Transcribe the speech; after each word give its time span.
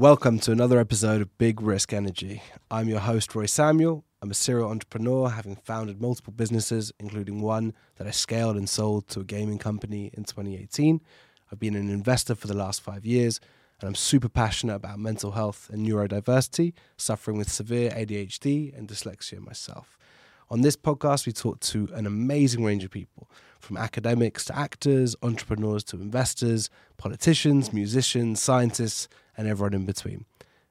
Welcome 0.00 0.38
to 0.40 0.52
another 0.52 0.78
episode 0.78 1.20
of 1.20 1.38
Big 1.38 1.60
Risk 1.60 1.92
Energy. 1.92 2.40
I'm 2.70 2.88
your 2.88 3.00
host, 3.00 3.30
Roei 3.30 3.48
Samuel. 3.48 4.04
I'm 4.22 4.30
a 4.30 4.34
serial 4.34 4.70
entrepreneur, 4.70 5.28
having 5.28 5.56
founded 5.56 6.00
multiple 6.00 6.32
businesses, 6.32 6.92
including 7.00 7.42
one 7.42 7.74
that 7.96 8.06
I 8.06 8.12
scaled 8.12 8.56
and 8.56 8.68
sold 8.68 9.08
to 9.08 9.18
a 9.18 9.24
gaming 9.24 9.58
company 9.58 10.12
in 10.12 10.22
2018. 10.22 11.00
I've 11.50 11.58
been 11.58 11.74
an 11.74 11.90
investor 11.90 12.36
for 12.36 12.46
the 12.46 12.56
last 12.56 12.80
five 12.80 13.04
years, 13.04 13.40
and 13.80 13.88
I'm 13.88 13.96
super 13.96 14.28
passionate 14.28 14.76
about 14.76 15.00
mental 15.00 15.32
health 15.32 15.68
and 15.72 15.84
neurodiversity, 15.84 16.74
suffering 16.96 17.36
with 17.36 17.50
severe 17.50 17.90
ADHD 17.90 18.78
and 18.78 18.86
dyslexia 18.86 19.40
myself. 19.40 19.98
On 20.48 20.60
this 20.60 20.76
podcast, 20.76 21.26
we 21.26 21.32
talk 21.32 21.58
to 21.60 21.88
an 21.92 22.06
amazing 22.06 22.62
range 22.62 22.84
of 22.84 22.92
people 22.92 23.28
from 23.58 23.76
academics 23.76 24.44
to 24.44 24.56
actors, 24.56 25.16
entrepreneurs 25.24 25.82
to 25.84 25.96
investors, 25.96 26.70
politicians, 26.98 27.72
musicians, 27.72 28.40
scientists, 28.40 29.08
and 29.38 29.48
everyone 29.48 29.72
in 29.72 29.86
between. 29.86 30.26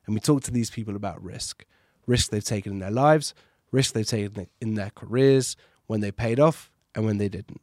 And 0.05 0.13
we 0.13 0.19
talk 0.19 0.43
to 0.43 0.51
these 0.51 0.69
people 0.69 0.95
about 0.95 1.23
risk 1.23 1.65
risk 2.05 2.31
they've 2.31 2.43
taken 2.43 2.71
in 2.71 2.79
their 2.79 2.91
lives, 2.91 3.33
risk 3.71 3.93
they've 3.93 4.07
taken 4.07 4.47
in 4.61 4.75
their 4.75 4.91
careers, 4.91 5.57
when 5.87 6.01
they 6.01 6.11
paid 6.11 6.39
off, 6.39 6.71
and 6.95 7.05
when 7.05 7.17
they 7.17 7.29
didn't. 7.29 7.61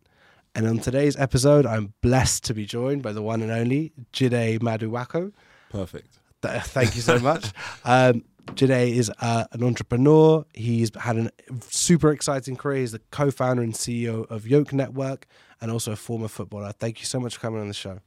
And 0.55 0.69
on 0.69 0.79
today's 0.79 1.17
episode, 1.17 1.67
I'm 1.67 1.95
blessed 2.01 2.45
to 2.45 2.55
be 2.55 2.65
joined 2.65 3.03
by 3.03 3.13
the 3.13 3.23
one 3.23 3.43
and 3.43 3.51
only 3.51 3.93
Jide 4.13 4.61
Maduako. 4.61 5.33
Perfect. 5.71 6.19
Thank 6.43 6.95
you 6.95 7.01
so 7.01 7.19
much. 7.19 7.51
um, 7.85 8.23
Jide 8.53 8.93
is 8.93 9.11
uh, 9.21 9.47
an 9.53 9.65
entrepreneur. 9.65 10.45
He's 10.55 10.93
had 10.95 11.17
a 11.17 11.31
super 11.69 12.13
exciting 12.13 12.57
career. 12.57 12.81
He's 12.81 12.93
the 12.93 13.01
co-founder 13.11 13.63
and 13.63 13.73
CEO 13.73 14.31
of 14.31 14.47
Yoke 14.47 14.73
Network, 14.73 15.27
and 15.61 15.71
also 15.71 15.93
a 15.93 15.97
former 15.97 16.29
footballer. 16.29 16.73
Thank 16.73 17.01
you 17.01 17.07
so 17.07 17.19
much 17.19 17.35
for 17.35 17.41
coming 17.41 17.61
on 17.61 17.69
the 17.69 17.75
show. 17.75 18.01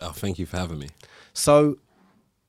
Oh, 0.00 0.10
thank 0.10 0.38
you 0.38 0.46
for 0.46 0.58
having 0.58 0.78
me. 0.78 0.88
So, 1.32 1.78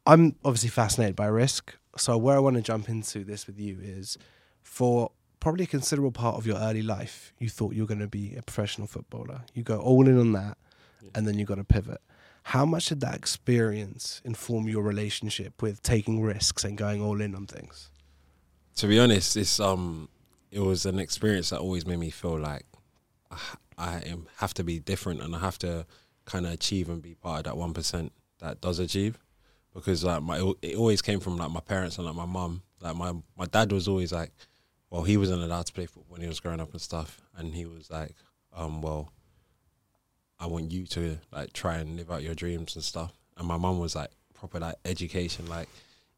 I'm 0.06 0.36
obviously 0.44 0.70
fascinated 0.70 1.16
by 1.16 1.28
risk. 1.28 1.76
So, 1.98 2.18
where 2.18 2.36
I 2.36 2.40
want 2.40 2.56
to 2.56 2.62
jump 2.62 2.90
into 2.90 3.24
this 3.24 3.48
with 3.48 3.60
you 3.60 3.78
is 3.82 4.18
for 4.64 5.12
probably 5.40 5.66
a 5.66 5.68
considerable 5.68 6.12
part 6.12 6.38
of 6.38 6.46
your 6.46 6.58
early 6.58 6.82
life, 6.82 7.34
you 7.38 7.50
thought 7.50 7.74
you 7.74 7.84
were 7.84 7.88
going 7.88 8.00
to 8.00 8.08
be 8.08 8.36
a 8.36 8.42
professional 8.42 8.88
footballer. 8.88 9.42
You 9.54 9.64
go 9.64 9.78
all 9.80 10.08
in 10.08 10.18
on 10.18 10.32
that, 10.34 10.58
and 11.14 11.28
then 11.28 11.38
you 11.38 11.46
got 11.46 11.56
to 11.56 11.64
pivot. 11.64 12.00
How 12.44 12.66
much 12.66 12.88
did 12.88 13.02
that 13.02 13.16
experience 13.16 14.22
inform 14.24 14.68
your 14.68 14.84
relationship 14.84 15.62
with 15.62 15.84
taking 15.84 16.22
risks 16.22 16.64
and 16.64 16.78
going 16.78 17.02
all 17.02 17.22
in 17.22 17.36
on 17.36 17.46
things? 17.46 17.92
To 18.78 18.88
be 18.88 19.00
honest, 19.00 19.38
it's 19.38 19.60
um, 19.60 20.10
it 20.50 20.60
was 20.60 20.86
an 20.86 21.00
experience 21.00 21.50
that 21.50 21.60
always 21.60 21.86
made 21.86 22.00
me 22.00 22.10
feel 22.10 22.40
like 22.40 22.66
I, 23.30 23.38
I 23.78 23.98
am, 24.00 24.28
have 24.38 24.54
to 24.56 24.64
be 24.64 24.80
different 24.80 25.22
and 25.22 25.36
I 25.36 25.40
have 25.40 25.60
to 25.60 25.86
kind 26.26 26.46
of 26.46 26.54
achieve 26.54 26.90
and 26.90 27.02
be 27.02 27.16
part 27.16 27.40
of 27.40 27.44
that 27.46 27.58
one 27.58 27.74
percent 27.74 28.12
that 28.40 28.62
does 28.62 28.80
achieve. 28.80 29.20
Because 29.74 30.04
like 30.04 30.22
my, 30.22 30.54
it 30.62 30.76
always 30.76 31.02
came 31.02 31.20
from 31.20 31.38
like 31.38 31.52
my 31.52 31.60
parents 31.62 31.98
and 31.98 32.06
like 32.06 32.16
my 32.16 32.26
mum. 32.26 32.62
Like 32.82 32.96
my 32.96 33.14
my 33.38 33.46
dad 33.46 33.72
was 33.72 33.88
always 33.88 34.12
like, 34.12 34.32
well, 34.90 35.04
he 35.04 35.16
wasn't 35.18 35.42
allowed 35.44 35.66
to 35.68 35.74
play 35.74 35.86
football 35.86 36.06
when 36.10 36.22
he 36.22 36.28
was 36.28 36.40
growing 36.40 36.60
up 36.60 36.72
and 36.72 36.82
stuff, 36.82 37.22
and 37.38 37.54
he 37.54 37.66
was 37.66 37.90
like, 37.90 38.16
um, 38.54 38.82
well, 38.82 39.12
I 40.40 40.48
want 40.48 40.72
you 40.72 40.86
to 40.88 41.18
like 41.32 41.54
try 41.54 41.76
and 41.78 41.96
live 41.98 42.12
out 42.12 42.24
your 42.24 42.36
dreams 42.36 42.76
and 42.76 42.84
stuff. 42.84 43.14
And 43.38 43.48
my 43.48 43.58
mum 43.58 43.80
was 43.80 43.96
like 43.96 44.10
proper 44.34 44.60
like 44.60 44.76
education, 44.86 45.48
like 45.48 45.70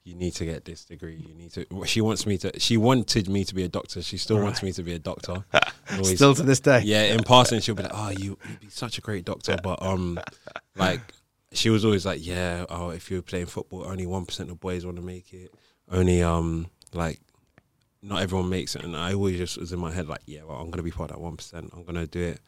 you 0.06 0.16
need 0.16 0.32
to 0.36 0.46
get 0.46 0.66
this 0.66 0.84
degree. 0.86 1.16
You 1.16 1.34
need 1.36 1.52
to. 1.54 1.66
She 1.86 2.02
wants 2.02 2.26
me 2.26 2.38
to. 2.40 2.60
She 2.60 2.78
wanted 2.78 3.30
me 3.30 3.44
to 3.46 3.54
be 3.54 3.64
a 3.64 3.70
doctor. 3.70 4.02
She 4.02 4.18
still 4.18 4.38
Right. 4.38 4.46
wants 4.46 4.64
me 4.64 4.72
to 4.74 4.84
be 4.84 4.94
a 4.94 5.00
doctor. 5.00 5.46
Always- 5.92 6.16
Still 6.16 6.34
to 6.36 6.44
this 6.44 6.60
day. 6.60 6.82
yeah. 6.86 7.04
In 7.14 7.24
passing, 7.24 7.60
she'll 7.60 7.76
be 7.76 7.84
like, 7.84 7.92
"Oh, 7.94 8.10
you, 8.10 8.38
you'd 8.50 8.60
be 8.62 8.70
such 8.70 8.98
a 8.98 9.02
great 9.02 9.26
doctor," 9.26 9.58
but 9.62 9.82
um, 9.82 10.20
like 10.76 11.02
she 11.54 11.70
was 11.70 11.86
always 11.86 12.06
like, 12.06 12.26
"Yeah, 12.26 12.66
oh, 12.70 12.90
if 12.90 13.10
you're 13.12 13.22
playing 13.22 13.46
football, 13.48 13.86
only 13.86 14.06
one 14.06 14.26
percent 14.26 14.50
of 14.52 14.60
boys 14.60 14.86
want 14.86 14.98
to 14.98 15.04
make 15.04 15.34
it. 15.34 15.54
Only 15.90 16.22
um, 16.24 16.68
like." 16.94 17.20
Not 18.06 18.22
everyone 18.22 18.50
makes 18.50 18.76
it, 18.76 18.84
and 18.84 18.98
I 18.98 19.14
always 19.14 19.38
just 19.38 19.58
was 19.58 19.72
in 19.72 19.80
my 19.80 19.90
head 19.90 20.10
like, 20.10 20.24
yeah, 20.26 20.44
well, 20.44 20.58
I'm 20.58 20.70
gonna 20.70 20.84
be 20.84 20.92
part 20.92 21.10
of 21.12 21.16
that 21.16 21.22
one 21.22 21.38
percent. 21.38 21.70
I'm 21.74 21.86
gonna 21.86 22.06
do 22.06 22.20
it, 22.22 22.42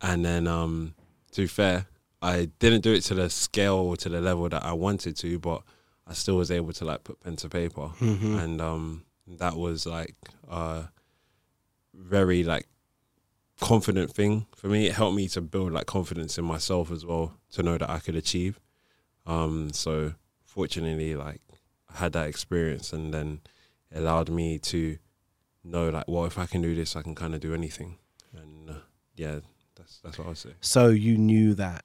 and 0.00 0.24
then 0.24 0.46
um, 0.46 0.94
to 1.32 1.42
be 1.42 1.46
fair, 1.46 1.84
I 2.22 2.48
didn't 2.60 2.80
do 2.80 2.94
it 2.94 3.02
to 3.02 3.14
the 3.14 3.28
scale 3.28 3.74
or 3.76 3.98
to 3.98 4.08
the 4.08 4.22
level 4.22 4.48
that 4.48 4.64
I 4.64 4.72
wanted 4.72 5.14
to, 5.18 5.38
but 5.38 5.60
I 6.06 6.14
still 6.14 6.36
was 6.38 6.50
able 6.50 6.72
to 6.72 6.86
like 6.86 7.04
put 7.04 7.20
pen 7.20 7.36
to 7.36 7.48
paper, 7.50 7.88
Mhm. 8.00 8.42
and 8.42 8.60
um, 8.62 9.02
that 9.36 9.54
was 9.54 9.84
like 9.84 10.14
a 10.48 10.84
very 11.92 12.42
like 12.42 12.66
confident 13.60 14.12
thing 14.12 14.46
for 14.54 14.68
me. 14.68 14.86
It 14.86 14.94
helped 14.94 15.16
me 15.16 15.28
to 15.28 15.40
build 15.40 15.72
like 15.72 15.86
confidence 15.86 16.38
in 16.38 16.44
myself 16.44 16.90
as 16.90 17.04
well 17.04 17.34
to 17.52 17.62
know 17.62 17.78
that 17.78 17.88
I 17.88 17.98
could 17.98 18.16
achieve. 18.16 18.60
Um, 19.26 19.72
so 19.72 20.14
fortunately, 20.44 21.14
like 21.14 21.40
I 21.92 21.98
had 21.98 22.12
that 22.12 22.28
experience, 22.28 22.92
and 22.92 23.12
then 23.12 23.40
it 23.90 23.98
allowed 23.98 24.30
me 24.30 24.58
to 24.58 24.98
know 25.64 25.88
like, 25.88 26.06
well, 26.06 26.24
if 26.24 26.38
I 26.38 26.46
can 26.46 26.62
do 26.62 26.74
this, 26.74 26.96
I 26.96 27.02
can 27.02 27.14
kind 27.14 27.34
of 27.34 27.40
do 27.40 27.54
anything, 27.54 27.98
and 28.32 28.70
uh, 28.70 28.74
yeah, 29.16 29.40
that's 29.74 30.00
that's 30.02 30.18
what 30.18 30.28
I 30.28 30.34
say. 30.34 30.50
So 30.60 30.88
you 30.88 31.16
knew 31.16 31.54
that 31.54 31.84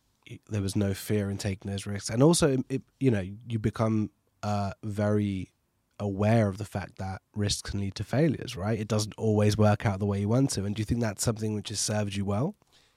there 0.49 0.61
was 0.61 0.75
no 0.75 0.93
fear 0.93 1.29
in 1.29 1.37
taking 1.37 1.71
those 1.71 1.85
risks, 1.85 2.09
and 2.09 2.21
also, 2.21 2.57
it, 2.69 2.83
you 2.99 3.11
know, 3.11 3.25
you 3.47 3.59
become 3.59 4.11
uh, 4.43 4.73
very 4.83 5.51
aware 6.01 6.49
of 6.49 6.57
the 6.57 6.65
fact 6.65 6.97
that 6.97 7.21
risks 7.35 7.61
can 7.61 7.79
lead 7.79 7.95
to 7.95 8.03
failures. 8.03 8.57
Right? 8.57 8.79
It 8.79 8.89
doesn't 8.89 9.15
always 9.17 9.57
work 9.57 9.85
out 9.85 9.99
the 9.99 10.05
way 10.05 10.19
you 10.19 10.29
want 10.29 10.49
to. 10.51 10.65
And 10.65 10.75
do 10.75 10.81
you 10.81 10.85
think 10.85 10.99
that's 10.99 11.23
something 11.23 11.53
which 11.53 11.69
has 11.69 11.79
served 11.79 12.15
you 12.15 12.25
well? 12.25 12.55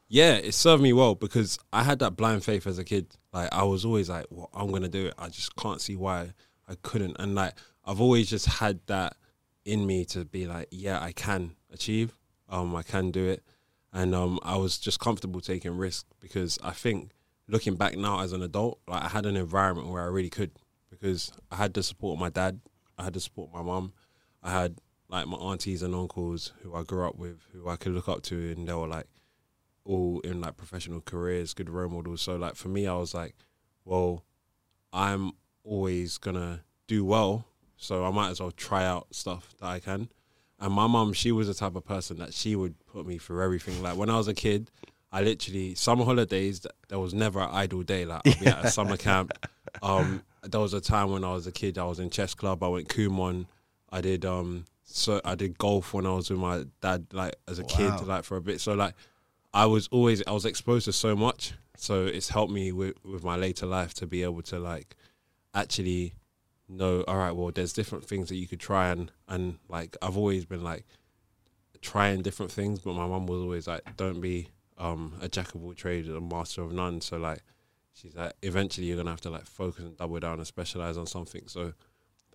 Yeah, 0.09 0.35
it 0.35 0.55
served 0.55 0.83
me 0.83 0.93
well 0.93 1.15
because 1.15 1.59
I 1.73 1.83
had 1.83 1.99
that 2.01 2.17
blind 2.17 2.45
faith 2.45 2.67
as 2.67 2.79
a 2.79 2.85
kid. 2.85 3.17
Like 3.33 3.53
I 3.53 3.63
was 3.65 3.85
always 3.85 4.09
like, 4.11 4.27
"Well, 4.31 4.51
I'm 4.53 4.71
gonna 4.71 4.89
do 4.89 5.07
it." 5.07 5.15
I 5.19 5.29
just 5.29 5.57
can't 5.57 5.81
see 5.81 5.97
why 5.97 6.33
I 6.69 6.75
couldn't. 6.83 7.17
And 7.19 7.35
like 7.35 7.55
I've 7.85 8.01
always 8.01 8.29
just 8.29 8.47
had 8.47 8.81
that 8.87 9.17
in 9.65 9.87
me 9.87 10.05
to 10.07 10.25
be 10.25 10.47
like, 10.47 10.69
"Yeah, 10.71 11.01
I 11.01 11.13
can 11.13 11.57
achieve. 11.73 12.13
Um, 12.49 12.75
I 12.77 12.83
can 12.83 13.11
do 13.11 13.27
it." 13.29 13.43
And 13.93 14.15
um, 14.15 14.41
I 14.43 14.57
was 14.57 14.79
just 14.79 15.01
comfortable 15.01 15.41
taking 15.41 15.77
risks 15.77 16.05
because 16.21 16.59
I 16.63 16.73
think 16.73 17.13
looking 17.49 17.77
back 17.77 17.97
now 17.97 18.21
as 18.21 18.33
an 18.33 18.43
adult, 18.43 18.81
like 18.89 19.05
I 19.05 19.09
had 19.09 19.27
an 19.27 19.37
environment 19.37 19.89
where 19.89 20.03
I 20.03 20.07
really 20.07 20.31
could 20.31 20.51
because 20.91 21.33
I 21.51 21.57
had 21.57 21.75
the 21.75 21.83
support 21.83 22.17
of 22.17 22.21
my 22.21 22.31
dad, 22.31 22.61
I 22.99 23.05
had 23.05 23.15
to 23.15 23.21
support 23.21 23.53
my 23.53 23.63
mum, 23.63 23.93
I 24.43 24.51
had 24.51 24.79
like 25.09 25.27
my 25.27 25.37
aunties 25.37 25.83
and 25.83 25.95
uncles 25.95 26.53
who 26.63 26.75
I 26.75 26.83
grew 26.83 27.07
up 27.07 27.17
with, 27.17 27.39
who 27.53 27.69
I 27.69 27.77
could 27.77 27.93
look 27.93 28.09
up 28.09 28.23
to, 28.25 28.53
and 28.53 28.67
they 28.69 28.73
were 28.73 28.87
like 28.89 29.07
all 29.85 30.21
in 30.21 30.41
like 30.41 30.57
professional 30.57 31.01
careers, 31.01 31.53
good 31.55 31.69
role 31.69 31.91
models. 31.91 32.23
So 32.23 32.37
like 32.37 32.55
for 32.57 32.69
me, 32.69 32.87
I 32.87 32.95
was 32.95 33.13
like, 33.15 33.35
well, 33.85 34.25
I'm 34.93 35.33
always 35.63 36.19
gonna 36.19 36.61
do 36.87 37.05
well, 37.05 37.47
so 37.77 38.05
I 38.05 38.11
might 38.11 38.31
as 38.31 38.41
well 38.41 38.51
try 38.51 38.85
out 38.85 39.09
stuff 39.15 39.55
that 39.61 39.67
I 39.67 39.81
can. 39.81 40.09
And 40.61 40.73
my 40.73 40.87
mum, 40.87 41.13
she 41.13 41.33
was 41.33 41.49
the 41.49 41.55
type 41.55 41.75
of 41.77 41.85
person 41.85 42.19
that 42.19 42.33
she 42.33 42.55
would 42.57 42.75
put 42.87 43.07
me 43.07 43.19
through 43.19 43.43
everything. 43.43 43.83
Like 43.83 43.97
when 43.97 44.09
I 44.09 44.17
was 44.17 44.29
a 44.29 44.35
kid, 44.35 44.71
I 45.13 45.23
literally 45.23 45.75
summer 45.75 46.05
holidays. 46.05 46.61
th- 46.61 46.73
There 46.89 46.99
was 46.99 47.13
never 47.13 47.41
an 47.41 47.51
idle 47.53 47.83
day. 47.83 48.05
Like 48.05 48.23
I'd 48.27 48.41
be 48.41 48.47
at 48.47 48.65
a 48.65 48.71
summer 48.71 48.97
camp. 48.97 49.33
Um, 49.83 50.23
there 50.45 50.61
was 50.61 50.75
a 50.75 50.81
time 50.81 51.11
when 51.11 51.25
I 51.25 51.33
was 51.33 51.47
a 51.47 51.53
kid. 51.53 51.79
I 51.79 51.85
was 51.85 51.99
in 51.99 52.11
chess 52.11 52.35
club. 52.35 52.63
I 52.63 52.69
went 52.69 52.89
Kumon. 52.89 53.47
I 53.91 54.01
did 54.01 54.25
um, 54.25 54.65
so 54.85 55.21
I 55.25 55.35
did 55.35 55.57
golf 55.59 55.95
when 55.95 56.07
I 56.07 56.13
was 56.13 56.31
with 56.31 56.39
my 56.41 56.65
dad. 56.81 57.07
Like 57.13 57.35
as 57.49 57.59
a 57.59 57.63
Wow. 57.63 57.69
kid, 57.69 58.07
like 58.07 58.25
for 58.25 58.37
a 58.37 58.41
bit. 58.43 58.61
So 58.61 58.75
like 58.75 58.95
I 59.53 59.67
was 59.67 59.89
always 59.89 60.23
I 60.27 60.33
was 60.33 60.45
exposed 60.45 60.85
to 60.87 60.93
so 60.93 61.15
much. 61.17 61.53
So 61.77 62.07
it's 62.07 62.29
helped 62.29 62.53
me 62.53 62.73
with 62.73 62.95
with 63.05 63.25
my 63.25 63.37
later 63.37 63.67
life 63.67 63.95
to 63.95 64.07
be 64.07 64.23
able 64.23 64.43
to 64.43 64.59
like 64.59 64.97
actually 65.55 66.15
know. 66.69 67.03
All 67.09 67.17
right, 67.17 67.33
well, 67.33 67.51
there's 67.53 67.73
different 67.73 68.05
things 68.05 68.29
that 68.29 68.37
you 68.37 68.47
could 68.47 68.61
try 68.61 68.89
and 68.91 69.11
and 69.29 69.59
like 69.69 69.97
I've 70.03 70.17
always 70.17 70.45
been 70.45 70.63
like 70.65 70.85
trying 71.81 72.23
different 72.23 72.51
things, 72.51 72.81
but 72.81 72.95
my 72.95 73.07
mum 73.07 73.27
was 73.27 73.41
always 73.41 73.67
like, 73.67 73.97
don't 73.97 74.21
be 74.21 74.49
um 74.77 75.15
a 75.21 75.29
jack 75.29 75.55
of 75.55 75.63
all 75.65 75.73
trades 75.75 76.09
a 76.09 76.21
master 76.21 76.63
of 76.63 76.73
none. 76.73 77.01
So 77.01 77.17
like 77.17 77.43
she's 77.95 78.15
like, 78.15 78.33
eventually 78.43 78.87
you're 78.87 78.97
gonna 78.97 79.11
have 79.11 79.21
to 79.23 79.31
like 79.31 79.47
focus 79.47 79.85
and 79.85 79.97
double 79.97 80.21
down 80.21 80.39
and 80.39 80.47
specialize 80.47 80.97
on 80.97 81.07
something. 81.07 81.43
So 81.47 81.73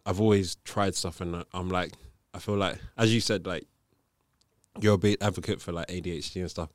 I've 0.06 0.20
always 0.20 0.56
tried 0.66 0.96
stuff, 0.96 1.22
and 1.22 1.44
I'm 1.54 1.70
like, 1.70 1.92
I 2.34 2.40
feel 2.40 2.56
like, 2.56 2.80
as 2.98 3.14
you 3.14 3.22
said, 3.22 3.46
like 3.46 3.66
you're 4.80 4.96
a 4.96 4.98
big 4.98 5.18
advocate 5.22 5.62
for 5.62 5.72
like 5.72 5.88
ADHD 5.88 6.42
and 6.42 6.50
stuff. 6.50 6.70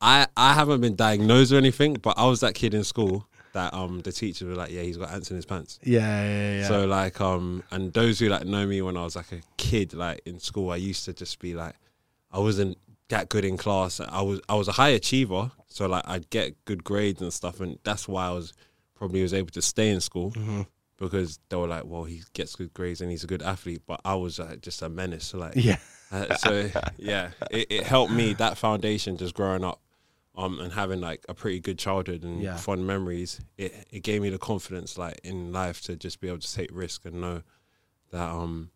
I 0.00 0.26
I 0.36 0.54
haven't 0.54 0.80
been 0.80 0.96
diagnosed 0.96 1.52
or 1.52 1.56
anything, 1.56 1.94
but 1.94 2.18
I 2.18 2.26
was 2.26 2.40
that 2.40 2.54
kid 2.54 2.74
in 2.74 2.84
school 2.84 3.26
that 3.52 3.72
um 3.72 4.00
the 4.00 4.12
teacher 4.12 4.46
was 4.46 4.56
like, 4.56 4.70
yeah, 4.70 4.82
he's 4.82 4.96
got 4.96 5.10
ants 5.10 5.30
in 5.30 5.36
his 5.36 5.46
pants. 5.46 5.78
Yeah, 5.82 6.24
yeah, 6.24 6.58
yeah. 6.60 6.68
So 6.68 6.86
like 6.86 7.20
um 7.20 7.62
and 7.70 7.92
those 7.92 8.18
who 8.18 8.28
like 8.28 8.44
know 8.44 8.66
me 8.66 8.82
when 8.82 8.96
I 8.96 9.04
was 9.04 9.16
like 9.16 9.32
a 9.32 9.40
kid, 9.56 9.94
like 9.94 10.20
in 10.26 10.40
school, 10.40 10.70
I 10.70 10.76
used 10.76 11.04
to 11.06 11.12
just 11.12 11.38
be 11.38 11.54
like, 11.54 11.74
I 12.32 12.38
wasn't 12.40 12.76
that 13.08 13.28
good 13.28 13.44
in 13.44 13.56
class. 13.56 14.00
I 14.00 14.22
was 14.22 14.40
I 14.48 14.54
was 14.54 14.68
a 14.68 14.72
high 14.72 14.90
achiever, 14.90 15.52
so 15.68 15.86
like 15.86 16.04
I'd 16.06 16.30
get 16.30 16.64
good 16.64 16.84
grades 16.84 17.20
and 17.22 17.32
stuff, 17.32 17.60
and 17.60 17.78
that's 17.84 18.08
why 18.08 18.26
I 18.26 18.30
was 18.32 18.52
probably 18.94 19.22
was 19.22 19.34
able 19.34 19.50
to 19.50 19.62
stay 19.62 19.90
in 19.90 20.00
school 20.00 20.30
Mhm. 20.32 20.66
because 20.98 21.38
they 21.48 21.56
were 21.56 21.66
like, 21.66 21.84
well, 21.84 22.04
he 22.04 22.22
gets 22.32 22.54
good 22.56 22.72
grades 22.72 23.00
and 23.00 23.10
he's 23.10 23.24
a 23.24 23.26
good 23.26 23.42
athlete, 23.42 23.82
but 23.86 24.00
I 24.04 24.14
was 24.14 24.38
uh, 24.40 24.56
just 24.60 24.80
a 24.82 24.88
menace. 24.88 25.24
So 25.26 25.38
like, 25.38 25.54
yeah. 25.56 25.78
uh, 26.12 26.34
so 26.36 26.70
yeah, 26.96 27.30
it, 27.50 27.66
it 27.70 27.82
helped 27.84 28.12
me 28.12 28.32
that 28.34 28.56
foundation 28.56 29.16
just 29.16 29.34
growing 29.34 29.64
up. 29.64 29.80
um, 30.36 30.58
and 30.58 30.72
having 30.72 31.00
like 31.00 31.24
a 31.28 31.34
pretty 31.34 31.60
good 31.60 31.78
childhood 31.78 32.24
and 32.24 32.42
Yeah. 32.42 32.56
fond 32.56 32.86
memories, 32.86 33.40
it 33.56 33.72
it 33.90 34.00
gave 34.02 34.20
me 34.22 34.30
the 34.30 34.38
confidence 34.38 34.98
like 34.98 35.20
in 35.22 35.52
life 35.52 35.80
to 35.82 35.94
just 35.96 36.20
be 36.20 36.26
able 36.28 36.40
to 36.40 36.52
take 36.54 36.70
risk 36.72 37.04
and 37.04 37.20
know 37.20 37.42
that 38.10 38.28
um, 38.30 38.70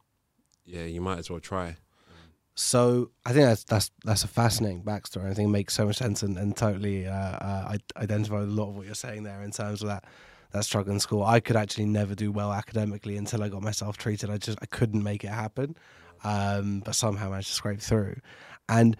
yeah, 0.64 0.84
you 0.84 1.00
might 1.00 1.18
as 1.18 1.30
well 1.30 1.40
try. 1.40 1.76
So 2.60 3.12
I 3.24 3.32
think 3.32 3.44
that's 3.46 3.62
that's 3.62 3.92
that's 4.04 4.24
a 4.24 4.28
fascinating 4.28 4.82
backstory. 4.82 5.30
I 5.30 5.34
think 5.34 5.46
it 5.46 5.52
makes 5.52 5.74
so 5.74 5.86
much 5.86 5.98
sense 5.98 6.24
and, 6.24 6.36
and 6.36 6.56
totally 6.56 7.06
uh, 7.06 7.12
uh, 7.12 7.72
I 7.72 8.02
identify 8.02 8.40
with 8.40 8.48
a 8.48 8.52
lot 8.52 8.68
of 8.68 8.76
what 8.76 8.84
you're 8.84 8.96
saying 8.96 9.22
there 9.22 9.44
in 9.44 9.52
terms 9.52 9.80
of 9.80 9.86
that 9.88 10.04
that 10.50 10.64
struggle 10.64 10.92
in 10.92 10.98
school. 10.98 11.22
I 11.22 11.38
could 11.38 11.54
actually 11.54 11.84
never 11.84 12.16
do 12.16 12.32
well 12.32 12.52
academically 12.52 13.16
until 13.16 13.44
I 13.44 13.48
got 13.48 13.62
myself 13.62 13.96
treated. 13.96 14.28
I 14.28 14.38
just 14.38 14.58
I 14.60 14.66
couldn't 14.66 15.04
make 15.04 15.22
it 15.22 15.30
happen, 15.30 15.76
um, 16.24 16.80
but 16.80 16.96
somehow 16.96 17.30
managed 17.30 17.46
to 17.46 17.54
scrape 17.54 17.80
through. 17.80 18.16
And 18.68 18.96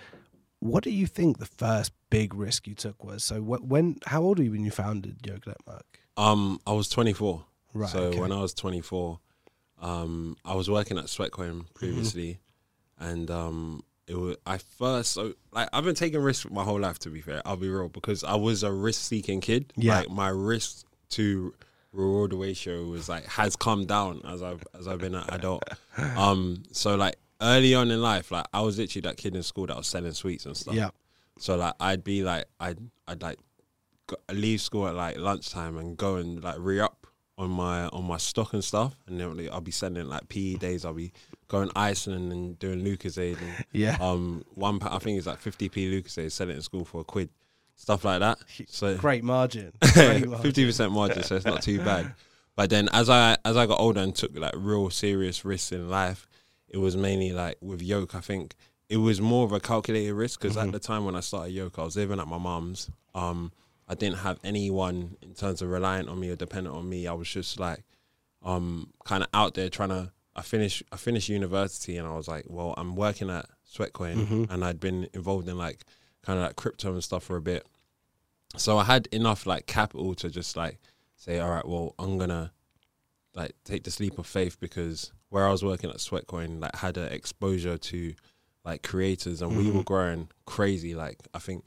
what 0.61 0.85
do 0.85 0.91
you 0.91 1.09
think 1.09 1.39
the 1.39 1.47
first 1.47 1.91
big 2.11 2.35
risk 2.35 2.69
you 2.69 2.77
took 2.77 3.03
was? 3.03 3.25
So 3.25 3.41
wh- 3.41 3.69
when 3.69 3.97
how 4.07 4.23
old 4.23 4.39
were 4.39 4.45
you 4.45 4.53
when 4.53 4.65
you 4.65 4.71
founded 4.71 5.27
Yoke 5.27 5.49
Network? 5.49 5.99
Um, 6.17 6.61
I 6.65 6.75
was 6.75 6.89
24. 6.89 7.45
Right. 7.75 7.91
so 7.91 7.99
okay. 8.05 8.21
when 8.21 8.31
I 8.31 8.41
was 8.41 8.55
24, 8.55 9.19
um, 9.83 10.37
I 10.45 10.55
was 10.55 10.71
working 10.71 10.97
at 10.97 11.07
Sweatcoin 11.07 11.65
previously, 11.75 12.39
and 12.99 13.31
um, 13.31 13.83
it 14.07 14.17
was 14.17 14.37
I 14.47 14.59
first 14.59 15.13
so 15.13 15.35
like 15.53 15.69
I've 15.73 15.85
been 15.85 15.95
taking 15.95 16.21
risks 16.21 16.51
my 16.51 16.65
whole 16.65 16.81
life. 16.81 16.99
To 17.01 17.11
be 17.11 17.21
fair, 17.21 17.43
I'll 17.45 17.57
be 17.57 17.69
real 17.69 17.89
because 17.89 18.25
I 18.25 18.35
was 18.35 18.63
a 18.63 18.73
risk-seeking 18.73 19.41
kid. 19.41 19.73
Yeah. 19.77 19.99
Like 19.99 20.11
my 20.11 20.29
risk 20.29 20.87
to 21.11 21.55
reward 21.93 22.33
ratio 22.35 22.85
was 22.85 23.09
like 23.09 23.25
has 23.27 23.57
come 23.57 23.87
down 23.87 24.21
as 24.27 24.43
I've 24.43 24.65
as 24.79 24.89
I've 24.89 24.99
been 24.99 25.15
an 25.15 25.25
adult. 25.31 25.65
Um, 26.17 26.63
so 26.71 26.95
like 26.95 27.17
early 27.41 27.75
on 27.75 27.91
in 27.91 28.01
life, 28.01 28.31
like 28.31 28.47
I 28.53 28.61
was 28.61 28.79
literally 28.79 29.03
that 29.03 29.17
kid 29.17 29.35
in 29.35 29.43
school 29.43 29.67
that 29.67 29.77
was 29.77 29.87
selling 29.87 30.13
sweets 30.13 30.47
and 30.47 30.57
stuff. 30.57 30.75
yeah. 30.75 30.91
So 31.39 31.57
like 31.57 31.75
I'd 31.81 32.05
be 32.05 32.23
like 32.23 32.47
I'd 32.61 32.79
I'd 33.07 33.23
like 33.23 33.39
go, 34.07 34.17
leave 34.33 34.61
school 34.61 34.87
at 34.89 34.95
like 34.95 35.19
lunchtime 35.19 35.77
and 35.77 35.97
go 35.97 36.17
and 36.17 36.43
like 36.43 36.57
re 36.59 36.81
up 36.81 36.98
on 37.39 37.49
my 37.51 37.87
on 37.89 38.05
my 38.05 38.17
stock 38.19 38.53
and 38.53 38.63
stuff, 38.65 38.95
and 39.07 39.19
then 39.21 39.49
I'll 39.53 39.61
be 39.61 39.71
sending 39.71 40.09
like 40.09 40.29
PE 40.29 40.57
days. 40.57 40.85
I'll 40.85 40.93
be 40.93 41.13
going 41.47 41.71
Iceland 41.75 42.33
and 42.33 42.59
doing 42.59 42.83
Lucozade 42.85 43.41
and 43.41 43.65
Yeah. 43.73 43.97
um 44.01 44.45
one 44.55 44.79
I 44.83 44.99
think 44.99 45.17
it's 45.19 45.27
like 45.27 45.39
fifty 45.39 45.69
p 45.69 45.91
Lucozade, 45.91 46.33
sell 46.33 46.51
it 46.51 46.57
in 46.57 46.63
school 46.63 46.85
for 46.85 47.01
a 47.03 47.05
quid, 47.05 47.31
stuff 47.77 48.05
like 48.05 48.21
that. 48.21 48.39
So 48.67 48.97
Great 48.99 49.25
margin. 49.25 49.73
Fifty 49.83 50.67
percent 50.67 50.93
margin, 50.93 51.23
so 51.23 51.37
it's 51.37 51.47
not 51.47 51.63
too 51.63 51.79
bad. 51.79 52.13
But 52.57 52.71
then 52.71 52.89
as 52.93 53.09
I 53.09 53.37
as 53.45 53.57
I 53.57 53.67
got 53.67 53.79
older 53.79 54.01
and 54.01 54.15
took 54.15 54.37
like 54.37 54.55
real 54.57 54.91
serious 54.91 55.45
risks 55.45 55.71
in 55.71 55.89
life, 55.89 56.27
it 56.69 56.79
was 56.79 56.97
mainly 56.97 57.33
like 57.33 57.57
with 57.61 57.81
yoke. 57.81 58.17
I 58.17 58.21
think 58.21 58.57
it 58.89 58.97
was 58.97 59.21
more 59.21 59.45
of 59.45 59.53
a 59.53 59.61
calculated 59.61 60.15
risk 60.15 60.41
because 60.41 60.57
at 60.57 60.73
the 60.73 60.81
time 60.81 61.05
when 61.05 61.15
I 61.15 61.21
started 61.21 61.53
yoke, 61.53 61.79
I 61.79 61.85
was 61.85 61.95
living 61.97 62.19
at 62.19 62.27
my 62.27 62.39
mum's. 62.39 62.91
Um, 63.15 63.53
I 63.89 63.95
didn't 63.95 64.19
have 64.19 64.39
anyone 64.45 65.17
in 65.23 65.35
terms 65.35 65.63
of 65.63 65.71
reliant 65.71 66.09
on 66.09 66.21
me 66.21 66.31
or 66.31 66.37
dependent 66.37 66.77
on 66.77 66.89
me. 66.89 67.07
I 67.07 67.13
was 67.15 67.29
just 67.29 67.59
like 67.59 67.85
um 68.43 68.93
kind 69.05 69.23
of 69.23 69.29
out 69.35 69.55
there 69.55 69.69
trying 69.69 69.89
to. 69.91 70.13
I 70.37 70.43
finished 70.43 70.83
I 70.93 70.97
finished 70.97 71.29
university 71.29 71.97
and 71.97 72.07
I 72.07 72.15
was 72.15 72.29
like, 72.29 72.45
well, 72.49 72.75
I'm 72.77 72.95
working 72.95 73.29
at 73.31 73.47
Sweatcoin 73.75 74.51
and 74.51 74.65
I'd 74.65 74.79
been 74.79 75.09
involved 75.13 75.49
in 75.49 75.59
like 75.59 75.85
kind 76.23 76.39
of 76.39 76.45
like 76.45 76.57
crypto 76.57 76.93
and 76.93 77.03
stuff 77.03 77.25
for 77.25 77.37
a 77.37 77.41
bit. 77.43 77.67
So 78.57 78.79
I 78.79 78.85
had 78.85 79.09
enough 79.11 79.47
like 79.47 79.67
capital 79.67 80.15
to 80.17 80.31
just 80.31 80.57
like 80.57 80.79
say, 81.17 81.41
all 81.41 81.51
right, 81.51 81.67
well, 81.67 81.95
I'm 81.99 82.19
gonna 82.19 82.53
like 83.35 83.53
take 83.65 83.85
this 83.85 83.99
leap 84.01 84.19
of 84.19 84.27
faith 84.27 84.59
because 84.61 85.13
where 85.31 85.47
I 85.47 85.51
was 85.51 85.65
working 85.65 85.91
at 85.91 85.97
Sweatcoin 85.97 86.61
like 86.61 86.77
had 86.77 86.97
an 86.97 87.13
exposure 87.13 87.77
to 87.77 88.15
like 88.65 88.83
creators 88.83 89.43
and 89.43 89.57
we 89.57 89.71
were 89.71 89.83
growing 89.83 90.29
crazy. 90.47 90.95
Like 90.95 91.19
I 91.35 91.39
think 91.41 91.65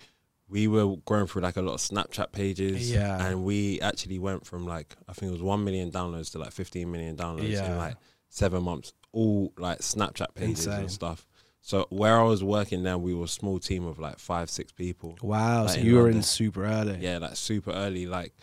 we 0.51 0.67
were 0.67 0.97
growing 1.05 1.27
through 1.27 1.41
like 1.41 1.55
a 1.55 1.61
lot 1.61 1.73
of 1.75 1.79
Snapchat 1.79 2.33
pages. 2.33 2.91
Yeah. 2.91 3.25
And 3.25 3.45
we 3.45 3.79
actually 3.79 4.19
went 4.19 4.45
from 4.45 4.67
like 4.67 4.95
I 5.07 5.13
think 5.13 5.29
it 5.29 5.33
was 5.33 5.41
one 5.41 5.63
million 5.63 5.89
downloads 5.91 6.31
to 6.33 6.39
like 6.39 6.51
fifteen 6.51 6.91
million 6.91 7.15
downloads 7.15 7.49
Yeah. 7.49 7.71
in 7.71 7.77
like 7.77 7.95
seven 8.29 8.61
months. 8.63 8.93
All 9.13 9.53
like 9.57 9.79
Snapchat 9.79 10.35
pages 10.35 10.65
Insane. 10.67 10.81
and 10.81 10.91
stuff. 10.91 11.25
So 11.61 11.87
where 11.89 12.19
I 12.19 12.23
was 12.23 12.43
working 12.43 12.83
there, 12.83 12.97
we 12.97 13.13
were 13.13 13.25
a 13.25 13.27
small 13.29 13.59
team 13.59 13.85
of 13.85 13.97
like 13.97 14.19
five, 14.19 14.49
six 14.49 14.71
people. 14.71 15.17
Wow. 15.21 15.63
Like 15.65 15.75
so 15.75 15.79
you 15.79 15.95
were 15.95 16.09
in 16.09 16.21
super 16.21 16.65
early. 16.65 16.97
Yeah, 16.99 17.19
like 17.19 17.35
super 17.37 17.71
early. 17.71 18.05
Like 18.05 18.33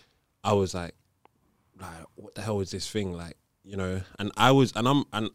I 0.43 0.55
was 0.55 0.73
like, 0.75 0.95
like 1.81 1.91
what 2.15 2.35
the 2.35 2.41
hell 2.43 2.61
is 2.61 2.71
this 2.71 2.89
thing? 2.91 3.13
Like 3.13 3.37
you 3.65 3.77
know, 3.77 4.01
and 4.19 4.33
I 4.37 4.51
was, 4.53 4.73
and 4.77 4.89
I'm, 4.89 5.05
and 5.13 5.29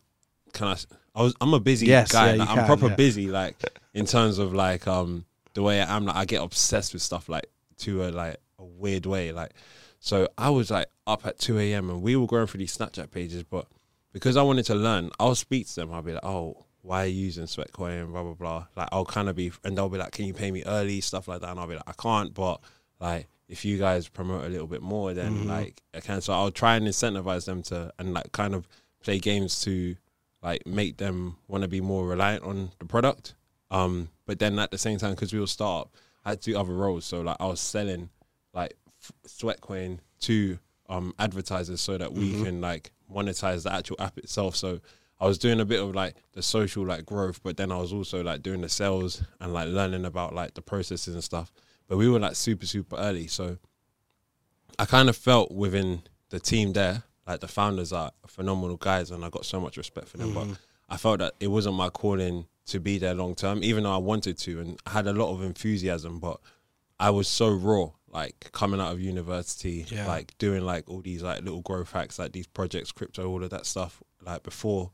can 0.53 0.67
I 0.69 0.77
I 1.13 1.21
was, 1.21 1.35
I'm 1.39 1.53
a 1.53 1.59
busy 1.59 1.85
Yes, 1.85 2.11
guy. 2.11 2.31
yeah, 2.31 2.39
like, 2.39 2.49
I'm 2.49 2.55
can, 2.57 2.65
proper 2.65 2.89
busy. 2.95 3.27
Like 3.27 3.57
in 3.93 4.05
terms 4.07 4.39
of 4.39 4.53
like 4.55 4.87
um 4.87 5.25
the 5.53 5.63
way 5.63 5.81
I 5.81 5.95
am. 5.95 6.05
Like 6.05 6.15
I 6.15 6.25
get 6.25 6.41
obsessed 6.41 6.94
with 6.94 7.01
stuff 7.01 7.29
like 7.29 7.47
to 7.79 8.03
a 8.05 8.07
like 8.09 8.38
a 8.59 8.63
weird 8.63 9.05
way. 9.05 9.31
Like 9.31 9.51
so, 10.00 10.27
I 10.38 10.50
was 10.50 10.71
like 10.71 10.88
up 11.07 11.25
at 11.25 11.39
two 11.39 11.59
a.m. 11.59 11.89
and 11.89 12.01
we 12.01 12.15
were 12.15 12.27
going 12.27 12.47
through 12.47 12.59
these 12.59 12.75
Snapchat 12.77 13.11
pages, 13.11 13.44
but 13.44 13.67
because 14.11 14.38
I 14.38 14.41
wanted 14.44 14.65
to 14.67 14.75
learn, 14.75 15.09
I'll 15.19 15.35
speak 15.35 15.67
to 15.67 15.75
them. 15.75 15.91
I'll 15.94 16.01
be 16.01 16.13
like, 16.13 16.25
oh. 16.25 16.65
Why 16.85 17.03
are 17.03 17.07
you 17.07 17.27
using 17.27 17.45
Sweatcoin? 17.45 18.11
Blah 18.11 18.23
blah 18.23 18.33
blah. 18.33 18.65
Like 18.75 18.89
I'll 18.91 19.05
kind 19.05 19.29
of 19.29 19.38
be, 19.38 19.53
and 19.63 19.77
they'll 19.77 19.88
be 19.88 19.97
like, 19.97 20.11
"Can 20.11 20.25
you 20.25 20.33
pay 20.33 20.51
me 20.51 20.63
early?" 20.65 21.00
Stuff 21.00 21.29
like 21.29 21.39
that, 21.39 21.50
and 21.50 21.57
I'll 21.57 21.65
be 21.65 21.75
like, 21.75 21.88
"I 21.88 21.94
can't," 21.94 22.33
but 22.33 22.59
like 23.00 23.29
if 23.47 23.63
you 23.63 23.77
guys 23.77 24.09
promote 24.09 24.44
a 24.44 24.50
little 24.50 24.67
bit 24.67 24.81
more 24.81 25.13
then 25.13 25.31
Mm-hmm. 25.31 25.47
like 25.50 25.81
I 25.94 26.01
can 26.01 26.19
so 26.19 26.33
I'll 26.33 26.51
try 26.51 26.75
and 26.75 26.85
incentivize 26.85 27.45
them 27.45 27.63
to 27.63 27.94
and 27.97 28.13
like 28.13 28.33
kind 28.33 28.53
of 28.53 28.67
play 29.01 29.17
games 29.19 29.61
to 29.61 29.95
like 30.41 30.67
make 30.67 30.97
them 30.97 31.38
want 31.47 31.61
to 31.61 31.69
be 31.69 31.79
more 31.79 32.05
reliant 32.05 32.44
on 32.44 32.71
the 32.79 32.85
product 32.85 33.33
um 33.73 34.09
but 34.25 34.39
then 34.39 34.57
at 34.59 34.71
the 34.71 34.77
same 34.77 34.97
time 34.97 35.11
because 35.11 35.33
we 35.33 35.39
were 35.39 35.47
start 35.47 35.89
I 36.23 36.29
had 36.29 36.41
to 36.43 36.51
do 36.51 36.57
other 36.57 36.73
roles 36.73 37.05
so 37.05 37.19
like 37.21 37.37
I 37.39 37.45
was 37.47 37.59
selling 37.59 38.09
like 38.53 38.75
f- 39.01 39.11
Sweatcoin 39.27 39.99
to 40.21 40.59
um 40.87 41.13
advertisers 41.19 41.81
so 41.81 41.97
that 41.97 42.13
we 42.13 42.31
Mm-hmm. 42.31 42.43
can 42.45 42.61
like 42.61 42.91
monetize 43.13 43.63
the 43.63 43.73
actual 43.73 43.97
app 43.99 44.17
itself 44.17 44.55
so 44.55 44.79
I 45.19 45.25
was 45.27 45.37
doing 45.37 45.59
a 45.61 45.65
bit 45.65 45.81
of 45.81 45.95
like 45.95 46.15
the 46.33 46.41
social 46.41 46.85
like 46.85 47.05
growth, 47.05 47.41
but 47.43 47.55
then 47.55 47.71
I 47.71 47.77
was 47.77 47.93
also 47.93 48.21
like 48.23 48.41
doing 48.43 48.59
the 48.61 48.67
sales 48.67 49.23
and 49.39 49.53
like 49.53 49.69
learning 49.69 50.03
about 50.03 50.35
like 50.35 50.53
the 50.53 50.61
processes 50.61 51.13
and 51.13 51.23
stuff. 51.23 51.49
But 51.87 51.97
we 51.97 52.09
were 52.09 52.19
like 52.19 52.35
super 52.35 52.65
super 52.65 52.97
early, 52.97 53.27
so 53.27 53.57
I 54.77 54.85
kind 54.85 55.07
of 55.09 55.15
felt 55.15 55.51
within 55.51 56.01
the 56.29 56.39
team 56.39 56.73
there, 56.73 57.03
like 57.27 57.39
the 57.39 57.47
founders 57.47 57.93
are 57.93 58.11
phenomenal 58.27 58.75
guys, 58.75 59.11
and 59.11 59.23
I 59.23 59.29
got 59.29 59.45
so 59.45 59.61
much 59.61 59.77
respect 59.77 60.09
for 60.09 60.17
them. 60.17 60.33
But 60.33 60.47
I 60.89 60.97
felt 60.97 61.19
that 61.19 61.35
it 61.39 61.47
wasn't 61.47 61.75
my 61.75 61.89
calling 61.89 62.47
to 62.68 62.80
be 62.80 62.98
there 62.98 63.13
long 63.13 63.36
term, 63.36 63.63
even 63.63 63.83
though 63.83 63.94
I 63.94 63.98
wanted 63.98 64.38
to, 64.39 64.60
and 64.60 64.80
I 64.86 64.92
had 64.92 65.07
a 65.07 65.13
lot 65.13 65.33
of 65.33 65.44
enthusiasm. 65.44 66.19
But 66.19 66.39
I 67.00 67.10
was 67.10 67.27
so 67.27 67.50
raw, 67.50 67.89
like 68.07 68.50
coming 68.54 68.80
out 68.80 68.94
of 68.94 69.01
university, 69.01 69.86
Yeah. 69.89 70.07
like 70.07 70.38
doing 70.38 70.63
like 70.63 70.89
all 70.89 71.01
these 71.01 71.24
like 71.24 71.43
little 71.43 71.62
growth 71.62 71.91
hacks, 71.91 72.20
like 72.20 72.32
these 72.32 72.48
projects, 72.48 72.91
crypto, 72.91 73.27
all 73.29 73.43
of 73.43 73.50
that 73.50 73.65
stuff, 73.65 74.01
like 74.25 74.43
before. 74.43 74.91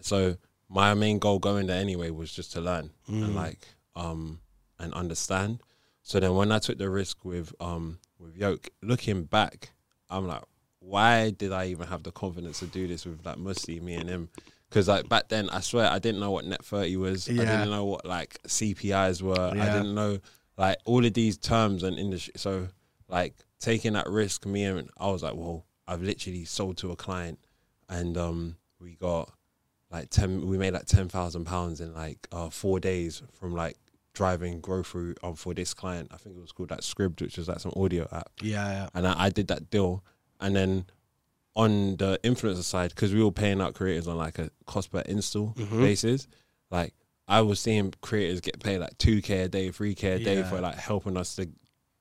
So 0.00 0.36
my 0.68 0.94
main 0.94 1.18
goal 1.18 1.38
going 1.38 1.66
there 1.66 1.80
anyway 1.80 2.10
was 2.10 2.32
just 2.32 2.52
to 2.52 2.60
learn 2.60 2.90
and 3.06 3.34
like 3.36 3.66
um 3.96 4.40
and 4.78 4.92
understand. 4.94 5.60
So 6.02 6.20
then 6.20 6.34
when 6.34 6.52
I 6.52 6.58
took 6.58 6.78
the 6.78 6.88
risk 6.90 7.24
with 7.24 7.54
um 7.60 7.98
with 8.18 8.36
Yoke, 8.36 8.70
looking 8.82 9.24
back, 9.24 9.70
I'm 10.08 10.26
like, 10.26 10.42
why 10.80 11.30
did 11.30 11.52
I 11.52 11.66
even 11.66 11.86
have 11.88 12.02
the 12.02 12.12
confidence 12.12 12.60
to 12.60 12.66
do 12.66 12.86
this 12.88 13.04
with 13.04 13.24
like 13.26 13.36
Musti, 13.36 13.80
me 13.82 13.94
and 13.94 14.08
him? 14.08 14.28
Because 14.74 14.88
like 14.88 15.08
back 15.08 15.28
then, 15.28 15.48
I 15.50 15.60
swear 15.60 15.88
I 15.88 16.00
didn't 16.00 16.18
know 16.18 16.32
what 16.32 16.44
Net 16.44 16.64
Thirty 16.64 16.96
was. 16.96 17.28
I 17.28 17.32
didn't 17.34 17.70
know 17.70 17.84
what 17.84 18.04
like 18.04 18.42
CPIs 18.42 19.22
were. 19.22 19.52
I 19.62 19.66
didn't 19.72 19.94
know 19.94 20.18
like 20.58 20.78
all 20.84 21.04
of 21.04 21.14
these 21.14 21.38
terms 21.38 21.84
and 21.84 21.96
industry. 21.96 22.32
So 22.36 22.66
like 23.08 23.36
taking 23.60 23.92
that 23.92 24.08
risk, 24.08 24.44
me 24.46 24.64
and 24.64 24.90
I 24.98 25.12
was 25.12 25.22
like, 25.22 25.36
well, 25.36 25.64
I've 25.86 26.02
literally 26.02 26.44
sold 26.44 26.76
to 26.78 26.90
a 26.90 26.96
client, 26.96 27.38
and 27.88 28.18
um 28.18 28.56
we 28.80 28.96
got 28.96 29.30
like 29.92 30.10
ten. 30.10 30.44
We 30.48 30.58
made 30.58 30.74
like 30.74 30.86
ten 30.86 31.08
thousand 31.08 31.44
pounds 31.44 31.80
in 31.80 31.94
like 31.94 32.26
uh, 32.32 32.50
four 32.50 32.80
days 32.80 33.22
from 33.32 33.54
like 33.54 33.76
driving 34.12 34.60
grocery 34.60 35.14
um, 35.22 35.36
for 35.36 35.54
this 35.54 35.72
client. 35.72 36.10
I 36.12 36.16
think 36.16 36.36
it 36.36 36.40
was 36.40 36.50
called 36.50 36.72
like 36.72 36.80
Scribd, 36.80 37.20
which 37.20 37.38
was 37.38 37.46
like 37.46 37.60
some 37.60 37.72
audio 37.76 38.08
app 38.10 38.28
Yeah, 38.42 38.68
yeah. 38.70 38.88
and 38.92 39.06
I, 39.06 39.26
I 39.26 39.30
did 39.30 39.46
that 39.48 39.70
deal. 39.70 40.02
And 40.40 40.56
then 40.56 40.86
on 41.56 41.96
the 41.96 42.18
influencer 42.24 42.62
side, 42.62 42.90
because 42.90 43.14
we 43.14 43.22
were 43.22 43.30
paying 43.30 43.60
out 43.60 43.74
creators 43.74 44.08
on 44.08 44.16
like 44.16 44.38
a 44.38 44.50
cost 44.66 44.90
per 44.90 45.00
install 45.00 45.54
Mhm. 45.54 45.78
basis, 45.80 46.26
like 46.70 46.94
I 47.28 47.40
was 47.42 47.58
seeing 47.60 47.92
creators 48.02 48.40
get 48.40 48.60
paid 48.60 48.78
like 48.78 48.98
two 48.98 49.22
k 49.22 49.42
a 49.42 49.48
day, 49.48 49.70
three 49.70 49.94
k 49.94 50.12
a 50.12 50.18
day 50.18 50.36
Yeah. 50.38 50.48
for 50.50 50.60
like 50.60 50.76
helping 50.76 51.16
us 51.16 51.36
to 51.36 51.48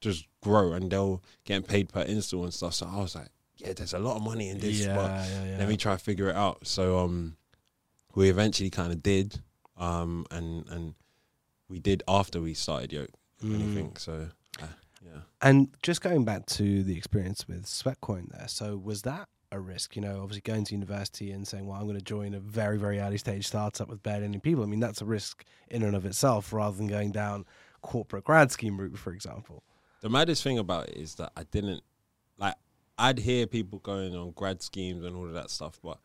just 0.02 0.26
grow, 0.42 0.74
and 0.74 0.92
they'll 0.92 1.24
getting 1.46 1.64
paid 1.66 1.90
per 1.90 2.02
install 2.02 2.44
and 2.44 2.54
stuff. 2.54 2.74
So 2.74 2.88
I 2.88 2.98
was 2.98 3.16
like, 3.16 3.30
yeah, 3.58 3.74
there's 3.74 3.94
a 3.94 4.00
lot 4.00 4.18
of 4.18 4.24
money 4.24 4.50
in 4.50 4.60
this, 4.60 4.80
yeah, 4.80 4.96
but 4.96 5.12
yeah, 5.30 5.46
yeah. 5.46 5.58
let 5.60 5.70
me 5.70 5.78
try 5.78 5.94
to 5.94 6.00
figure 6.00 6.30
it 6.30 6.36
out. 6.36 6.66
So 6.68 7.00
um, 7.00 7.38
we 8.16 8.30
eventually 8.30 8.70
kind 8.70 8.92
of 8.92 9.02
did, 9.04 9.40
um, 9.78 10.26
and 10.32 10.68
and 10.70 10.96
we 11.70 11.80
did 11.80 12.04
after 12.08 12.42
we 12.42 12.54
started 12.54 12.92
Yoke, 12.92 13.12
Mm. 13.44 13.54
anything. 13.56 13.96
So 13.98 14.30
uh, 14.62 14.68
yeah. 15.06 15.22
And 15.42 15.70
just 15.84 16.02
going 16.02 16.26
back 16.26 16.46
to 16.48 16.84
the 16.84 16.98
experience 16.98 17.48
with 17.48 17.66
Sweatcoin 17.66 18.30
there, 18.32 18.48
so 18.48 18.76
was 18.78 19.04
that 19.04 19.30
a 19.54 19.60
risk? 19.60 19.96
You 19.96 20.02
know, 20.02 20.22
obviously 20.22 20.42
going 20.42 20.66
to 20.66 20.74
university 20.74 21.32
and 21.32 21.48
saying, 21.48 21.66
well, 21.66 21.78
I'm 21.78 21.86
going 21.86 21.98
to 21.98 22.04
join 22.04 22.34
a 22.34 22.40
very, 22.40 22.78
very 22.78 23.00
early 23.00 23.18
stage 23.18 23.48
startup 23.48 23.88
with 23.88 24.04
barely 24.04 24.26
any 24.26 24.40
people. 24.40 24.64
I 24.64 24.68
mean, 24.68 24.80
that's 24.80 25.02
a 25.02 25.06
risk 25.06 25.46
in 25.70 25.84
and 25.84 25.96
of 25.96 26.06
itself 26.06 26.52
rather 26.52 26.76
than 26.76 26.88
going 26.88 27.12
down 27.12 27.46
corporate 27.82 28.24
grad 28.24 28.52
scheme 28.52 28.80
route, 28.80 28.98
for 28.98 29.14
example. 29.14 29.64
The 30.02 30.10
maddest 30.10 30.44
thing 30.44 30.58
about 30.58 30.90
it 30.90 30.98
is 30.98 31.16
that 31.16 31.32
I 31.38 31.44
didn't 31.44 31.82
like. 32.38 32.56
I'd 32.98 33.20
hear 33.20 33.48
people 33.48 33.80
going 33.80 34.16
on 34.16 34.32
grad 34.32 34.62
schemes 34.62 35.06
and 35.06 35.16
all 35.16 35.26
of 35.26 35.34
that 35.34 35.50
stuff, 35.50 35.80
but 35.84 35.98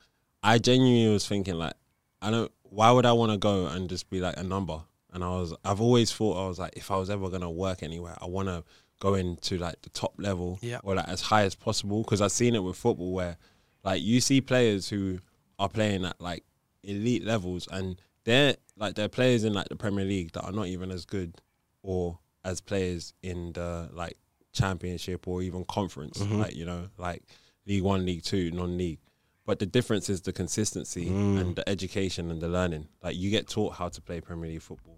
I 0.42 0.58
genuinely 0.58 1.12
was 1.12 1.26
thinking 1.26 1.54
like, 1.54 1.74
I 2.22 2.30
don't. 2.30 2.52
Why 2.62 2.90
would 2.90 3.06
I 3.06 3.12
want 3.12 3.32
to 3.32 3.38
go 3.38 3.66
and 3.66 3.88
just 3.88 4.10
be 4.10 4.20
like 4.20 4.36
a 4.36 4.42
number? 4.42 4.82
And 5.12 5.24
I 5.24 5.28
was, 5.30 5.54
I've 5.64 5.80
always 5.80 6.12
thought 6.12 6.44
I 6.44 6.46
was 6.46 6.58
like, 6.58 6.74
if 6.76 6.90
I 6.90 6.96
was 6.96 7.10
ever 7.10 7.28
gonna 7.30 7.50
work 7.50 7.82
anywhere, 7.82 8.16
I 8.20 8.26
want 8.26 8.48
to 8.48 8.62
go 8.98 9.34
to 9.34 9.58
like 9.58 9.80
the 9.82 9.90
top 9.90 10.14
level 10.18 10.58
Yeah. 10.60 10.80
or 10.82 10.94
like 10.94 11.08
as 11.08 11.20
high 11.20 11.42
as 11.42 11.54
possible 11.54 12.02
because 12.02 12.20
I've 12.20 12.32
seen 12.32 12.54
it 12.54 12.62
with 12.62 12.76
football 12.76 13.12
where 13.12 13.36
like 13.84 14.02
you 14.02 14.20
see 14.20 14.40
players 14.40 14.88
who 14.88 15.18
are 15.58 15.68
playing 15.68 16.04
at 16.04 16.20
like 16.20 16.44
elite 16.82 17.24
levels 17.24 17.68
and 17.70 18.00
they're 18.24 18.56
like 18.76 18.94
they're 18.94 19.08
players 19.08 19.44
in 19.44 19.52
like 19.52 19.68
the 19.68 19.76
Premier 19.76 20.04
League 20.04 20.32
that 20.32 20.42
are 20.42 20.52
not 20.52 20.66
even 20.66 20.90
as 20.90 21.04
good 21.04 21.40
or 21.82 22.18
as 22.44 22.60
players 22.60 23.14
in 23.22 23.52
the 23.52 23.88
like 23.92 24.16
championship 24.52 25.28
or 25.28 25.42
even 25.42 25.64
conference 25.64 26.18
mm-hmm. 26.18 26.40
like 26.40 26.56
you 26.56 26.64
know 26.64 26.88
like 26.98 27.22
league 27.66 27.82
1 27.82 28.04
league 28.04 28.22
2 28.22 28.50
non-league. 28.50 29.00
But 29.46 29.60
the 29.60 29.66
difference 29.66 30.10
is 30.10 30.22
the 30.22 30.32
consistency 30.32 31.06
mm. 31.06 31.40
and 31.40 31.56
the 31.56 31.66
education 31.66 32.30
and 32.30 32.38
the 32.38 32.48
learning. 32.48 32.88
Like 33.02 33.16
you 33.16 33.30
get 33.30 33.48
taught 33.48 33.74
how 33.74 33.88
to 33.88 34.00
play 34.02 34.20
Premier 34.20 34.50
League 34.50 34.62
football 34.62 34.97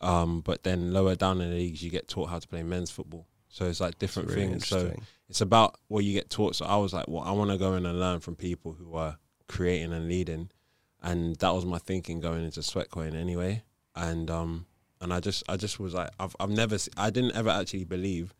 um, 0.00 0.40
but 0.40 0.62
then 0.62 0.92
lower 0.92 1.14
down 1.14 1.40
in 1.40 1.50
the 1.50 1.56
leagues, 1.56 1.82
you 1.82 1.90
get 1.90 2.08
taught 2.08 2.28
how 2.30 2.38
to 2.38 2.48
play 2.48 2.62
men's 2.62 2.90
football. 2.90 3.26
So 3.48 3.66
it's 3.66 3.80
like 3.80 3.98
different 3.98 4.28
really 4.28 4.46
things. 4.46 4.68
So 4.68 4.92
it's 5.28 5.40
about 5.40 5.76
what 5.88 6.04
you 6.04 6.12
get 6.12 6.30
taught. 6.30 6.54
So 6.54 6.66
I 6.66 6.76
was 6.76 6.92
like, 6.92 7.06
well, 7.08 7.22
I 7.22 7.32
want 7.32 7.50
to 7.50 7.58
go 7.58 7.74
in 7.74 7.86
and 7.86 7.98
learn 7.98 8.20
from 8.20 8.36
people 8.36 8.72
who 8.72 8.94
are 8.94 9.18
creating 9.48 9.92
and 9.92 10.08
leading, 10.08 10.50
and 11.02 11.36
that 11.36 11.50
was 11.50 11.64
my 11.64 11.78
thinking 11.78 12.20
going 12.20 12.44
into 12.44 12.60
Sweatcoin 12.60 13.14
anyway. 13.14 13.62
And 13.96 14.30
um, 14.30 14.66
and 15.00 15.12
I 15.12 15.20
just 15.20 15.42
I 15.48 15.56
just 15.56 15.80
was 15.80 15.94
like, 15.94 16.10
I've 16.20 16.36
I've 16.38 16.50
never 16.50 16.78
se- 16.78 16.92
I 16.96 17.10
didn't 17.10 17.34
ever 17.34 17.50
actually 17.50 17.84
believe, 17.84 18.34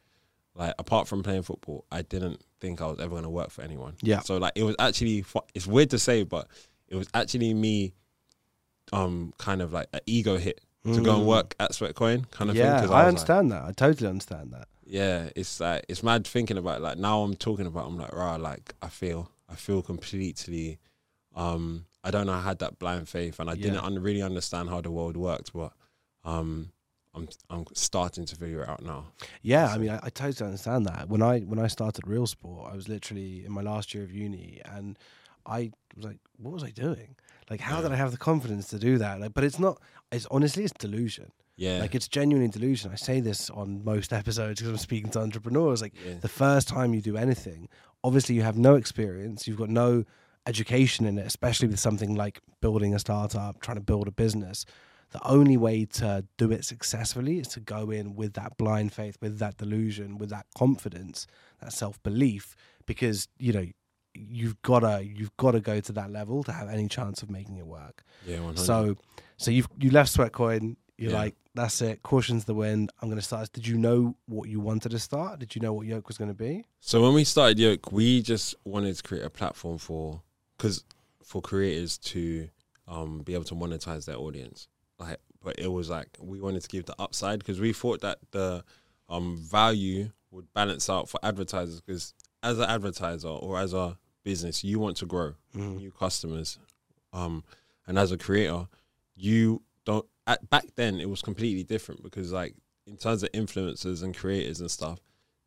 like 0.55 0.75
apart 0.79 1.09
from 1.09 1.23
playing 1.23 1.43
football, 1.43 1.85
I 1.91 2.03
didn't 2.03 2.43
think 2.61 2.81
I 2.81 2.87
was 2.87 3.01
ever 3.01 3.15
gonna 3.15 3.31
work 3.31 3.51
for 3.51 3.63
anyone. 3.63 3.97
Yeah. 4.03 4.21
So 4.21 4.37
like 4.37 4.53
it 4.55 4.63
was 4.63 4.77
actually 4.79 5.25
it's 5.55 5.67
weird 5.67 5.91
to 5.91 5.99
say, 5.99 6.23
but 6.23 6.47
it 6.89 6.97
was 6.97 7.09
actually 7.15 7.55
me, 7.55 7.95
um, 8.93 9.33
kind 9.39 9.63
of 9.63 9.73
like 9.73 9.89
an 9.93 10.01
ego 10.07 10.37
hit 10.37 10.61
to 10.95 11.01
go 11.03 11.17
and 11.19 11.27
work 11.27 11.55
at 11.61 11.73
Sweatcoin 11.73 12.31
kind 12.31 12.51
of 12.51 12.57
thing. 12.57 12.65
Mm. 12.67 12.69
yeah, 12.69 12.81
'cause 12.81 12.91
I, 12.91 12.93
was 12.93 12.93
like- 12.93 13.07
understand 13.09 13.53
that. 13.53 13.63
I 13.65 13.73
totally 13.73 14.09
understand 14.11 14.53
that. 14.53 14.69
yeah, 14.87 15.29
it's 15.37 15.61
like 15.61 15.85
it's 15.89 16.03
mad 16.03 16.27
thinking 16.27 16.57
about 16.59 16.79
it. 16.79 16.83
like 16.83 16.99
now 16.99 17.23
I'm 17.23 17.35
talking 17.37 17.67
about 17.67 17.87
I'm 17.87 17.99
like 17.99 18.13
rah 18.15 18.37
like 18.37 18.75
I 18.83 18.89
feel 18.89 19.31
I 19.49 19.55
feel 19.55 19.83
completely 19.83 20.79
um 21.37 21.85
I 22.05 22.11
don't 22.11 22.27
know 22.27 22.33
I 22.33 22.41
had 22.43 22.59
that 22.61 22.79
blind 22.79 23.09
faith 23.09 23.39
and 23.41 23.51
I 23.51 23.55
didn't 23.55 23.79
un- 23.85 23.99
really 24.01 24.23
understand 24.23 24.71
how 24.71 24.81
the 24.81 24.91
world 24.91 25.17
worked 25.17 25.53
but 25.53 25.73
um 26.25 26.71
I'm 27.15 27.29
I'm 27.51 27.65
starting 27.75 28.27
to 28.27 28.37
figure 28.37 28.63
it 28.63 28.69
out 28.69 28.83
now. 28.85 29.07
Yeah, 29.43 29.67
I 29.75 29.79
mean, 29.79 29.91
I, 29.91 29.99
I 30.05 30.11
totally 30.11 30.47
understand 30.47 30.87
that. 30.87 31.09
When 31.09 31.23
I 31.23 31.41
when 31.41 31.59
I 31.59 31.67
started 31.67 32.07
Real 32.07 32.27
Sport, 32.27 32.71
I 32.73 32.77
was 32.77 32.87
literally 32.89 33.45
in 33.47 33.51
my 33.51 33.63
last 33.63 33.93
year 33.93 34.05
of 34.05 34.13
uni, 34.13 34.61
and 34.65 34.97
I 35.47 35.73
was 35.97 36.05
like, 36.05 36.19
"What 36.37 36.53
was 36.53 36.63
I 36.63 36.71
doing? 36.71 37.17
Like, 37.51 37.61
how 37.61 37.81
did 37.81 37.91
I 37.93 37.97
have 37.97 38.13
the 38.13 38.19
confidence 38.19 38.69
to 38.69 38.79
do 38.79 38.99
that?" 38.99 39.19
Like, 39.21 39.33
but 39.35 39.43
it's 39.43 39.59
not. 39.59 39.81
It's 40.13 40.27
honestly, 40.31 40.65
it's 40.65 40.73
delusion. 40.73 41.33
Yeah. 41.57 41.79
Like, 41.81 41.95
it's 41.95 42.07
genuinely 42.09 42.49
delusion. 42.51 42.91
I 42.93 42.97
say 42.97 43.21
this 43.21 43.51
on 43.51 43.85
most 43.85 44.13
episodes 44.21 44.61
because 44.61 44.71
I'm 44.71 44.79
speaking 44.79 45.11
to 45.13 45.21
entrepreneurs. 45.21 45.83
Like, 45.83 45.95
Yeah. 46.07 46.15
the 46.21 46.29
first 46.29 46.69
time 46.69 46.95
you 46.95 47.01
do 47.01 47.17
anything, 47.17 47.69
obviously 48.05 48.35
you 48.37 48.43
have 48.43 48.57
no 48.57 48.77
experience, 48.77 49.47
you've 49.49 49.59
got 49.59 49.69
no 49.69 50.05
education 50.47 51.05
in 51.05 51.19
it, 51.19 51.27
especially 51.27 51.69
with 51.69 51.79
something 51.81 52.15
like 52.15 52.41
building 52.61 52.95
a 52.95 52.99
startup, 52.99 53.61
trying 53.61 53.77
to 53.77 53.83
build 53.83 54.09
a 54.09 54.13
business. 54.13 54.65
The 55.11 55.27
only 55.27 55.57
way 55.57 55.85
to 55.87 56.25
do 56.37 56.53
it 56.53 56.65
successfully 56.65 57.39
is 57.41 57.49
to 57.49 57.61
go 57.61 57.91
in 57.91 58.15
with 58.15 58.35
that 58.35 58.57
blind 58.57 58.93
faith, 58.93 59.17
with 59.21 59.39
that 59.39 59.57
delusion, 59.57 60.17
with 60.19 60.31
that 60.31 60.47
confidence, 60.57 61.27
that 61.61 61.73
self 61.73 62.03
belief, 62.03 62.55
because 62.87 63.27
you 63.39 63.53
know 63.53 63.67
you've 64.19 64.61
gotta 64.63 65.05
you've 65.05 65.37
gotta 65.37 65.61
go 65.61 65.81
to 65.81 65.93
that 65.93 66.11
level 66.11 66.43
to 66.45 66.53
have 66.53 66.69
any 66.69 66.89
chance 66.89 67.23
of 67.23 67.31
making 67.31 67.57
it 67.57 67.67
work. 67.67 68.05
yeah, 68.27 68.37
100. 68.41 68.59
So, 68.59 68.97
so 69.37 69.51
you've 69.51 69.69
you 69.79 69.91
left 69.91 70.15
Sweatcoin. 70.17 70.77
You're 70.97 71.13
Yeah. 71.13 71.19
like, 71.19 71.37
that's 71.55 71.81
it. 71.81 72.03
Caution's 72.03 72.45
the 72.45 72.55
wind. 72.55 72.91
I'm 73.01 73.09
going 73.09 73.21
to 73.21 73.25
start. 73.25 73.53
Did 73.53 73.69
you 73.69 73.77
know 73.79 74.17
what 74.27 74.49
you 74.49 74.59
wanted 74.59 74.91
to 74.91 74.99
start? 74.99 75.39
Did 75.39 75.55
you 75.55 75.61
know 75.61 75.73
what 75.73 75.87
Yoke 75.87 76.09
was 76.09 76.19
going 76.19 76.29
to 76.31 76.35
be? 76.35 76.65
So 76.81 77.01
when 77.01 77.15
we 77.15 77.23
started 77.23 77.57
Yoke, 77.61 77.93
we 77.93 78.21
just 78.21 78.57
wanted 78.65 78.97
to 78.97 79.03
create 79.05 79.25
a 79.25 79.31
platform 79.31 79.79
for 79.79 80.23
because 80.57 80.85
for 81.23 81.41
creators 81.41 81.99
to 81.99 82.49
um, 82.89 83.21
be 83.21 83.35
able 83.35 83.45
to 83.45 83.55
monetize 83.55 84.07
their 84.07 84.17
audience. 84.17 84.67
Like, 84.99 85.19
but 85.41 85.57
it 85.61 85.69
was 85.71 85.89
like 85.89 86.09
we 86.21 86.41
wanted 86.41 86.63
to 86.63 86.69
give 86.69 86.87
the 86.87 86.97
upside 86.99 87.39
because 87.39 87.61
we 87.61 87.73
thought 87.73 88.01
that 88.01 88.19
the 88.33 88.65
um, 89.09 89.37
value 89.37 90.11
would 90.33 90.53
balance 90.53 90.91
out 90.91 91.09
for 91.09 91.21
advertisers. 91.23 91.81
Because 91.81 92.13
as 92.43 92.59
an 92.59 92.65
advertiser 92.69 93.29
or 93.29 93.61
as 93.61 93.73
a 93.73 93.97
business, 94.25 94.65
you 94.65 94.79
want 94.79 94.97
to 94.99 95.07
grow 95.07 95.35
mm-hmm. 95.55 95.77
new 95.77 95.91
customers, 95.91 96.59
um, 97.13 97.45
and 97.87 97.99
as 97.99 98.13
a 98.13 98.19
creator, 98.19 98.69
you 99.17 99.63
don't. 99.85 100.07
At, 100.27 100.49
back 100.51 100.67
then, 100.77 101.01
it 101.01 101.09
was 101.09 101.23
completely 101.23 101.65
different 101.65 102.03
because 102.03 102.33
like 102.33 102.55
in 102.87 102.97
terms 102.97 103.23
of 103.23 103.31
influencers 103.33 104.03
and 104.03 104.17
creators 104.17 104.61
and 104.61 104.71
stuff 104.71 104.99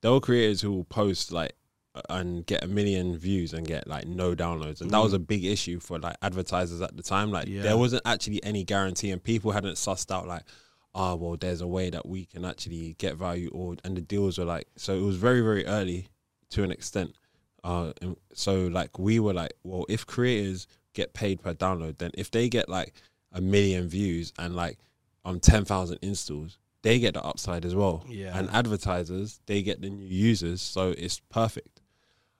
there 0.01 0.11
were 0.11 0.19
creators 0.19 0.61
who 0.61 0.71
will 0.71 0.83
post 0.83 1.31
like 1.31 1.53
and 2.09 2.45
get 2.45 2.63
a 2.63 2.67
million 2.67 3.17
views 3.17 3.53
and 3.53 3.67
get 3.67 3.85
like 3.85 4.07
no 4.07 4.33
downloads 4.33 4.79
and 4.79 4.91
that 4.91 4.99
was 4.99 5.07
mm-hmm. 5.07 5.23
a 5.23 5.25
big 5.25 5.43
issue 5.43 5.79
for 5.79 5.99
like 5.99 6.15
advertisers 6.21 6.79
at 6.81 6.95
the 6.95 7.03
time 7.03 7.31
like 7.31 7.47
Yeah. 7.47 7.63
there 7.63 7.77
wasn't 7.77 8.03
actually 8.05 8.41
any 8.43 8.63
guarantee 8.63 9.11
and 9.11 9.21
people 9.21 9.51
hadn't 9.51 9.75
sussed 9.75 10.09
out 10.09 10.25
like 10.25 10.43
oh 10.95 11.15
well 11.15 11.35
there's 11.35 11.59
a 11.59 11.67
way 11.67 11.89
that 11.89 12.05
we 12.05 12.25
can 12.25 12.45
actually 12.45 12.95
get 12.97 13.15
value 13.17 13.49
or 13.51 13.75
and 13.83 13.97
the 13.97 14.01
deals 14.01 14.37
were 14.37 14.45
like 14.45 14.67
so 14.77 14.93
it 14.95 15.01
was 15.01 15.17
very 15.17 15.41
very 15.41 15.65
early 15.65 16.07
to 16.49 16.63
an 16.63 16.71
extent 16.71 17.13
uh 17.63 17.91
so 18.33 18.67
like 18.67 18.97
we 18.97 19.19
were 19.19 19.33
like 19.33 19.53
well 19.63 19.85
if 19.87 20.05
creators 20.05 20.67
get 20.93 21.13
paid 21.13 21.41
per 21.41 21.53
download 21.53 21.97
then 21.99 22.11
if 22.15 22.31
they 22.31 22.49
get 22.49 22.67
like 22.67 22.93
a 23.31 23.41
million 23.41 23.87
views 23.87 24.33
and 24.39 24.55
like 24.55 24.77
um 25.25 25.39
10,000 25.39 25.99
installs 26.01 26.57
they 26.83 26.97
get 26.97 27.13
the 27.13 27.23
upside 27.23 27.63
as 27.63 27.75
well. 27.75 28.03
Yeah. 28.09 28.35
and 28.37 28.49
advertisers 28.49 29.39
they 29.45 29.61
get 29.61 29.81
the 29.81 29.89
new 29.89 30.03
users 30.05 30.61
so 30.61 30.95
it's 30.97 31.19
perfect. 31.29 31.81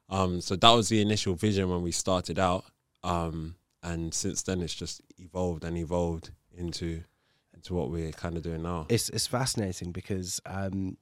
Um 0.10 0.42
so 0.42 0.56
that 0.56 0.72
was 0.72 0.90
the 0.90 1.02
initial 1.02 1.36
vision 1.36 1.70
when 1.70 1.84
we 1.84 1.92
started 1.92 2.40
out. 2.40 2.66
Um 3.04 3.56
and 3.84 4.14
since 4.14 4.42
then 4.42 4.62
it's 4.62 4.74
just 4.74 5.02
evolved 5.20 5.64
and 5.64 5.78
evolved 5.78 6.32
into 6.58 7.04
into 7.62 7.74
what 7.76 7.92
we're 7.92 8.12
kind 8.12 8.36
of 8.38 8.44
doing 8.44 8.64
now 8.64 8.86
It's 8.90 9.10
it's 9.10 9.28
fascinating 9.28 9.92
because 9.92 10.40
um, 10.46 10.98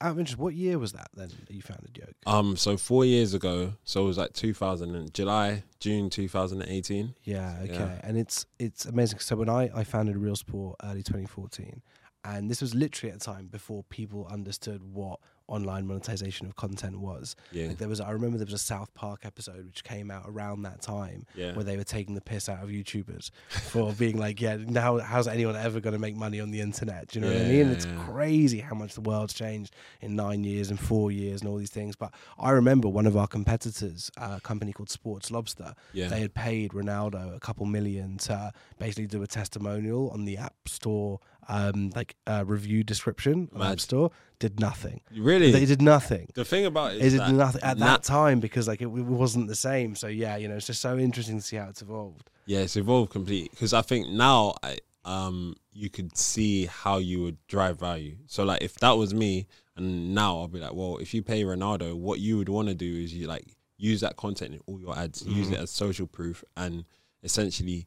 out 0.00 0.12
of 0.12 0.18
interest, 0.18 0.38
what 0.38 0.54
year 0.54 0.78
was 0.78 0.92
that 0.92 1.08
then 1.14 1.28
that 1.46 1.54
you 1.54 1.62
founded 1.62 1.96
Yoke? 1.98 2.14
um 2.26 2.56
so 2.56 2.76
4 2.76 3.04
years 3.04 3.34
ago 3.34 3.74
so 3.84 4.04
it 4.04 4.06
was 4.06 4.18
like 4.18 4.32
2000 4.32 4.94
and 4.94 5.12
July 5.12 5.64
June 5.80 6.08
2018 6.10 7.14
Yeah, 7.24 7.58
okay. 7.64 7.72
Yeah. 7.74 8.00
And 8.02 8.16
it's 8.16 8.46
it's 8.58 8.86
amazing. 8.86 9.18
So 9.18 9.36
when 9.36 9.48
I, 9.48 9.70
I 9.74 9.84
founded 9.84 10.16
Real 10.16 10.36
Sport 10.36 10.76
early 10.82 11.02
2014, 11.02 11.82
and 12.24 12.50
this 12.50 12.60
was 12.62 12.74
literally 12.74 13.10
at 13.12 13.16
a 13.16 13.20
time 13.20 13.46
before 13.48 13.82
people 13.84 14.26
understood 14.30 14.82
what 14.82 15.20
online 15.46 15.86
monetization 15.86 16.46
of 16.46 16.56
content 16.56 16.98
was. 16.98 17.36
yeah 17.52 17.68
Like 17.68 17.78
there 17.78 17.88
was, 17.88 18.00
I 18.00 18.10
remember 18.12 18.38
there 18.38 18.46
was 18.46 18.54
a 18.54 18.58
South 18.58 18.92
Park 18.94 19.20
episode 19.24 19.66
which 19.66 19.84
came 19.84 20.10
out 20.10 20.24
around 20.26 20.62
that 20.62 20.80
time 20.80 21.26
Yeah. 21.34 21.54
where 21.54 21.64
they 21.64 21.76
were 21.76 21.84
taking 21.84 22.14
the 22.14 22.20
piss 22.22 22.48
out 22.48 22.62
of 22.62 22.70
YouTubers 22.70 23.30
for 23.50 23.92
being 23.98 24.18
like, 24.18 24.40
yeah, 24.40 24.56
now 24.56 24.98
how's 24.98 25.28
anyone 25.28 25.54
ever 25.56 25.80
going 25.80 25.92
to 25.92 25.98
make 25.98 26.16
money 26.16 26.40
on 26.40 26.50
the 26.50 26.60
internet? 26.60 27.08
Do 27.08 27.18
you 27.18 27.24
know 27.26 27.32
what 27.32 27.42
I 27.42 27.44
mean? 27.48 27.66
yeah, 27.66 27.72
It's 27.72 27.84
yeah. 27.86 28.04
crazy 28.06 28.60
how 28.60 28.74
much 28.74 28.94
the 28.94 29.00
world's 29.02 29.34
changed 29.34 29.74
in 30.00 30.16
nine 30.16 30.44
years 30.44 30.70
and 30.70 30.80
four 30.80 31.12
years 31.12 31.42
and 31.42 31.50
all 31.50 31.56
these 31.56 31.70
things. 31.70 31.94
But 31.94 32.14
I 32.38 32.50
remember 32.50 32.88
one 32.88 33.06
of 33.06 33.16
our 33.16 33.26
competitors, 33.26 34.10
a 34.16 34.40
company 34.40 34.72
called 34.72 34.88
Sports 34.90 35.30
Lobster, 35.30 35.74
Yeah. 35.92 36.08
they 36.08 36.20
had 36.20 36.32
paid 36.34 36.70
Ronaldo 36.72 37.36
a 37.36 37.40
couple 37.40 37.66
million 37.66 38.16
to 38.18 38.50
basically 38.78 39.06
do 39.06 39.22
a 39.22 39.26
testimonial 39.26 40.10
on 40.10 40.24
the 40.24 40.36
App 40.38 40.54
Store, 40.68 41.20
um, 41.48 41.90
like 41.94 42.16
uh, 42.26 42.44
review 42.46 42.82
description 42.84 43.48
on 43.54 43.62
App 43.62 43.80
Store. 43.80 44.10
Did 44.38 44.60
nothing. 44.60 45.00
really 45.16 45.52
They 45.52 45.64
did 45.64 45.80
nothing. 45.80 46.28
the 46.34 46.44
thing 46.44 46.66
about 46.66 46.92
it 46.94 46.96
It 46.98 47.04
is 47.06 47.12
did 47.14 47.20
that 47.22 47.32
nothing 47.32 47.62
at 47.62 47.78
na- 47.78 47.86
that 47.86 48.02
time 48.02 48.40
because 48.40 48.66
like 48.68 48.80
it, 48.82 48.86
it 48.86 48.88
wasn't 48.88 49.48
the 49.48 49.54
same. 49.54 49.94
So 49.94 50.06
yeah, 50.08 50.36
you 50.36 50.48
know, 50.48 50.56
it's 50.56 50.66
just 50.66 50.80
so 50.80 50.98
interesting 50.98 51.36
to 51.38 51.42
see 51.42 51.56
how 51.56 51.68
it's 51.68 51.82
evolved. 51.82 52.28
Yeah, 52.46 52.58
it's 52.60 52.76
evolved 52.76 53.10
completely 53.12 53.48
because 53.50 53.72
I 53.72 53.82
think 53.82 54.08
now 54.08 54.54
I 54.62 54.78
um 55.06 55.54
you 55.72 55.88
could 55.90 56.16
see 56.16 56.66
how 56.66 56.98
you 56.98 57.22
would 57.22 57.38
drive 57.46 57.78
value. 57.78 58.16
So 58.26 58.44
like 58.44 58.62
if 58.62 58.74
that 58.80 58.92
was 58.92 59.14
me 59.14 59.46
and 59.76 60.14
now 60.14 60.38
I'll 60.38 60.48
be 60.48 60.60
like, 60.60 60.74
well, 60.74 60.98
if 60.98 61.14
you 61.14 61.22
pay 61.22 61.42
Ronaldo, 61.44 61.96
what 61.96 62.20
you 62.20 62.36
would 62.38 62.48
want 62.48 62.68
to 62.68 62.74
do 62.74 62.92
is 63.02 63.14
you 63.14 63.26
like 63.26 63.44
use 63.76 64.00
that 64.02 64.16
content 64.16 64.54
in 64.54 64.60
all 64.66 64.80
your 64.80 64.96
ads, 64.98 65.22
use 65.26 65.46
Mm-hmm. 65.46 65.54
it 65.54 65.60
as 65.60 65.70
social 65.70 66.06
proof 66.06 66.44
and 66.56 66.84
essentially 67.22 67.86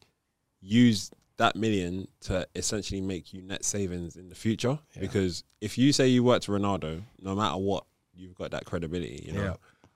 use 0.59 1.11
that 1.37 1.55
million 1.55 2.07
to 2.21 2.47
essentially 2.55 3.01
make 3.01 3.33
you 3.33 3.41
net 3.41 3.63
savings 3.63 4.15
in 4.15 4.29
the 4.29 4.35
future. 4.35 4.79
Yeah. 4.95 5.01
Because 5.01 5.43
if 5.61 5.77
you 5.77 5.93
say 5.93 6.07
you 6.07 6.23
work 6.23 6.41
to 6.43 6.51
Ronaldo, 6.51 7.03
no 7.21 7.35
matter 7.35 7.57
what, 7.57 7.85
you've 8.13 8.35
got 8.35 8.51
that 8.51 8.65
credibility, 8.65 9.23
you 9.25 9.33
know. 9.33 9.43
Yeah. 9.43 9.55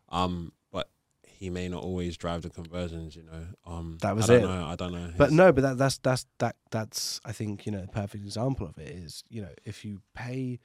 Um, 0.09 0.51
but 0.71 0.89
he 1.25 1.49
may 1.49 1.67
not 1.67 1.83
always 1.83 2.17
drive 2.17 2.43
the 2.43 2.49
conversions. 2.49 3.15
You 3.15 3.23
know, 3.23 3.45
um, 3.65 3.97
That 4.01 4.15
was 4.15 4.29
I 4.29 4.35
don't 4.35 4.43
it. 4.43 4.47
Know, 4.47 4.65
I 4.65 4.75
don't 4.75 4.93
know. 4.93 5.09
But 5.17 5.31
no, 5.31 5.51
but 5.51 5.61
that, 5.61 5.77
that's 5.77 5.97
that's 5.99 6.25
that 6.37 6.55
that's 6.69 7.19
I 7.25 7.31
think 7.31 7.65
you 7.65 7.71
know 7.71 7.83
a 7.83 7.87
perfect 7.87 8.23
example 8.23 8.67
of 8.67 8.77
it 8.77 8.89
is 8.89 9.23
you 9.29 9.41
know 9.41 9.49
if 9.65 9.83
you 9.83 10.01
pay 10.13 10.59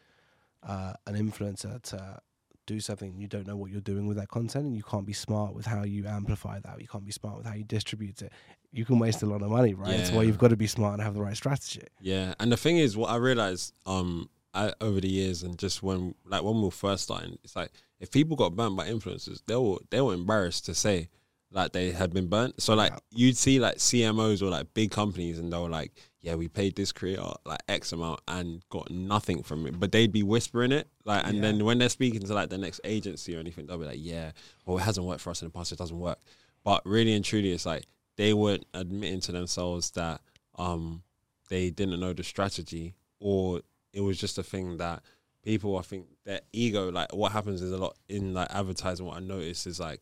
uh, 0.62 0.92
an 1.06 1.14
influencer 1.14 1.80
to 1.82 2.18
do 2.66 2.80
something 2.80 3.14
you 3.16 3.28
don't 3.28 3.46
know 3.46 3.56
what 3.56 3.70
you're 3.70 3.80
doing 3.80 4.06
with 4.08 4.16
that 4.16 4.28
content 4.28 4.66
and 4.66 4.76
you 4.76 4.82
can't 4.82 5.06
be 5.06 5.12
smart 5.12 5.54
with 5.54 5.64
how 5.64 5.84
you 5.84 6.04
amplify 6.04 6.58
that 6.58 6.80
you 6.80 6.88
can't 6.88 7.04
be 7.04 7.12
smart 7.12 7.36
with 7.36 7.46
how 7.46 7.54
you 7.54 7.62
distribute 7.62 8.20
it 8.20 8.32
you 8.76 8.84
can 8.84 8.98
waste 8.98 9.22
a 9.22 9.26
lot 9.26 9.42
of 9.42 9.50
money 9.50 9.74
right 9.74 9.96
that's 9.96 10.10
why 10.10 10.22
you've 10.22 10.38
got 10.38 10.48
to 10.48 10.56
be 10.56 10.66
smart 10.66 10.94
and 10.94 11.02
have 11.02 11.14
the 11.14 11.20
right 11.22 11.36
strategy 11.36 11.82
Yeah, 12.00 12.34
and 12.40 12.52
the 12.52 12.56
thing 12.56 12.78
is, 12.78 12.96
what 12.96 13.10
I 13.10 13.16
realized 13.16 13.72
um 13.86 14.28
I, 14.54 14.72
over 14.80 15.00
the 15.02 15.08
years, 15.10 15.42
and 15.42 15.58
just 15.58 15.82
when 15.82 16.14
like 16.24 16.42
when 16.42 16.54
we 16.56 16.62
were 16.62 16.70
first 16.70 17.04
starting, 17.04 17.38
it's 17.44 17.54
like 17.56 17.70
if 18.00 18.10
people 18.10 18.36
got 18.36 18.56
burnt 18.56 18.74
by 18.76 18.88
influencers, 18.88 19.42
they 19.46 19.56
were 19.56 19.78
they 19.90 20.00
were 20.00 20.14
embarrassed 20.14 20.64
to 20.66 20.74
say 20.74 21.08
like 21.52 21.72
they 21.72 21.90
had 21.92 22.12
been 22.12 22.26
burnt. 22.28 22.60
So 22.62 22.74
like 22.74 22.92
Yeah. 22.92 22.98
you'd 23.10 23.36
see 23.36 23.60
like 23.60 23.76
CMOs 23.76 24.40
or 24.42 24.46
like 24.46 24.72
big 24.72 24.90
companies, 24.90 25.38
and 25.38 25.52
they 25.52 25.58
were 25.58 25.68
like, 25.68 25.92
"Yeah, 26.22 26.36
we 26.36 26.48
paid 26.48 26.74
this 26.74 26.90
creator 26.90 27.22
like 27.44 27.60
X 27.68 27.92
amount 27.92 28.20
and 28.28 28.62
got 28.70 28.90
nothing 28.90 29.42
from 29.42 29.66
it," 29.66 29.78
but 29.78 29.92
they'd 29.92 30.10
be 30.12 30.22
whispering 30.22 30.72
it, 30.72 30.88
like, 31.04 31.26
and 31.26 31.36
Yeah. 31.36 31.42
then 31.42 31.64
when 31.64 31.76
they're 31.78 31.88
speaking 31.90 32.20
to 32.20 32.32
like 32.34 32.48
the 32.48 32.58
next 32.58 32.80
agency 32.84 33.36
or 33.36 33.40
anything, 33.40 33.66
they'll 33.66 33.78
be 33.78 33.84
like, 33.84 33.98
"Yeah, 34.00 34.32
well, 34.64 34.78
it 34.78 34.82
hasn't 34.82 35.06
worked 35.06 35.20
for 35.20 35.30
us 35.30 35.42
in 35.42 35.48
the 35.48 35.52
past. 35.52 35.70
It 35.72 35.78
doesn't 35.78 35.98
work." 35.98 36.18
But 36.64 36.80
really 36.86 37.12
and 37.12 37.24
truly, 37.24 37.52
it's 37.52 37.66
like 37.66 37.84
they 38.16 38.34
weren't 38.34 38.66
admitting 38.74 39.20
to 39.20 39.32
themselves 39.32 39.90
that 39.92 40.20
um 40.56 41.02
they 41.48 41.70
didn't 41.70 42.00
know 42.00 42.12
the 42.12 42.24
strategy 42.24 42.94
or 43.20 43.60
it 43.92 44.00
was 44.00 44.18
just 44.18 44.38
a 44.38 44.42
thing 44.42 44.76
that 44.78 45.02
people 45.42 45.78
I 45.78 45.82
think 45.82 46.06
their 46.24 46.40
ego 46.52 46.90
like 46.90 47.14
what 47.14 47.32
happens 47.32 47.62
is 47.62 47.72
a 47.72 47.78
lot 47.78 47.96
in 48.08 48.34
like 48.34 48.48
advertising 48.50 49.06
what 49.06 49.16
I 49.16 49.20
notice 49.20 49.66
is 49.66 49.78
like 49.78 50.00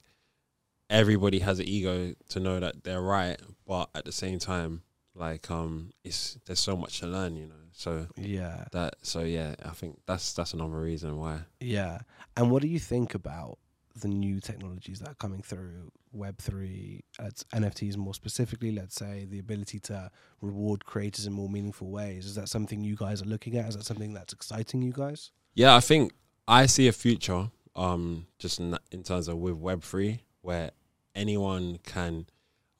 everybody 0.88 1.38
has 1.40 1.58
an 1.58 1.68
ego 1.68 2.14
to 2.30 2.40
know 2.40 2.60
that 2.60 2.84
they're 2.84 3.02
right 3.02 3.40
but 3.66 3.90
at 3.94 4.04
the 4.04 4.12
same 4.12 4.38
time 4.38 4.82
like 5.14 5.50
um 5.50 5.90
it's 6.02 6.38
there's 6.46 6.60
so 6.60 6.76
much 6.76 7.00
to 7.00 7.06
learn 7.06 7.36
you 7.36 7.46
know? 7.46 7.54
So 7.72 8.06
yeah. 8.16 8.64
that 8.72 8.96
so 9.02 9.20
yeah 9.20 9.54
I 9.64 9.70
think 9.70 10.00
that's 10.06 10.32
that's 10.32 10.54
another 10.54 10.80
reason 10.80 11.18
why. 11.18 11.40
Yeah. 11.60 12.00
And 12.36 12.50
what 12.50 12.62
do 12.62 12.68
you 12.68 12.78
think 12.78 13.14
about 13.14 13.58
the 14.00 14.08
new 14.08 14.40
technologies 14.40 14.98
that 14.98 15.10
are 15.10 15.14
coming 15.14 15.40
through 15.40 15.90
web3 16.16 17.00
it's 17.22 17.44
nfts 17.54 17.96
more 17.96 18.14
specifically 18.14 18.72
let's 18.72 18.96
say 18.96 19.24
the 19.30 19.38
ability 19.38 19.78
to 19.78 20.10
reward 20.44 20.84
creators 20.84 21.26
in 21.26 21.32
more 21.32 21.48
meaningful 21.48 21.90
ways. 21.90 22.26
Is 22.26 22.34
that 22.36 22.48
something 22.48 22.82
you 22.82 22.96
guys 22.96 23.22
are 23.22 23.26
looking 23.26 23.56
at? 23.56 23.68
Is 23.68 23.76
that 23.76 23.84
something 23.84 24.12
that's 24.12 24.32
exciting 24.32 24.82
you 24.82 24.92
guys? 24.92 25.30
Yeah, 25.54 25.74
I 25.74 25.80
think 25.80 26.12
I 26.46 26.66
see 26.66 26.88
a 26.88 26.92
future, 26.92 27.50
um, 27.74 28.26
just 28.38 28.60
in, 28.60 28.76
in 28.90 29.02
terms 29.02 29.28
of 29.28 29.38
with 29.38 29.56
Web 29.56 29.82
three, 29.82 30.22
where 30.42 30.70
anyone 31.14 31.78
can 31.84 32.26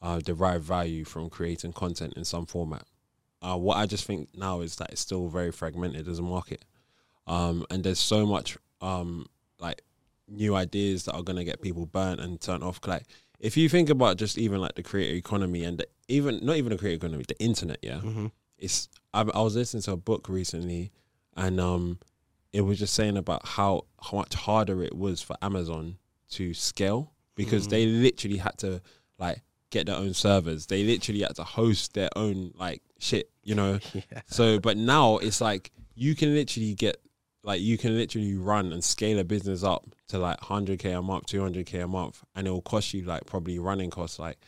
uh, 0.03 0.21
derive 0.21 0.63
value 0.63 1.05
from 1.05 1.31
creating 1.31 1.73
content 1.73 2.15
in 2.17 2.25
some 2.25 2.47
format. 2.47 2.85
Uh, 3.41 3.57
what 3.57 3.77
I 3.77 3.87
just 3.87 4.07
think 4.07 4.29
now 4.35 4.61
is 4.61 4.77
that 4.77 4.91
it's 4.91 5.01
still 5.01 5.29
very 5.29 5.51
fragmented 5.51 6.09
as 6.09 6.19
a 6.19 6.23
market, 6.23 6.65
um, 7.27 7.67
and 7.71 7.85
there's 7.85 7.99
so 7.99 8.27
much 8.27 8.57
um, 8.81 9.27
like 9.59 9.83
new 10.29 10.55
ideas 10.55 11.05
that 11.05 11.15
are 11.15 11.23
gonna 11.23 11.45
get 11.45 11.61
people 11.61 11.87
burnt 11.87 12.21
and 12.21 12.41
turned 12.41 12.63
off. 12.65 12.81
Like 12.87 13.05
if 13.41 13.57
you 13.57 13.69
think 13.69 13.91
about 13.91 14.17
just 14.17 14.39
even 14.39 14.61
like 14.61 14.75
the 14.75 14.83
creator 14.83 15.15
economy 15.17 15.65
and 15.65 15.79
the, 15.79 15.87
even 16.09 16.41
not 16.45 16.57
even 16.57 16.71
the 16.73 16.79
creator 16.79 16.97
economy, 17.07 17.25
the 17.27 17.39
internet, 17.43 17.79
yeah 17.83 17.97
mm-hmm. 18.01 18.27
it's 18.59 18.89
I, 19.13 19.21
I 19.23 19.43
was 19.43 19.55
listening 19.57 19.83
to 19.85 19.93
a 19.93 19.97
book 19.97 20.29
recently 20.29 20.93
and 21.37 21.61
um 21.61 21.99
it 22.53 22.61
was 22.63 22.79
just 22.79 22.95
saying 22.95 23.17
about 23.17 23.47
how 23.47 23.83
how 24.03 24.19
much 24.19 24.35
harder 24.35 24.83
it 24.83 24.95
was 24.97 25.21
for 25.21 25.37
Amazon 25.43 25.99
to 26.31 26.55
scale 26.55 27.13
because 27.35 27.67
Mm. 27.67 27.71
they 27.71 27.87
literally 27.87 28.37
had 28.39 28.57
to 28.59 28.81
like 29.19 29.43
get 29.71 29.87
their 29.87 29.97
own 29.97 30.15
servers 30.15 30.67
they 30.67 30.85
literally 30.85 31.23
had 31.23 31.35
to 31.37 31.43
host 31.45 31.95
their 31.95 32.09
own 32.17 32.53
like 32.57 32.81
shit 33.01 33.29
you 33.43 33.55
know 33.57 33.81
yeah 33.93 34.21
so 34.27 34.59
but 34.61 34.77
now 34.77 35.19
it's 35.19 35.41
like 35.41 35.73
you 35.97 36.15
can 36.15 36.33
literally 36.33 36.75
get 36.75 36.97
like 37.45 37.61
you 37.61 37.77
can 37.79 37.95
literally 37.97 38.35
run 38.35 38.73
and 38.73 38.83
scale 38.83 39.19
a 39.19 39.25
business 39.25 39.63
up 39.63 39.85
to 40.09 40.19
like 40.19 40.41
100k 40.41 40.99
a 40.99 41.03
month 41.03 41.27
200k 41.27 41.85
a 41.85 41.87
month 41.87 42.25
and 42.35 42.47
it 42.47 42.51
will 42.51 42.63
cost 42.63 42.93
you 42.95 43.03
like 43.05 43.25
probably 43.27 43.59
running 43.59 43.91
costs 43.91 44.19
like 44.19 44.39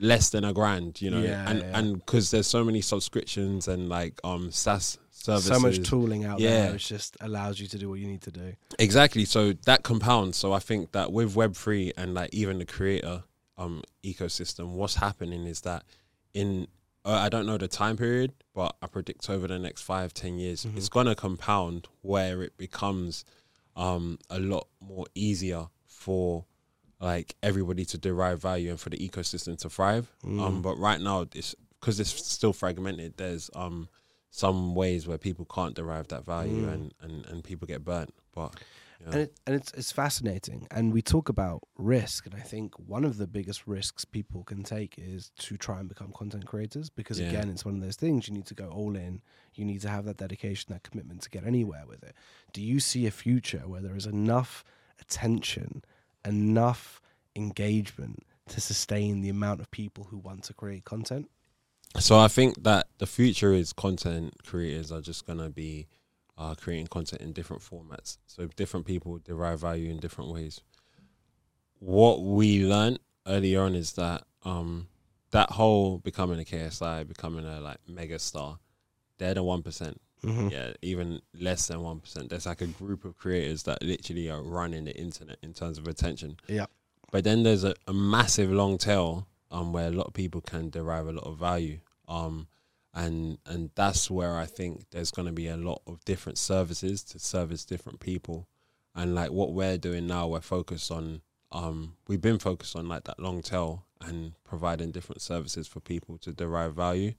less 0.00 0.30
than 0.30 0.44
a 0.44 0.52
grand 0.52 1.02
you 1.02 1.10
know 1.10 1.20
Yeah, 1.20 1.50
and 1.50 1.58
yeah. 1.60 1.78
and 1.78 1.94
because 1.94 2.30
there's 2.30 2.46
so 2.46 2.64
many 2.64 2.80
subscriptions 2.80 3.66
and 3.66 3.88
like 3.88 4.20
um 4.22 4.50
SaaS 4.52 4.96
services 5.10 5.48
so 5.56 5.58
much 5.58 5.82
tooling 5.82 6.24
out 6.24 6.38
Yeah. 6.38 6.50
there 6.66 6.72
which 6.74 6.86
just 6.88 7.16
allows 7.20 7.58
you 7.58 7.66
to 7.66 7.78
do 7.78 7.88
what 7.88 7.98
you 7.98 8.06
need 8.06 8.22
to 8.22 8.30
do 8.30 8.52
Exactly. 8.78 9.24
So 9.24 9.54
that 9.64 9.82
compounds. 9.82 10.36
So 10.36 10.52
I 10.52 10.60
think 10.60 10.92
that 10.92 11.10
with 11.12 11.34
Web 11.34 11.54
three 11.56 11.92
and 11.96 12.14
like 12.14 12.30
even 12.32 12.58
the 12.58 12.64
creator 12.64 13.24
um 13.56 13.82
ecosystem, 14.04 14.68
what's 14.68 14.94
happening 14.94 15.44
is 15.46 15.62
that 15.62 15.82
in 16.32 16.68
uh, 17.04 17.10
I 17.12 17.28
don't 17.28 17.46
know 17.46 17.56
the 17.58 17.68
time 17.68 17.96
period, 17.96 18.32
but 18.54 18.76
I 18.82 18.86
predict 18.86 19.28
over 19.30 19.46
the 19.46 19.58
next 19.58 19.82
five 19.82 20.12
ten 20.14 20.38
years, 20.38 20.64
Mhm. 20.64 20.76
it's 20.76 20.88
gonna 20.88 21.14
compound 21.14 21.88
where 22.02 22.42
it 22.42 22.56
becomes 22.56 23.24
um 23.76 24.18
a 24.28 24.40
lot 24.40 24.66
more 24.80 25.06
easier 25.14 25.68
for 25.86 26.44
like 27.00 27.36
everybody 27.42 27.84
to 27.84 27.96
derive 27.98 28.42
value 28.42 28.70
and 28.70 28.80
for 28.80 28.90
the 28.90 28.96
ecosystem 28.98 29.56
to 29.58 29.70
thrive. 29.70 30.10
Um, 30.24 30.38
Mm. 30.58 30.62
but 30.62 30.76
right 30.78 31.00
now 31.00 31.26
it's 31.34 31.54
because 31.78 32.00
it's 32.00 32.10
still 32.10 32.52
fragmented. 32.52 33.16
There's 33.16 33.50
um 33.54 33.88
some 34.30 34.74
ways 34.74 35.06
where 35.06 35.16
people 35.18 35.44
can't 35.46 35.74
derive 35.74 36.08
that 36.08 36.24
value 36.24 36.66
Mm. 36.66 36.72
and, 36.74 36.94
and 37.00 37.26
and 37.26 37.44
people 37.44 37.66
get 37.66 37.84
burnt. 37.84 38.12
But 38.34 38.56
yeah. 39.00 39.06
and, 39.12 39.20
it, 39.22 39.40
and 39.46 39.54
it's 39.56 39.72
it's 39.72 39.92
fascinating 39.92 40.66
and 40.70 40.92
we 40.92 41.00
talk 41.02 41.28
about 41.28 41.60
risk 41.76 42.26
and 42.26 42.34
i 42.34 42.40
think 42.40 42.74
one 42.78 43.04
of 43.04 43.16
the 43.16 43.26
biggest 43.26 43.66
risks 43.66 44.04
people 44.04 44.44
can 44.44 44.62
take 44.62 44.94
is 44.98 45.30
to 45.38 45.56
try 45.56 45.78
and 45.80 45.88
become 45.88 46.12
content 46.12 46.46
creators 46.46 46.90
because 46.90 47.18
Yeah. 47.20 47.28
again 47.28 47.48
it's 47.50 47.64
one 47.64 47.74
of 47.74 47.80
those 47.80 47.96
things 47.96 48.28
you 48.28 48.34
need 48.34 48.46
to 48.46 48.54
go 48.54 48.68
all 48.68 48.96
in 48.96 49.20
you 49.54 49.64
need 49.64 49.80
to 49.82 49.88
have 49.88 50.04
that 50.06 50.16
dedication 50.16 50.72
that 50.72 50.82
commitment 50.82 51.22
to 51.22 51.30
get 51.30 51.44
anywhere 51.46 51.84
with 51.86 52.02
it 52.02 52.14
do 52.52 52.60
you 52.62 52.80
see 52.80 53.06
a 53.06 53.10
future 53.10 53.62
where 53.66 53.80
there 53.80 53.96
is 53.96 54.06
enough 54.06 54.64
attention 55.00 55.82
enough 56.24 57.00
engagement 57.36 58.24
to 58.48 58.60
sustain 58.60 59.20
the 59.20 59.28
amount 59.28 59.60
of 59.60 59.70
people 59.70 60.04
who 60.10 60.18
want 60.18 60.42
to 60.44 60.54
create 60.54 60.84
content 60.84 61.28
So 61.96 62.18
I 62.18 62.28
think 62.28 62.62
that 62.64 62.86
the 62.98 63.06
future 63.06 63.52
is 63.54 63.72
content 63.72 64.34
creators 64.44 64.90
are 64.92 65.00
just 65.00 65.26
gonna 65.26 65.50
be 65.50 65.86
uh, 66.38 66.54
creating 66.54 66.86
content 66.86 67.20
in 67.20 67.32
different 67.32 67.62
formats. 67.62 68.18
So 68.26 68.46
different 68.56 68.86
people 68.86 69.18
derive 69.18 69.60
value 69.60 69.90
in 69.90 69.98
different 69.98 70.32
ways. 70.32 70.60
What 71.80 72.22
we 72.22 72.64
learned 72.64 73.00
early 73.26 73.56
on 73.56 73.74
is 73.74 73.92
that 73.94 74.24
um, 74.44 74.86
that 75.32 75.50
whole 75.50 75.98
becoming 75.98 76.40
a 76.40 76.44
KSI, 76.44 77.06
becoming 77.06 77.44
a 77.44 77.60
like 77.60 77.78
mega 77.88 78.18
star, 78.18 78.58
they're 79.18 79.34
the 79.34 79.42
one 79.42 79.62
percent. 79.62 80.00
mm-hmm. 80.24 80.48
Yeah, 80.48 80.72
even 80.80 81.20
less 81.34 81.66
than 81.66 81.82
one 81.82 82.00
percent. 82.00 82.30
There's 82.30 82.46
like 82.46 82.60
a 82.60 82.66
group 82.66 83.04
of 83.04 83.18
creators 83.18 83.64
that 83.64 83.82
literally 83.82 84.30
are 84.30 84.42
running 84.42 84.84
the 84.84 84.96
internet 84.96 85.38
in 85.42 85.52
terms 85.52 85.76
of 85.78 85.86
attention. 85.88 86.36
Yeah. 86.46 86.66
But 87.10 87.24
then 87.24 87.42
there's 87.42 87.64
a, 87.64 87.74
a 87.86 87.92
massive 87.92 88.50
long 88.50 88.78
tail 88.78 89.26
um 89.50 89.72
where 89.72 89.88
a 89.88 89.90
lot 89.90 90.06
of 90.06 90.12
people 90.14 90.40
can 90.40 90.70
derive 90.70 91.08
a 91.08 91.12
lot 91.12 91.26
of 91.26 91.36
value. 91.38 91.78
Um 92.06 92.46
and 92.94 93.38
and 93.46 93.70
that's 93.74 94.10
where 94.10 94.36
I 94.36 94.46
think 94.46 94.84
there's 94.90 95.10
gonna 95.10 95.32
be 95.32 95.48
a 95.48 95.56
lot 95.56 95.82
of 95.86 96.04
different 96.04 96.38
services 96.38 97.02
to 97.04 97.18
service 97.18 97.64
different 97.64 98.00
people. 98.00 98.48
And 98.94 99.14
like 99.14 99.30
what 99.30 99.52
we're 99.52 99.78
doing 99.78 100.06
now, 100.06 100.26
we're 100.28 100.40
focused 100.40 100.90
on 100.90 101.22
um 101.52 101.94
we've 102.06 102.20
been 102.20 102.38
focused 102.38 102.76
on 102.76 102.88
like 102.88 103.04
that 103.04 103.18
long 103.18 103.40
tail 103.42 103.86
and 104.00 104.32
providing 104.44 104.90
different 104.90 105.22
services 105.22 105.66
for 105.66 105.80
people 105.80 106.18
to 106.18 106.32
derive 106.32 106.74
value 106.74 107.14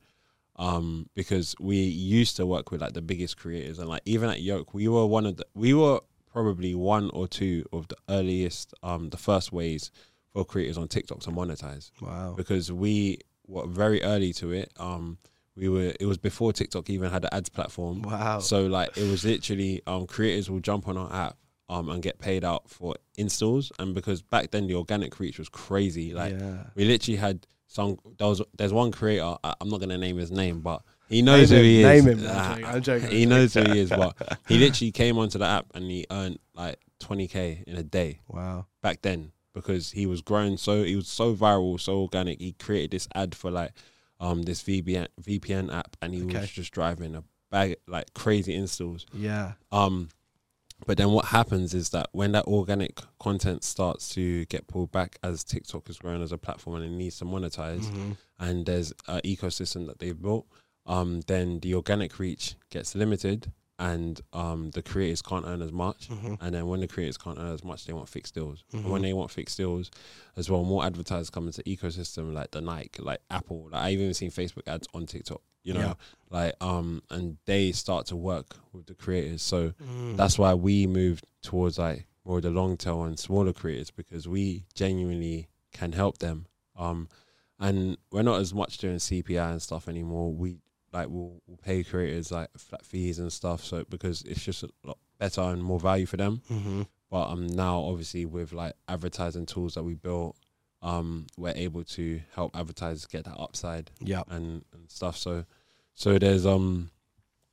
um, 0.59 1.09
because 1.15 1.55
we 1.59 1.77
used 1.77 2.35
to 2.35 2.45
work 2.45 2.69
with 2.69 2.81
like 2.81 2.93
the 2.93 3.01
biggest 3.01 3.37
creators 3.37 3.79
and 3.79 3.87
like 3.87 4.01
even 4.05 4.29
at 4.29 4.41
Yoke, 4.41 4.73
we 4.73 4.87
were 4.89 5.05
one 5.05 5.25
of 5.25 5.37
the 5.37 5.45
we 5.55 5.73
were 5.73 6.01
probably 6.31 6.75
one 6.75 7.09
or 7.11 7.27
two 7.27 7.65
of 7.71 7.87
the 7.87 7.95
earliest, 8.09 8.73
um, 8.83 9.09
the 9.09 9.17
first 9.17 9.51
ways 9.51 9.89
for 10.31 10.45
creators 10.45 10.77
on 10.77 10.87
TikTok 10.87 11.21
to 11.21 11.31
monetize 11.31 11.91
wow 12.01 12.35
because 12.37 12.71
we 12.71 13.19
were 13.47 13.65
very 13.65 14.03
early 14.03 14.33
to 14.33 14.51
it. 14.51 14.71
Um, 14.77 15.17
we 15.59 15.69
were 15.69 15.93
it 15.99 16.05
was 16.05 16.17
before 16.17 16.53
TikTok 16.53 16.89
even 16.89 17.11
had 17.11 17.23
an 17.25 17.29
ads 17.31 17.49
platform. 17.49 18.01
wow 18.01 18.39
So 18.39 18.65
like 18.67 18.97
it 18.97 19.09
was 19.09 19.23
literally 19.25 19.81
um 19.85 20.07
creators 20.07 20.49
will 20.49 20.59
jump 20.61 20.87
on 20.87 20.97
our 20.97 21.11
app 21.13 21.37
um 21.69 21.89
and 21.89 22.01
get 22.01 22.17
paid 22.19 22.43
out 22.43 22.69
for 22.69 22.95
installs 23.17 23.71
and 23.77 23.93
because 23.93 24.21
back 24.21 24.51
then 24.51 24.67
the 24.67 24.73
organic 24.75 25.19
reach 25.19 25.37
was 25.37 25.49
crazy 25.49 26.13
like 26.13 26.33
yeah 26.33 26.63
we 26.75 26.85
literally 26.85 27.17
had 27.17 27.45
some. 27.67 27.97
There 28.17 28.27
was 28.27 28.41
there's 28.57 28.73
one 28.73 28.91
creator. 28.91 29.35
I, 29.43 29.53
I'm 29.61 29.69
not 29.69 29.79
gonna 29.79 29.97
name 29.99 30.17
his 30.17 30.31
name, 30.31 30.61
but 30.61 30.81
he 31.07 31.21
knows 31.21 31.51
Name 31.51 31.59
who 31.59 31.63
he 31.63 31.83
him, 31.83 31.89
is. 31.91 32.05
name 32.05 32.17
him. 32.17 32.23
No, 32.23 32.31
I'm 32.31 32.49
joking, 32.55 32.65
I'm 32.65 32.81
joking, 33.03 33.11
He 33.11 33.25
knows 33.27 33.53
who 33.53 33.61
he 33.61 33.77
is, 33.79 33.89
but 33.91 34.15
he 34.47 34.57
literally 34.57 34.91
came 34.91 35.19
onto 35.19 35.37
the 35.37 35.45
app 35.45 35.67
and 35.75 35.83
he 35.85 36.05
earned 36.09 36.39
like 36.55 36.79
20k 36.99 37.63
in 37.65 37.75
a 37.77 37.83
day 37.83 38.21
wow 38.27 38.65
back 38.81 39.01
then 39.03 39.31
because 39.53 39.91
he 39.91 40.05
was 40.07 40.21
growing 40.21 40.57
so 40.57 40.83
he 40.83 40.95
was 40.95 41.07
so 41.07 41.35
viral, 41.35 41.79
so 41.79 41.99
organic. 42.01 42.39
He 42.41 42.53
created 42.53 42.89
this 42.91 43.07
ad 43.13 43.35
for 43.35 43.51
like 43.51 43.71
um 44.19 44.43
this 44.43 44.61
VPN 44.63 45.07
VPN 45.21 45.71
app, 45.73 45.95
and 46.01 46.13
he 46.13 46.23
Okay. 46.23 46.39
was 46.39 46.49
just 46.51 46.71
driving 46.71 47.15
a 47.15 47.23
bag 47.51 47.75
like 47.87 48.13
crazy 48.13 48.53
installs. 48.53 49.05
yeah 49.13 49.53
Um, 49.71 50.09
But 50.87 50.97
then 50.97 51.11
what 51.11 51.25
happens 51.25 51.73
is 51.73 51.89
that 51.89 52.07
when 52.13 52.31
that 52.31 52.45
organic 52.45 53.01
content 53.19 53.65
starts 53.65 54.07
to 54.15 54.45
get 54.45 54.67
pulled 54.67 54.93
back 54.93 55.19
as 55.21 55.43
TikTok 55.43 55.89
is 55.89 55.97
growing 55.97 56.21
as 56.23 56.31
a 56.31 56.37
platform 56.37 56.77
and 56.77 56.85
it 56.85 56.95
needs 56.95 57.17
to 57.17 57.25
monetize, 57.25 57.91
Mhm. 57.91 58.15
and 58.39 58.65
there's 58.65 58.93
an 59.07 59.19
ecosystem 59.25 59.87
that 59.87 59.99
they've 59.99 60.19
built, 60.21 60.47
um, 60.85 61.19
then 61.27 61.59
the 61.59 61.75
organic 61.75 62.17
reach 62.17 62.55
gets 62.69 62.95
limited, 62.95 63.51
and 63.79 64.19
um, 64.33 64.71
the 64.71 64.81
creators 64.83 65.21
can't 65.21 65.45
earn 65.47 65.61
as 65.61 65.71
much. 65.71 66.09
Mhm. 66.09 66.37
And 66.41 66.53
then 66.53 66.67
when 66.67 66.81
the 66.81 66.87
creators 66.87 67.17
can't 67.17 67.39
earn 67.39 67.53
as 67.53 67.63
much, 67.63 67.85
they 67.85 67.93
want 67.93 68.09
fixed 68.09 68.35
deals. 68.35 68.63
And 68.73 68.83
Mhm. 68.85 68.89
when 68.89 69.01
they 69.01 69.13
want 69.13 69.31
fixed 69.31 69.57
deals, 69.57 69.89
as 70.35 70.49
well, 70.49 70.63
more 70.65 70.83
advertisers 70.85 71.29
come 71.29 71.47
into 71.47 71.63
the 71.63 71.75
ecosystem, 71.77 72.33
like 72.33 72.51
the 72.51 72.59
Nike, 72.61 73.01
like 73.01 73.21
Apple. 73.31 73.69
Like 73.71 73.81
I've 73.81 73.93
even 73.99 74.13
seen 74.13 74.31
Facebook 74.31 74.67
ads 74.67 74.85
on 74.93 75.05
TikTok. 75.05 75.41
You 75.63 75.73
know, 75.73 75.79
Yeah. 75.79 75.93
like 76.29 76.55
um, 76.61 77.03
and 77.09 77.37
they 77.45 77.71
start 77.71 78.05
to 78.07 78.15
work 78.15 78.57
with 78.73 78.85
the 78.87 78.95
creators. 78.95 79.41
So 79.41 79.71
Mm. 79.71 80.15
that's 80.17 80.37
why 80.37 80.53
we 80.53 80.85
moved 80.87 81.25
towards 81.41 81.77
like 81.77 82.05
more 82.25 82.41
the 82.41 82.49
long 82.49 82.75
tail 82.77 83.03
and 83.03 83.17
smaller 83.17 83.53
creators 83.53 83.91
because 83.91 84.27
we 84.27 84.65
genuinely 84.73 85.47
can 85.73 85.93
help 85.93 86.17
them. 86.19 86.47
Um, 86.75 87.07
and 87.59 87.97
we're 88.11 88.21
not 88.23 88.39
as 88.39 88.53
much 88.53 88.77
doing 88.77 88.99
CPI 88.99 89.51
and 89.51 89.61
stuff 89.61 89.87
anymore. 89.87 90.33
We 90.33 90.57
like 90.91 91.07
we'll, 91.09 91.41
we'll 91.47 91.57
pay 91.57 91.83
creators 91.83 92.31
like 92.31 92.49
flat 92.57 92.85
fees 92.85 93.19
and 93.19 93.31
stuff. 93.31 93.63
So 93.63 93.85
because 93.89 94.21
it's 94.23 94.43
just 94.43 94.63
a 94.63 94.69
lot 94.83 94.97
better 95.19 95.41
and 95.41 95.63
more 95.63 95.79
value 95.79 96.05
for 96.05 96.17
them. 96.17 96.41
Mhm. 96.49 96.87
But 97.11 97.29
um, 97.29 97.47
now 97.47 97.79
obviously 97.79 98.25
with 98.25 98.53
like 98.53 98.73
advertising 98.87 99.45
tools 99.45 99.73
that 99.75 99.83
we 99.83 99.95
built, 99.95 100.35
um, 100.81 101.27
we're 101.37 101.53
able 101.55 101.83
to 101.83 102.21
help 102.35 102.55
advertisers 102.55 103.05
get 103.05 103.25
that 103.25 103.37
upside 103.39 103.91
Yeah. 103.99 104.23
and, 104.29 104.63
and 104.73 104.89
stuff. 104.89 105.17
So 105.17 105.45
so 105.95 106.17
there's 106.17 106.45
um 106.45 106.89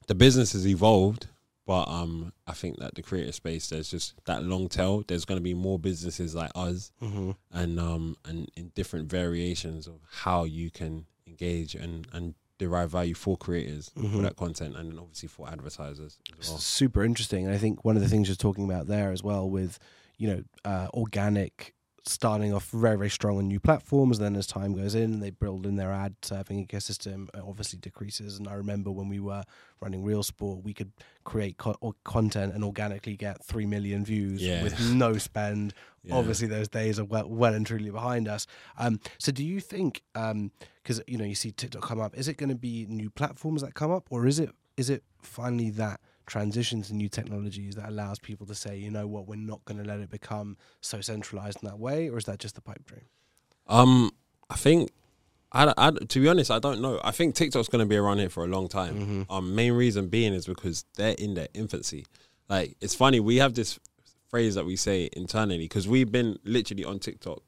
the 0.07 0.15
business 0.15 0.53
has 0.53 0.67
evolved, 0.69 1.27
but 1.67 1.89
um 1.89 2.33
I 2.47 2.53
think 2.53 2.79
that 2.79 2.95
the 2.95 3.03
creator 3.03 3.33
space 3.33 3.69
there's 3.71 3.91
just 3.91 4.15
that 4.27 4.45
long 4.45 4.69
tail. 4.69 5.03
There's 5.07 5.25
gonna 5.25 5.41
be 5.41 5.55
more 5.55 5.79
businesses 5.79 6.35
like 6.35 6.53
us 6.55 6.93
Mhm. 7.03 7.35
and 7.51 7.81
um 7.81 8.17
and 8.25 8.49
in 8.57 8.71
different 8.75 9.11
variations 9.11 9.87
of 9.89 9.99
how 10.09 10.45
you 10.45 10.71
can 10.71 11.07
engage 11.27 11.75
and 11.75 12.07
and 12.13 12.35
derive 12.59 12.91
value 12.91 13.15
for 13.15 13.37
creators 13.37 13.91
Mhm. 13.97 14.13
for 14.13 14.23
that 14.23 14.37
content 14.37 14.77
and 14.77 14.91
then 14.91 14.99
obviously 14.99 15.29
for 15.29 15.49
advertisers 15.49 16.19
as 16.41 16.49
well. 16.49 16.59
super 16.59 17.05
interesting. 17.05 17.45
And 17.47 17.55
I 17.55 17.59
think 17.59 17.85
one 17.85 17.97
of 17.97 18.03
the 18.03 18.09
things 18.09 18.29
you're 18.29 18.37
talking 18.37 18.65
about 18.65 18.87
there 18.87 19.13
as 19.13 19.23
well 19.23 19.49
with, 19.49 19.79
you 20.17 20.29
know, 20.29 20.43
uh, 20.65 20.89
organic 20.95 21.75
starting 22.09 22.55
off 22.55 22.69
very, 22.71 22.97
very 22.97 23.11
strong 23.11 23.39
on 23.39 23.49
new 23.49 23.59
platforms. 23.61 24.19
Then 24.19 24.37
as 24.37 24.47
time 24.47 24.75
goes 24.75 24.95
in 24.95 25.21
they 25.21 25.31
build 25.31 25.67
in 25.67 25.77
their 25.77 25.93
ad 25.93 26.15
serving 26.23 26.67
ecosystem, 26.67 27.29
it 27.35 27.43
obviously 27.47 27.79
decreases. 27.79 28.39
And 28.39 28.47
I 28.49 28.55
remember 28.55 28.91
when 28.91 29.09
we 29.09 29.21
were 29.21 29.43
running 29.81 30.03
Real 30.05 30.23
Sport, 30.23 30.63
we 30.65 30.73
could 30.73 30.93
create 31.25 31.59
co- 31.59 31.77
or 31.81 31.95
content 32.05 32.55
and 32.55 32.63
organically 32.65 33.17
get 33.17 33.45
3 33.45 33.67
million 33.67 34.05
views 34.05 34.43
Yeah. 34.43 34.63
with 34.63 34.79
no 34.93 35.19
spend. 35.19 35.75
Yeah. 36.07 36.15
Obviously, 36.15 36.47
those 36.47 36.69
days 36.69 37.01
are 37.01 37.05
well, 37.05 37.29
well 37.29 37.53
and 37.53 37.67
truly 37.67 37.91
behind 37.91 38.29
us. 38.29 38.47
Um, 38.79 39.01
so, 39.19 39.33
do 39.33 39.45
you 39.45 39.59
think, 39.59 40.03
because 40.15 41.03
you 41.09 41.19
know, 41.19 41.25
you 41.25 41.35
see 41.35 41.51
TikTok 41.51 41.83
come 41.83 42.01
up, 42.01 42.17
is 42.17 42.29
it 42.29 42.37
going 42.37 42.49
to 42.51 42.55
be 42.55 42.87
new 42.89 43.11
platforms 43.11 43.61
that 43.63 43.75
come 43.75 43.91
up, 43.91 44.07
or 44.11 44.25
is 44.25 44.39
it 44.39 44.51
is 44.77 44.89
it 44.89 45.03
finally 45.21 45.69
that 45.71 45.99
transition 46.27 46.83
to 46.83 46.95
new 46.95 47.09
technologies 47.09 47.75
that 47.77 47.89
allows 47.89 48.19
people 48.19 48.47
to 48.47 48.55
say, 48.55 48.77
you 48.77 48.91
know 48.91 49.07
what, 49.07 49.27
we're 49.27 49.37
not 49.37 49.65
going 49.65 49.79
to 49.79 49.85
let 49.85 50.01
it 50.01 50.11
become 50.11 50.57
so 50.81 51.01
centralized 51.01 51.63
in 51.63 51.69
that 51.69 51.79
way, 51.79 52.09
or 52.11 52.19
is 52.19 52.25
that 52.25 52.39
just 52.39 52.59
a 52.59 52.61
pipe 52.61 52.85
dream? 52.85 53.03
Um, 53.69 54.11
I 54.51 54.57
think, 54.57 54.91
I, 55.53 55.73
I, 55.77 55.91
to 55.91 56.21
be 56.21 56.29
honest, 56.29 56.51
I 56.51 56.59
don't 56.59 56.81
know. 56.81 57.01
I 57.05 57.11
think 57.13 57.35
TikTok's 57.35 57.69
going 57.69 57.85
to 57.85 57.89
be 57.89 57.97
around 57.97 58.19
here 58.19 58.29
for 58.29 58.45
a 58.45 58.49
long 58.49 58.69
time. 58.69 59.27
Mhm. 59.29 59.33
Um, 59.33 59.55
main 59.55 59.73
reason 59.73 60.09
being 60.09 60.33
is 60.35 60.47
because 60.47 60.85
they're 60.97 61.15
in 61.19 61.35
their 61.35 61.49
infancy. 61.55 62.05
Like, 62.49 62.77
it's 62.81 62.95
funny, 62.95 63.21
we 63.21 63.37
have 63.37 63.55
this 63.55 63.79
phrase 64.29 64.55
that 64.57 64.67
we 64.67 64.77
say 64.77 65.09
internally 65.13 65.59
because 65.59 65.87
we've 65.89 66.11
been 66.11 66.39
literally 66.45 66.85
on 66.85 66.99
TikTok 66.99 67.43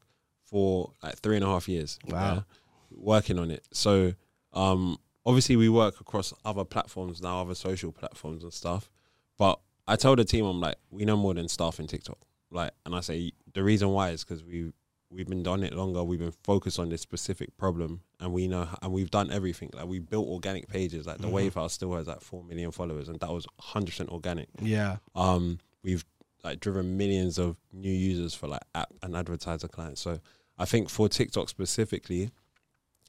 for 0.45 0.93
like 1.03 1.19
three 1.19 1.37
and 1.37 1.45
a 1.45 1.49
half 1.49 1.69
years. 1.69 1.99
Wow. 2.09 2.45
working 2.91 3.39
on 3.39 3.51
it. 3.51 3.65
So, 3.73 4.15
um, 4.55 4.99
obviously, 5.29 5.57
we 5.57 5.69
work 5.69 6.01
across 6.01 6.33
other 6.45 6.65
platforms 6.65 7.21
now, 7.21 7.43
other 7.43 7.55
social 7.55 7.93
platforms 7.93 8.43
and 8.43 8.53
stuff. 8.53 8.91
But 9.39 9.61
I 9.87 9.95
tell 9.97 10.17
the 10.17 10.25
team, 10.25 10.45
I'm 10.47 10.61
like, 10.61 10.77
we 10.91 11.05
know 11.05 11.17
more 11.17 11.35
than 11.35 11.49
staff 11.49 11.79
in 11.79 11.87
TikTok. 11.87 12.19
Like, 12.51 12.73
and 12.87 12.95
I 12.95 13.01
say 13.01 13.33
the 13.53 13.63
reason 13.63 13.91
why 13.91 14.11
is 14.11 14.25
because 14.25 14.43
we 14.43 14.73
we've 15.11 15.27
been 15.29 15.43
done 15.43 15.63
it 15.63 15.73
longer. 15.73 16.03
We've 16.05 16.19
been 16.19 16.35
focused 16.45 16.79
on 16.79 16.89
this 16.91 17.01
specific 17.03 17.57
problem, 17.57 18.01
and 18.21 18.33
we 18.33 18.49
know, 18.49 18.69
and 18.83 18.93
we've 18.93 19.11
done 19.11 19.31
everything. 19.31 19.71
Like, 19.73 19.87
we 19.87 19.99
built 20.01 20.27
organic 20.29 20.69
pages. 20.69 21.07
Like, 21.07 21.19
the 21.19 21.29
Mhm. 21.29 21.33
Wave 21.33 21.55
House 21.55 21.73
still 21.75 21.95
has 21.95 22.07
like 22.09 22.21
four 22.21 22.43
million 22.45 22.71
followers, 22.73 23.09
and 23.09 23.19
that 23.21 23.31
was 23.33 23.47
100 23.59 23.87
percent 23.91 24.09
organic. 24.11 24.49
Yeah. 24.61 24.97
Um, 25.15 25.59
we've 25.83 26.05
like 26.45 26.61
driven 26.61 26.97
millions 26.97 27.39
of 27.39 27.57
new 27.73 27.91
users 27.93 28.33
for 28.35 28.49
like 28.49 28.63
app 28.75 28.93
and 29.03 29.17
advertiser 29.17 29.69
clients. 29.69 30.01
So 30.01 30.21
I 30.59 30.65
think 30.67 30.89
for 30.89 31.09
TikTok 31.09 31.49
specifically, 31.49 32.31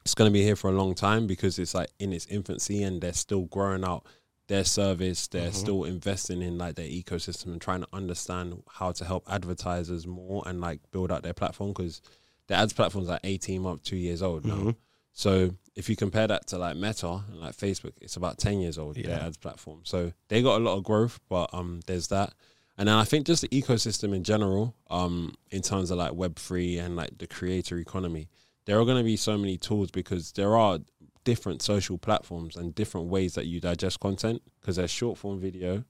it's 0.05 0.15
going 0.15 0.29
to 0.29 0.33
be 0.33 0.43
here 0.43 0.55
for 0.55 0.69
a 0.69 0.73
long 0.73 0.95
time 0.95 1.27
because 1.27 1.59
it's 1.59 1.73
like 1.73 1.89
in 1.99 2.13
its 2.13 2.25
infancy 2.27 2.83
and 2.83 3.01
they're 3.01 3.13
still 3.13 3.45
growing 3.45 3.83
out 3.83 4.05
their 4.47 4.63
service. 4.63 5.27
They're 5.27 5.51
Mhm. 5.51 5.55
still 5.55 5.83
investing 5.83 6.41
in 6.41 6.57
like 6.57 6.75
their 6.75 6.87
ecosystem 6.87 7.47
and 7.47 7.61
trying 7.61 7.81
to 7.81 7.87
understand 7.93 8.63
how 8.67 8.91
to 8.93 9.05
help 9.05 9.23
advertisers 9.31 10.07
more 10.07 10.41
and 10.47 10.59
like 10.61 10.79
build 10.91 11.11
out 11.11 11.21
their 11.23 11.33
platform 11.33 11.71
because 11.71 12.01
the 12.47 12.55
ads 12.55 12.73
platform's 12.73 13.09
like 13.09 13.19
18 13.23 13.61
months, 13.61 13.87
two 13.87 13.97
years 13.97 14.21
old 14.23 14.45
now. 14.45 14.55
Mhm. 14.55 14.75
So 15.13 15.51
if 15.75 15.89
you 15.89 15.95
compare 15.95 16.27
that 16.27 16.47
to 16.47 16.57
like 16.57 16.77
Meta 16.77 17.23
and 17.29 17.39
like 17.41 17.55
Facebook, 17.55 17.93
it's 18.01 18.15
about 18.15 18.37
ten 18.39 18.59
years 18.59 18.77
old. 18.77 18.95
Their 18.95 19.05
Yeah. 19.05 19.25
ads 19.25 19.37
platform, 19.37 19.81
so 19.83 20.13
they 20.29 20.41
got 20.41 20.59
a 20.59 20.63
lot 20.63 20.77
of 20.77 20.83
growth, 20.83 21.19
but 21.29 21.53
um, 21.53 21.81
there's 21.87 22.07
that, 22.07 22.33
and 22.77 22.87
then 22.87 22.95
I 22.95 23.03
think 23.03 23.27
just 23.27 23.41
the 23.41 23.49
ecosystem 23.49 24.15
in 24.15 24.23
general, 24.23 24.75
um, 24.89 25.35
in 25.51 25.61
terms 25.61 25.91
of 25.91 25.97
like 25.97 26.13
Web 26.13 26.37
three 26.37 26.77
and 26.79 26.95
like 26.95 27.17
the 27.17 27.27
creator 27.27 27.77
economy, 27.77 28.29
there 28.69 28.79
are 28.79 28.85
going 28.85 28.97
to 28.97 29.03
be 29.03 29.17
so 29.17 29.35
many 29.37 29.57
tools 29.57 29.89
because 29.89 30.31
there 30.33 30.55
are 30.55 30.77
different 31.23 31.61
social 31.63 31.97
platforms 31.97 32.55
and 32.55 32.75
different 32.75 33.07
ways 33.07 33.33
that 33.33 33.47
you 33.47 33.59
digest 33.59 33.99
content 33.99 34.41
because 34.61 34.75
there's 34.75 34.91
short 34.91 35.17
form 35.17 35.39
video, 35.39 35.83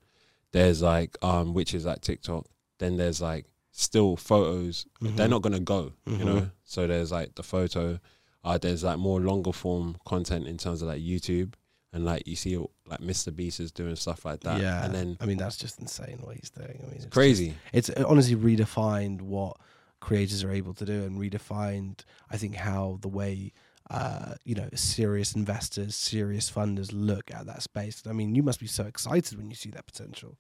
there's 0.53 0.81
like 0.81 1.17
um, 1.21 1.53
which 1.53 1.73
is 1.73 1.85
like 1.85 1.99
TikTok, 2.01 2.45
then 2.79 2.95
there's 2.95 3.21
like 3.21 3.45
still 3.71 4.15
photos. 4.15 4.85
They're 5.01 5.27
Mhm. 5.27 5.29
not 5.29 5.41
going 5.41 5.53
to 5.53 5.59
go, 5.59 5.91
you 6.05 6.13
Mhm. 6.17 6.25
know. 6.25 6.51
So 6.63 6.87
there's 6.87 7.11
like 7.11 7.35
the 7.35 7.43
photo 7.43 7.99
uh, 8.45 8.57
there's 8.57 8.85
like 8.85 8.97
more 8.97 9.19
longer 9.19 9.51
form 9.51 9.97
content 10.05 10.47
in 10.47 10.57
terms 10.57 10.81
of 10.81 10.87
like 10.87 11.01
YouTube, 11.01 11.55
and 11.91 12.05
like 12.05 12.25
you 12.25 12.37
see 12.37 12.55
like 12.87 13.01
Mr. 13.01 13.35
Beast 13.35 13.59
is 13.59 13.69
doing 13.73 13.97
stuff 13.97 14.23
like 14.23 14.39
that. 14.41 14.61
yeah. 14.61 14.85
and 14.85 14.95
then 14.95 15.17
I 15.19 15.25
mean, 15.25 15.37
that's 15.37 15.57
just 15.57 15.77
insane 15.79 16.19
what 16.21 16.37
he's 16.37 16.49
doing. 16.49 16.77
I 16.79 16.83
mean, 16.83 16.91
it's 16.93 17.03
just- 17.03 17.11
crazy. 17.13 17.55
it's 17.73 17.89
honestly 17.89 18.37
redefined 18.37 19.21
what 19.21 19.57
creators 19.99 20.43
are 20.43 20.51
able 20.51 20.73
to 20.73 20.85
do 20.85 21.03
and 21.03 21.19
redefined 21.19 22.01
i 22.31 22.37
think 22.37 22.55
how 22.55 22.97
the 23.01 23.07
way 23.07 23.51
uh, 23.91 24.35
you 24.43 24.53
know 24.53 24.69
serious 24.75 25.33
investors 25.33 25.95
serious 25.95 26.51
funders 26.51 26.91
look 26.93 27.31
at 27.33 27.47
that 27.47 27.63
space 27.63 28.03
i 28.07 28.13
mean 28.13 28.35
you 28.35 28.43
must 28.43 28.59
be 28.59 28.67
so 28.67 28.83
excited 28.85 29.35
when 29.35 29.49
you 29.49 29.55
see 29.55 29.71
that 29.71 29.85
potential 29.85 30.37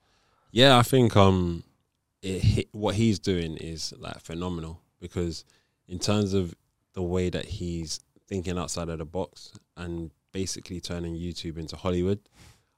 Yeah, 0.51 0.77
I 0.77 0.81
think 0.81 1.15
um, 1.15 1.63
it 2.21 2.41
hit, 2.41 2.67
what 2.71 2.95
he's 2.95 3.19
doing 3.19 3.57
is 3.57 3.93
like 3.97 4.19
phenomenal 4.19 4.81
because 4.99 5.45
in 5.87 5.99
terms 5.99 6.33
of 6.33 6.55
the 6.93 7.03
way 7.03 7.29
that 7.29 7.45
he's 7.45 7.99
thinking 8.27 8.57
outside 8.57 8.89
of 8.89 8.97
the 8.97 9.05
box 9.05 9.53
and 9.77 10.11
basically 10.31 10.79
turning 10.79 11.15
YouTube 11.15 11.57
into 11.57 11.75
Hollywood, 11.75 12.19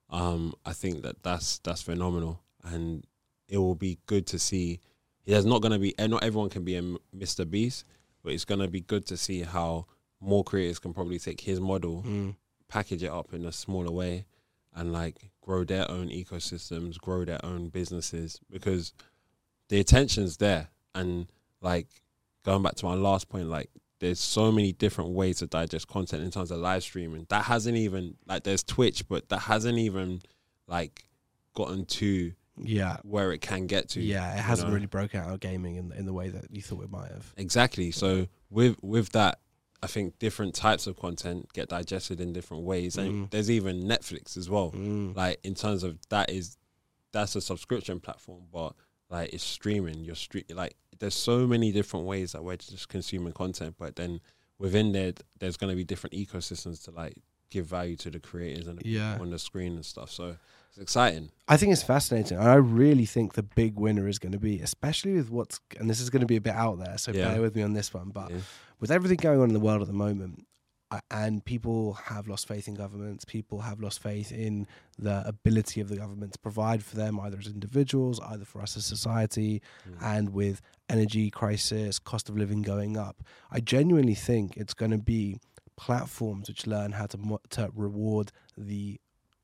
um, 0.09 0.53
I 0.65 0.73
think 0.73 1.03
that 1.03 1.23
that's 1.23 1.59
that's 1.59 1.81
phenomenal, 1.81 2.41
and 2.63 3.05
it 3.47 3.57
will 3.57 3.75
be 3.75 3.99
good 4.05 4.27
to 4.27 4.39
see. 4.39 4.81
There's 5.25 5.45
not 5.45 5.61
going 5.61 5.73
to 5.73 5.79
be, 5.79 5.97
and 5.99 6.11
not 6.11 6.23
everyone 6.23 6.49
can 6.49 6.63
be 6.63 6.75
a 6.75 6.81
Mr. 7.15 7.49
Beast, 7.49 7.85
but 8.23 8.33
it's 8.33 8.45
going 8.45 8.61
to 8.61 8.67
be 8.67 8.81
good 8.81 9.05
to 9.07 9.17
see 9.17 9.41
how 9.41 9.85
more 10.19 10.43
creators 10.43 10.79
can 10.79 10.93
probably 10.93 11.19
take 11.19 11.41
his 11.41 11.59
model 11.59 12.03
mm. 12.05 12.35
package 12.67 13.03
it 13.03 13.11
up 13.11 13.33
in 13.33 13.45
a 13.45 13.51
smaller 13.51 13.91
way 13.91 14.25
and 14.75 14.93
like 14.93 15.31
grow 15.41 15.63
their 15.63 15.89
own 15.89 16.09
ecosystems, 16.09 16.99
grow 16.99 17.25
their 17.25 17.43
own 17.43 17.69
businesses 17.69 18.39
because 18.49 18.93
the 19.69 19.79
attention's 19.79 20.37
there. 20.37 20.69
And 20.93 21.27
like 21.61 21.87
going 22.43 22.63
back 22.63 22.75
to 22.75 22.85
my 22.85 22.93
last 22.93 23.29
point, 23.29 23.47
like 23.47 23.69
there's 23.99 24.19
so 24.19 24.51
many 24.51 24.71
different 24.73 25.11
ways 25.11 25.39
to 25.39 25.47
digest 25.47 25.87
content 25.87 26.23
in 26.23 26.31
terms 26.31 26.51
of 26.51 26.59
live 26.59 26.83
streaming. 26.83 27.25
That 27.29 27.45
hasn't 27.45 27.77
even 27.77 28.15
like 28.27 28.43
there's 28.43 28.63
Twitch, 28.63 29.07
but 29.07 29.29
that 29.29 29.39
hasn't 29.39 29.77
even 29.77 30.21
like 30.67 31.05
gotten 31.53 31.85
to 31.85 32.33
yeah 32.63 32.97
where 33.03 33.31
it 33.31 33.41
can 33.41 33.67
get 33.67 33.89
to. 33.89 34.01
yeah 34.01 34.33
it 34.35 34.39
hasn't 34.39 34.69
know? 34.69 34.73
really 34.75 34.85
broken 34.87 35.19
out 35.21 35.29
of 35.31 35.39
gaming 35.39 35.75
in, 35.75 35.91
in 35.93 36.05
the 36.05 36.13
way 36.13 36.29
that 36.29 36.45
you 36.51 36.61
thought 36.61 36.83
it 36.83 36.91
might 36.91 37.09
have 37.11 37.33
Exactly. 37.37 37.91
So 37.91 38.27
with 38.49 38.75
with 38.81 39.09
that, 39.13 39.39
I 39.83 39.87
think 39.87 40.19
different 40.19 40.53
types 40.55 40.85
of 40.87 40.95
content 40.97 41.51
get 41.53 41.69
digested 41.69 42.21
in 42.21 42.33
different 42.33 42.63
ways. 42.63 42.97
And 42.97 43.11
Mm. 43.27 43.31
there's 43.31 43.49
even 43.49 43.83
Netflix 43.83 44.37
as 44.37 44.49
well. 44.49 44.71
Mm. 44.71 45.15
like 45.15 45.39
in 45.43 45.55
terms 45.55 45.83
of 45.83 45.97
that 46.09 46.29
is 46.29 46.57
that's 47.11 47.35
a 47.35 47.41
subscription 47.41 47.99
platform 47.99 48.43
but 48.53 48.73
like 49.09 49.33
it's 49.33 49.43
streaming 49.43 49.99
you're 50.05 50.15
street 50.15 50.55
like 50.55 50.75
there's 50.99 51.13
so 51.15 51.45
many 51.47 51.71
different 51.71 52.05
ways 52.05 52.31
that 52.31 52.43
we're 52.43 52.55
just 52.55 52.87
consuming 52.87 53.33
content 53.33 53.75
but 53.77 53.95
then 53.97 54.21
within 54.59 54.91
there 54.93 55.11
there's 55.39 55.57
going 55.57 55.69
to 55.71 55.75
be 55.75 55.83
different 55.83 56.13
ecosystems 56.13 56.83
to 56.85 56.91
like 56.91 57.17
give 57.51 57.67
value 57.67 57.95
to 57.97 58.09
the 58.09 58.19
creators 58.19 58.65
and 58.67 58.79
the 58.79 58.87
Yeah. 58.89 59.11
people 59.13 59.25
on 59.27 59.31
the 59.31 59.37
screen 59.39 59.73
and 59.75 59.85
stuff. 59.85 60.09
So 60.09 60.37
it's 60.69 60.79
exciting. 60.79 61.29
I 61.47 61.57
think 61.57 61.71
it's 61.73 61.83
fascinating. 61.83 62.37
And 62.39 62.47
I 62.47 62.55
really 62.55 63.05
think 63.05 63.33
the 63.33 63.43
big 63.43 63.77
winner 63.77 64.07
is 64.07 64.17
going 64.17 64.31
to 64.31 64.39
be, 64.39 64.59
especially 64.61 65.13
with 65.13 65.29
what's, 65.29 65.59
and 65.79 65.89
this 65.89 65.99
is 66.01 66.09
going 66.09 66.21
to 66.21 66.25
be 66.27 66.37
a 66.37 66.41
bit 66.41 66.55
out 66.55 66.79
there, 66.79 66.97
so 66.97 67.11
Yeah. 67.11 67.31
bear 67.33 67.41
with 67.41 67.55
me 67.55 67.61
on 67.61 67.73
this 67.73 67.93
one. 67.93 68.09
But 68.09 68.31
Yeah. 68.31 68.39
with 68.79 68.89
everything 68.89 69.17
going 69.17 69.39
on 69.41 69.49
in 69.49 69.53
the 69.53 69.59
world 69.59 69.81
at 69.81 69.87
the 69.87 69.93
moment, 69.93 70.47
and 71.09 71.43
people 71.45 71.93
have 71.93 72.27
lost 72.27 72.45
faith 72.49 72.67
in 72.67 72.73
governments, 72.73 73.23
people 73.23 73.61
have 73.61 73.79
lost 73.79 74.01
faith 74.01 74.29
in 74.29 74.67
the 74.99 75.25
ability 75.25 75.79
of 75.79 75.87
the 75.87 75.95
government 75.95 76.33
to 76.33 76.39
provide 76.39 76.83
for 76.83 76.97
them, 76.97 77.17
either 77.19 77.37
as 77.37 77.47
individuals, 77.47 78.19
either 78.19 78.43
for 78.43 78.61
us 78.61 78.75
as 78.75 78.85
society, 78.85 79.61
Mm. 79.89 79.97
and 80.01 80.29
with 80.33 80.59
energy 80.89 81.29
crisis, 81.29 81.97
cost 81.97 82.27
of 82.27 82.37
living 82.37 82.61
going 82.61 82.97
up. 82.97 83.23
I 83.49 83.61
genuinely 83.61 84.15
think 84.15 84.57
it's 84.57 84.73
going 84.73 84.91
to 84.91 84.97
be 84.97 85.39
platforms 85.75 86.47
which 86.47 86.67
learn 86.67 86.91
how 86.93 87.05
to 87.07 87.17
mo- 87.17 87.41
to 87.49 87.71
reward 87.75 88.31
the 88.57 88.99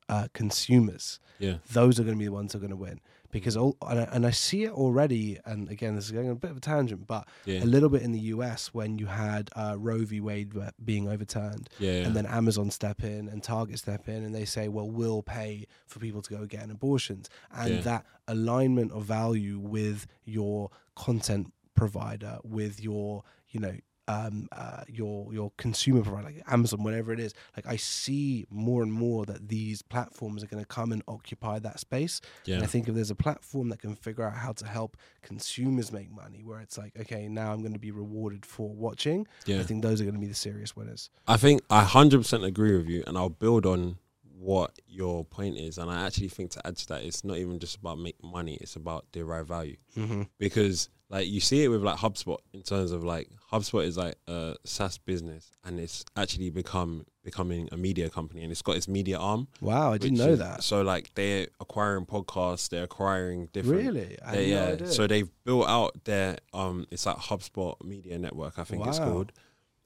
uh, 0.10 0.28
consumers 0.34 1.20
Yeah. 1.40 1.58
those 1.74 2.00
are 2.00 2.04
going 2.04 2.16
to 2.16 2.20
be 2.20 2.26
the 2.26 2.32
ones 2.32 2.54
who 2.54 2.58
are 2.60 2.62
going 2.62 2.70
to 2.70 2.76
win 2.78 3.02
because 3.30 3.58
all, 3.58 3.76
and, 3.86 4.00
I, 4.00 4.04
and 4.14 4.26
I 4.26 4.32
see 4.32 4.64
it 4.64 4.72
already. 4.72 5.38
And 5.44 5.68
again, 5.70 5.96
this 5.96 6.06
is 6.06 6.12
going 6.12 6.28
on 6.30 6.32
a 6.32 6.36
bit 6.40 6.50
of 6.52 6.56
a 6.58 6.62
tangent, 6.62 7.06
but 7.08 7.28
Yeah. 7.44 7.62
a 7.62 7.66
little 7.66 7.90
bit 7.90 8.02
in 8.04 8.14
the 8.14 8.20
US 8.36 8.74
when 8.74 8.98
you 9.00 9.08
had 9.08 9.50
uh, 9.54 9.76
Roe 9.78 10.06
v. 10.06 10.22
Wade 10.22 10.54
being 10.86 11.10
overturned, 11.10 11.68
Yeah. 11.78 12.06
and 12.06 12.16
then 12.16 12.26
Amazon 12.26 12.72
step 12.72 13.04
in 13.04 13.28
and 13.28 13.44
Target 13.44 13.80
step 13.80 14.08
in, 14.08 14.24
and 14.24 14.34
they 14.34 14.46
say, 14.46 14.70
"Well, 14.70 14.90
we'll 14.90 15.24
pay 15.24 15.66
for 15.88 16.00
people 16.00 16.22
to 16.22 16.30
go 16.30 16.46
get 16.46 16.64
an 16.64 16.72
abortions," 16.72 17.30
and 17.52 17.74
Yeah. 17.76 17.82
that 17.82 18.06
alignment 18.30 18.94
of 18.94 19.04
value 19.04 19.60
with 19.60 20.08
your 20.24 20.72
content 20.96 21.52
provider, 21.76 22.40
with 22.46 22.82
your 22.82 23.24
you 23.50 23.60
know 23.60 23.76
um, 24.08 24.48
uh, 24.52 24.84
your 24.88 25.34
your 25.34 25.52
consumer 25.58 26.02
provider, 26.02 26.28
like 26.28 26.44
Amazon, 26.48 26.84
whatever 26.84 27.12
it 27.12 27.20
is. 27.20 27.34
Like 27.56 27.68
I 27.68 27.76
see 27.76 28.46
more 28.50 28.84
and 28.84 28.92
more 28.92 29.26
that 29.26 29.50
these 29.50 29.82
platforms 29.82 30.44
are 30.44 30.48
going 30.48 30.64
to 30.64 30.68
come 30.68 30.92
and 30.92 31.04
occupy 31.08 31.60
that 31.60 31.80
space. 31.80 32.22
And 32.46 32.58
yeah. 32.60 32.64
I 32.64 32.68
think 32.68 32.88
if 32.88 32.96
there's 32.96 33.12
a 33.12 33.16
platform 33.16 33.70
that 33.70 33.80
can 33.80 33.96
figure 33.96 34.24
out 34.24 34.34
how 34.34 34.54
to 34.54 34.66
help 34.66 34.98
consumers 35.22 35.92
make 35.92 36.12
money, 36.12 36.42
where 36.44 36.60
it's 36.60 36.78
like, 36.78 36.94
okay, 37.00 37.28
now 37.28 37.52
I'm 37.52 37.62
going 37.62 37.74
to 37.74 37.80
be 37.80 37.92
rewarded 37.92 38.46
for 38.46 38.70
watching. 38.70 39.28
Yeah. 39.46 39.60
I 39.60 39.64
think 39.64 39.82
those 39.82 40.00
are 40.02 40.04
going 40.06 40.16
to 40.16 40.22
be 40.22 40.28
the 40.28 40.36
serious 40.36 40.76
winners. 40.76 41.10
I 41.28 41.38
think 41.38 41.62
I 41.70 41.84
hundred 41.84 42.20
percent 42.20 42.44
agree 42.44 42.76
with 42.78 42.88
you, 42.88 43.04
and 43.08 43.18
I'll 43.18 43.30
build 43.30 43.66
on 43.66 43.98
what 44.40 44.80
your 44.88 45.26
point 45.26 45.58
is. 45.58 45.78
And 45.78 45.90
I 45.90 46.06
actually 46.06 46.30
think 46.30 46.52
to 46.52 46.66
add 46.66 46.78
to 46.78 46.88
that, 46.88 47.04
it's 47.04 47.24
not 47.24 47.38
even 47.38 47.60
just 47.60 47.76
about 47.76 48.00
make 48.00 48.24
money; 48.24 48.58
it's 48.62 48.76
about 48.76 49.06
derive 49.12 49.48
value. 49.48 49.78
Mm-hmm. 49.98 50.24
Because 50.38 50.90
like 51.10 51.28
you 51.28 51.40
see 51.40 51.64
it 51.64 51.70
with 51.70 51.82
like 51.84 51.98
HubSpot 51.98 52.38
in 52.54 52.64
terms 52.64 52.92
of 52.92 53.04
like 53.04 53.30
HubSpot 53.52 53.86
is 53.86 53.98
like 53.98 54.16
a 54.28 54.56
SaaS 54.66 54.98
business, 54.98 55.52
and 55.64 55.80
it's 55.80 56.04
actually 56.18 56.50
become 56.50 57.06
becoming 57.24 57.70
a 57.72 57.78
media 57.78 58.10
company, 58.10 58.44
and 58.44 58.52
it's 58.52 58.62
got 58.62 58.76
its 58.76 58.88
media 58.88 59.18
arm. 59.18 59.48
Wow, 59.62 59.94
I 59.94 59.98
didn't 59.98 60.18
know 60.18 60.30
is- 60.32 60.40
that. 60.40 60.64
So 60.64 60.82
like 60.82 61.14
they're 61.16 61.48
acquiring 61.60 62.06
podcasts, 62.06 62.70
they're 62.70 62.84
acquiring 62.84 63.48
different. 63.54 63.86
Really? 63.86 64.18
I 64.22 64.32
They- 64.36 64.50
had 64.50 64.80
no 64.82 64.86
yeah, 64.86 64.92
so 64.92 65.08
they've 65.08 65.30
built 65.46 65.68
out 65.68 66.04
their 66.04 66.38
um, 66.54 66.86
it's 66.92 67.06
like 67.06 67.18
HubSpot 67.18 67.76
Media 67.84 68.18
Network, 68.20 68.60
I 68.60 68.64
think 68.66 68.86
it's 68.86 69.00
Wow. 69.00 69.06
called, 69.12 69.32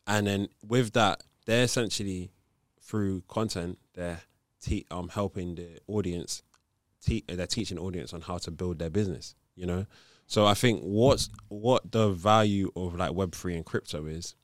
and 0.08 0.26
then 0.28 0.48
with 0.68 0.94
that, 0.94 1.24
they're 1.46 1.64
essentially 1.66 2.32
through 2.82 3.22
content, 3.28 3.78
they're 3.94 4.22
te- 4.62 4.86
um 4.92 5.10
helping 5.10 5.56
the 5.56 5.80
audience, 5.88 6.42
te- 7.06 7.24
they're 7.28 7.48
teaching 7.48 7.78
the 7.78 7.84
audience 7.84 8.12
on 8.14 8.22
how 8.22 8.38
to 8.40 8.52
build 8.52 8.80
their 8.80 8.90
business. 8.90 9.36
You 9.56 9.66
know, 9.68 9.86
so 10.32 10.46
I 10.46 10.56
think 10.64 10.82
what's 10.84 11.30
what 11.50 11.82
the 11.92 12.08
value 12.32 12.72
of 12.76 12.96
like 12.96 13.14
Web 13.14 13.32
three 13.40 13.56
and 13.56 13.66
crypto 13.72 14.06
is, 14.06 14.36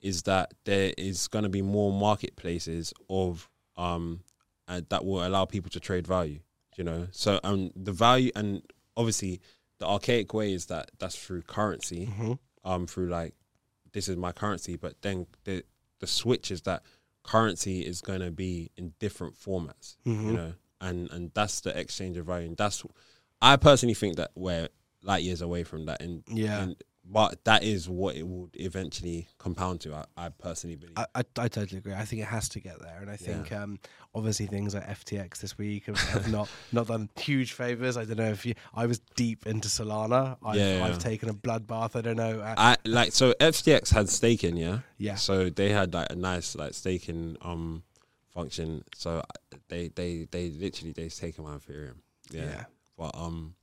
is 0.00 0.22
that 0.30 0.54
there 0.64 0.92
is 0.96 1.28
going 1.28 1.42
to 1.42 1.48
be 1.58 1.62
more 1.62 1.92
marketplaces 1.92 2.92
of 3.08 3.48
um 3.76 4.20
uh, 4.68 4.80
that 4.90 5.04
will 5.04 5.26
allow 5.26 5.44
people 5.44 5.70
to 5.70 5.80
trade 5.80 6.06
value. 6.06 6.40
You 6.78 6.84
know, 6.84 7.08
so 7.10 7.40
um 7.44 7.70
the 7.88 7.92
value 7.92 8.30
and 8.36 8.62
obviously 8.96 9.40
the 9.80 9.86
archaic 9.86 10.32
way 10.34 10.52
is 10.52 10.66
that 10.66 10.90
that's 11.00 11.16
through 11.16 11.42
currency, 11.42 12.06
Mhm. 12.06 12.38
um 12.64 12.86
through 12.86 13.08
like 13.08 13.34
this 13.92 14.08
is 14.08 14.16
my 14.16 14.32
currency, 14.32 14.76
but 14.76 14.94
then 15.02 15.26
the 15.44 15.64
the 16.00 16.06
switch 16.06 16.50
is 16.50 16.62
that 16.62 16.82
currency 17.22 17.76
is 17.90 18.00
going 18.02 18.20
to 18.20 18.30
be 18.30 18.70
in 18.76 18.92
different 19.04 19.34
formats 19.44 19.96
Mhm. 20.06 20.26
you 20.26 20.32
know, 20.32 20.52
and 20.80 21.10
and 21.10 21.30
that's 21.34 21.60
the 21.60 21.72
exchange 21.82 22.16
of 22.18 22.26
value. 22.26 22.46
And 22.48 22.56
that's, 22.56 22.84
I 23.42 23.56
personally 23.56 23.94
think 24.02 24.16
that 24.16 24.30
we're 24.34 24.68
light 25.04 25.22
years 25.22 25.40
away 25.42 25.62
from 25.64 25.86
that, 25.86 26.00
and 26.02 26.22
Yeah. 26.28 26.62
and, 26.62 26.76
but 27.06 27.44
that 27.44 27.62
is 27.62 27.86
what 27.86 28.16
it 28.16 28.26
would 28.26 28.52
eventually 28.54 29.28
compound 29.36 29.82
to. 29.82 29.94
I, 29.94 30.04
I 30.16 30.28
personally 30.30 30.76
believe. 30.76 30.96
I, 30.96 31.04
I, 31.14 31.22
I 31.36 31.48
totally 31.48 31.76
agree. 31.76 31.92
I 31.92 32.06
think 32.06 32.22
it 32.22 32.28
has 32.28 32.48
to 32.50 32.60
get 32.60 32.80
there, 32.80 32.98
and 33.02 33.10
I 33.10 33.16
think 33.16 33.50
Yeah. 33.50 33.62
um, 33.64 33.78
obviously 34.14 34.46
things 34.46 34.74
like 34.74 34.86
FTX 34.88 35.40
this 35.40 35.58
week 35.58 35.84
have, 35.84 35.98
have 35.98 36.32
not 36.32 36.48
not 36.72 36.86
done 36.86 37.10
huge 37.16 37.52
favors. 37.52 37.98
I 37.98 38.06
don't 38.06 38.16
know 38.16 38.30
if 38.30 38.46
you. 38.46 38.54
I 38.72 38.86
was 38.86 39.00
deep 39.16 39.46
into 39.46 39.68
Solana. 39.68 40.38
I've, 40.42 40.56
Yeah, 40.56 40.78
yeah. 40.78 40.84
I've 40.86 40.98
taken 40.98 41.28
a 41.28 41.34
bloodbath. 41.34 41.94
I 41.94 42.00
don't 42.00 42.16
know. 42.16 42.40
Uh, 42.40 42.54
I 42.56 42.76
like 42.86 43.12
so 43.12 43.34
FTX 43.38 43.92
had 43.92 44.08
staking, 44.08 44.56
yeah, 44.56 44.78
yeah, 44.96 45.16
So 45.16 45.50
they 45.50 45.68
had 45.70 45.92
like 45.92 46.10
a 46.10 46.16
nice 46.16 46.56
like 46.56 46.72
staking 46.72 47.36
um 47.42 47.82
function. 48.32 48.82
So 48.96 49.22
they 49.68 49.88
they 49.88 50.26
they 50.30 50.48
literally 50.50 50.92
they 50.92 51.08
taken 51.10 51.44
my 51.44 51.56
Ethereum, 51.56 51.96
yeah. 52.30 52.44
yeah, 52.44 52.64
But 52.96 53.10
um, 53.14 53.56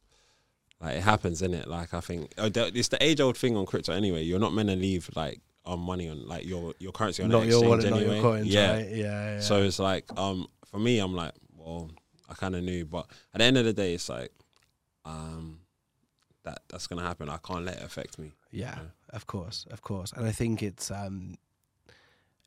like 0.81 0.95
it 0.97 1.01
happens, 1.03 1.41
in 1.41 1.53
it? 1.53 1.67
Like 1.67 1.93
I 1.93 2.01
think 2.01 2.33
oh, 2.37 2.49
the- 2.49 2.71
it's 2.77 2.87
the 2.89 3.01
age 3.03 3.19
old 3.21 3.37
thing 3.37 3.55
on 3.55 3.65
crypto 3.65 3.93
anyway. 3.93 4.23
You're 4.23 4.39
not 4.39 4.53
meant 4.53 4.69
to 4.69 4.75
leave 4.75 5.09
like 5.15 5.39
um 5.65 5.79
money 5.81 6.09
on 6.09 6.27
like 6.27 6.45
your 6.45 6.73
your 6.79 6.91
currency 6.91 7.21
on 7.23 7.29
not 7.29 7.45
your 7.45 7.59
exchange 7.63 7.67
wallet, 7.67 7.89
not 7.89 7.99
anyway. 7.99 8.15
your 8.15 8.23
coins. 8.23 8.47
yeah. 8.47 8.71
right? 8.73 8.89
yeah, 8.89 9.33
yeah. 9.35 9.39
So 9.39 9.61
it's 9.63 9.79
like 9.79 10.05
um 10.17 10.47
for 10.65 10.79
me, 10.79 10.99
I'm 10.99 11.13
like, 11.15 11.33
well, 11.55 11.91
I 12.29 12.33
kind 12.33 12.55
of 12.55 12.63
knew, 12.63 12.85
but 12.85 13.05
at 13.33 13.39
the 13.39 13.43
end 13.43 13.57
of 13.57 13.65
the 13.65 13.73
day, 13.73 13.93
it's 13.93 14.09
like 14.09 14.31
um 15.05 15.59
that 16.43 16.61
that's 16.69 16.87
gonna 16.87 17.03
happen. 17.03 17.29
I 17.29 17.37
can't 17.37 17.65
let 17.65 17.77
it 17.77 17.83
affect 17.83 18.17
me. 18.17 18.31
Yeah, 18.51 18.75
Yeah. 18.77 18.83
of 19.11 19.27
course, 19.27 19.65
of 19.69 19.81
course, 19.81 20.11
and 20.13 20.25
I 20.25 20.31
think 20.31 20.63
it's 20.63 20.89
um, 20.91 21.35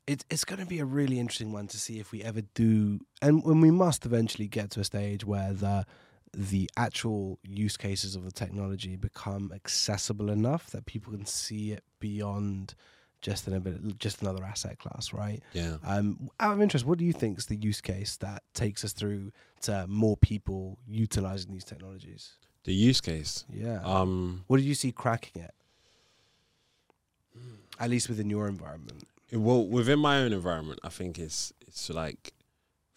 it's 0.07 0.25
it's 0.29 0.43
going 0.45 0.59
to 0.59 0.65
be 0.67 0.79
a 0.79 0.85
really 0.85 1.19
interesting 1.19 1.51
one 1.51 1.67
to 1.67 1.77
see 1.79 1.99
if 1.99 2.11
we 2.11 2.21
ever 2.21 2.41
do, 2.53 2.99
and 3.21 3.43
when 3.43 3.61
we 3.61 3.71
must 3.71 4.05
eventually 4.05 4.47
get 4.47 4.69
to 4.71 4.81
a 4.81 4.83
stage 4.83 5.25
where 5.25 5.51
the 5.53 5.85
the 6.37 6.69
actual 6.77 7.39
use 7.43 7.77
cases 7.77 8.15
of 8.15 8.25
the 8.25 8.31
technology 8.31 8.95
become 8.95 9.51
accessible 9.53 10.29
enough 10.29 10.69
that 10.71 10.85
people 10.85 11.13
can 11.13 11.25
see 11.25 11.71
it 11.71 11.83
beyond 11.99 12.75
just 13.21 13.47
an 13.47 13.95
just 13.97 14.21
another 14.21 14.43
asset 14.43 14.77
class, 14.77 15.13
right? 15.13 15.41
Yeah. 15.53 15.77
Um, 15.83 16.29
out 16.39 16.53
of 16.53 16.61
interest, 16.61 16.85
what 16.85 16.97
do 16.99 17.05
you 17.05 17.13
think 17.13 17.37
is 17.39 17.45
the 17.47 17.55
use 17.55 17.81
case 17.81 18.17
that 18.17 18.43
takes 18.53 18.83
us 18.83 18.93
through 18.93 19.31
to 19.61 19.85
more 19.87 20.17
people 20.17 20.77
utilizing 20.87 21.51
these 21.53 21.63
technologies? 21.63 22.33
The 22.65 22.73
use 22.73 23.01
case. 23.01 23.45
Yeah. 23.51 23.81
Um, 23.83 24.43
What 24.47 24.57
do 24.57 24.63
you 24.63 24.75
see 24.75 24.91
cracking 24.91 25.41
it? 25.41 25.53
At 27.79 27.89
least 27.89 28.09
within 28.09 28.29
your 28.29 28.47
environment. 28.47 29.07
well, 29.31 29.65
within 29.67 29.99
my 29.99 30.19
own 30.19 30.31
environment, 30.33 30.79
I 30.83 30.89
think 30.89 31.17
it's 31.19 31.51
it's 31.67 31.89
like 31.89 32.33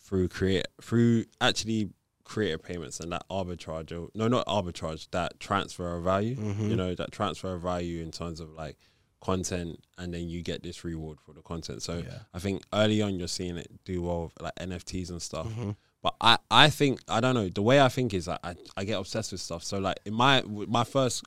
through 0.00 0.28
create 0.28 0.66
through 0.80 1.24
actually 1.40 1.90
creator 2.28 2.58
payments 2.58 3.00
and 3.00 3.10
that 3.12 3.24
arbitrage. 3.30 3.90
Or, 3.90 4.08
no, 4.14 4.28
not 4.28 4.46
arbitrage. 4.46 5.08
That 5.10 5.40
transfer 5.40 5.96
of 5.96 6.04
value. 6.04 6.36
Mhm. 6.36 6.68
You 6.70 6.76
know, 6.76 6.94
that 6.94 7.10
transfer 7.10 7.54
of 7.54 7.62
value 7.62 8.02
in 8.02 8.10
terms 8.12 8.38
of 8.40 8.50
like 8.50 8.76
content, 9.20 9.82
and 9.96 10.14
then 10.14 10.28
you 10.28 10.42
get 10.42 10.62
this 10.62 10.84
reward 10.84 11.18
for 11.20 11.32
the 11.32 11.42
content. 11.42 11.82
So 11.82 11.98
Yeah. 11.98 12.20
I 12.32 12.38
think 12.38 12.62
early 12.72 13.02
on 13.02 13.18
you're 13.18 13.26
seeing 13.28 13.56
it 13.56 13.68
do 13.84 14.02
well 14.02 14.24
with 14.24 14.40
like 14.40 14.54
NFTs 14.56 15.10
and 15.10 15.20
stuff. 15.20 15.48
Mhm. 15.48 15.74
But 16.02 16.14
I, 16.20 16.38
I 16.50 16.70
think 16.70 17.00
I 17.08 17.18
don't 17.20 17.34
know. 17.34 17.48
The 17.48 17.62
way 17.62 17.80
I 17.80 17.88
think 17.88 18.14
is 18.14 18.26
that 18.26 18.38
I, 18.44 18.54
I 18.76 18.84
get 18.84 18.98
obsessed 19.00 19.32
with 19.32 19.40
stuff. 19.40 19.64
So 19.64 19.78
like 19.80 19.98
in 20.04 20.14
my 20.14 20.42
my 20.46 20.84
first 20.84 21.24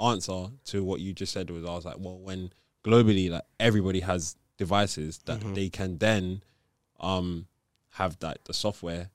answer 0.00 0.48
to 0.66 0.84
what 0.84 1.00
you 1.00 1.12
just 1.12 1.32
said 1.32 1.48
was 1.50 1.64
I 1.64 1.70
was 1.74 1.84
like, 1.84 1.96
well, 1.98 2.18
when 2.18 2.52
globally 2.84 3.30
like 3.30 3.44
everybody 3.58 4.00
has 4.00 4.36
devices 4.58 5.20
that 5.24 5.40
Mhm. 5.40 5.54
they 5.54 5.68
can 5.70 5.98
then 5.98 6.42
um 7.00 7.46
have 7.92 8.18
that 8.18 8.44
the 8.44 8.52
software 8.52 9.10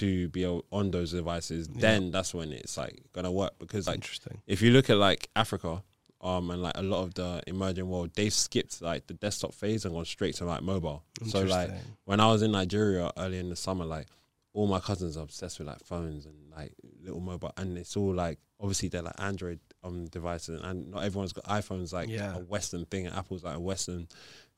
to 0.00 0.28
be 0.28 0.44
on 0.46 0.90
those 0.90 1.12
devices, 1.12 1.68
Yeah. 1.74 1.80
then 1.80 2.10
that's 2.10 2.32
when 2.34 2.52
it's 2.52 2.76
like 2.76 3.02
gonna 3.12 3.30
work 3.32 3.52
because 3.58 3.86
like 3.86 3.96
Interesting. 3.96 4.40
if 4.46 4.62
you 4.62 4.70
look 4.72 4.90
at 4.90 4.96
like 4.96 5.28
Africa, 5.36 5.82
um, 6.20 6.50
and 6.50 6.60
like 6.62 6.72
a 6.76 6.82
lot 6.82 7.02
of 7.04 7.14
the 7.14 7.42
emerging 7.46 7.88
world, 7.88 8.10
they've 8.16 8.32
skipped 8.32 8.82
like 8.82 9.06
the 9.06 9.14
desktop 9.14 9.54
phase 9.54 9.84
and 9.84 9.94
gone 9.94 10.04
straight 10.04 10.34
to 10.36 10.44
like 10.44 10.62
mobile. 10.62 11.04
So 11.28 11.42
like 11.42 11.70
when 12.06 12.18
I 12.20 12.26
was 12.32 12.42
in 12.42 12.50
Nigeria 12.52 13.10
early 13.16 13.38
in 13.38 13.48
the 13.50 13.56
summer, 13.56 13.84
like 13.84 14.08
all 14.52 14.66
my 14.66 14.80
cousins 14.80 15.16
are 15.16 15.22
obsessed 15.22 15.60
with 15.60 15.68
like 15.68 15.78
phones 15.84 16.26
and 16.26 16.34
like 16.56 16.72
little 17.04 17.20
mobile, 17.20 17.52
and 17.56 17.78
it's 17.78 17.96
all 17.96 18.12
like 18.14 18.38
obviously 18.60 18.88
they're 18.88 19.02
like 19.02 19.14
Android 19.20 19.60
um 19.84 20.06
devices, 20.06 20.60
and 20.62 20.90
not 20.90 21.04
everyone's 21.04 21.32
got 21.32 21.44
iPhones 21.44 21.92
like 21.92 22.08
Yeah. 22.08 22.34
a 22.36 22.40
Western 22.40 22.84
thing, 22.86 23.06
and 23.06 23.14
Apple's 23.14 23.44
like 23.44 23.56
a 23.56 23.60
Western 23.60 24.08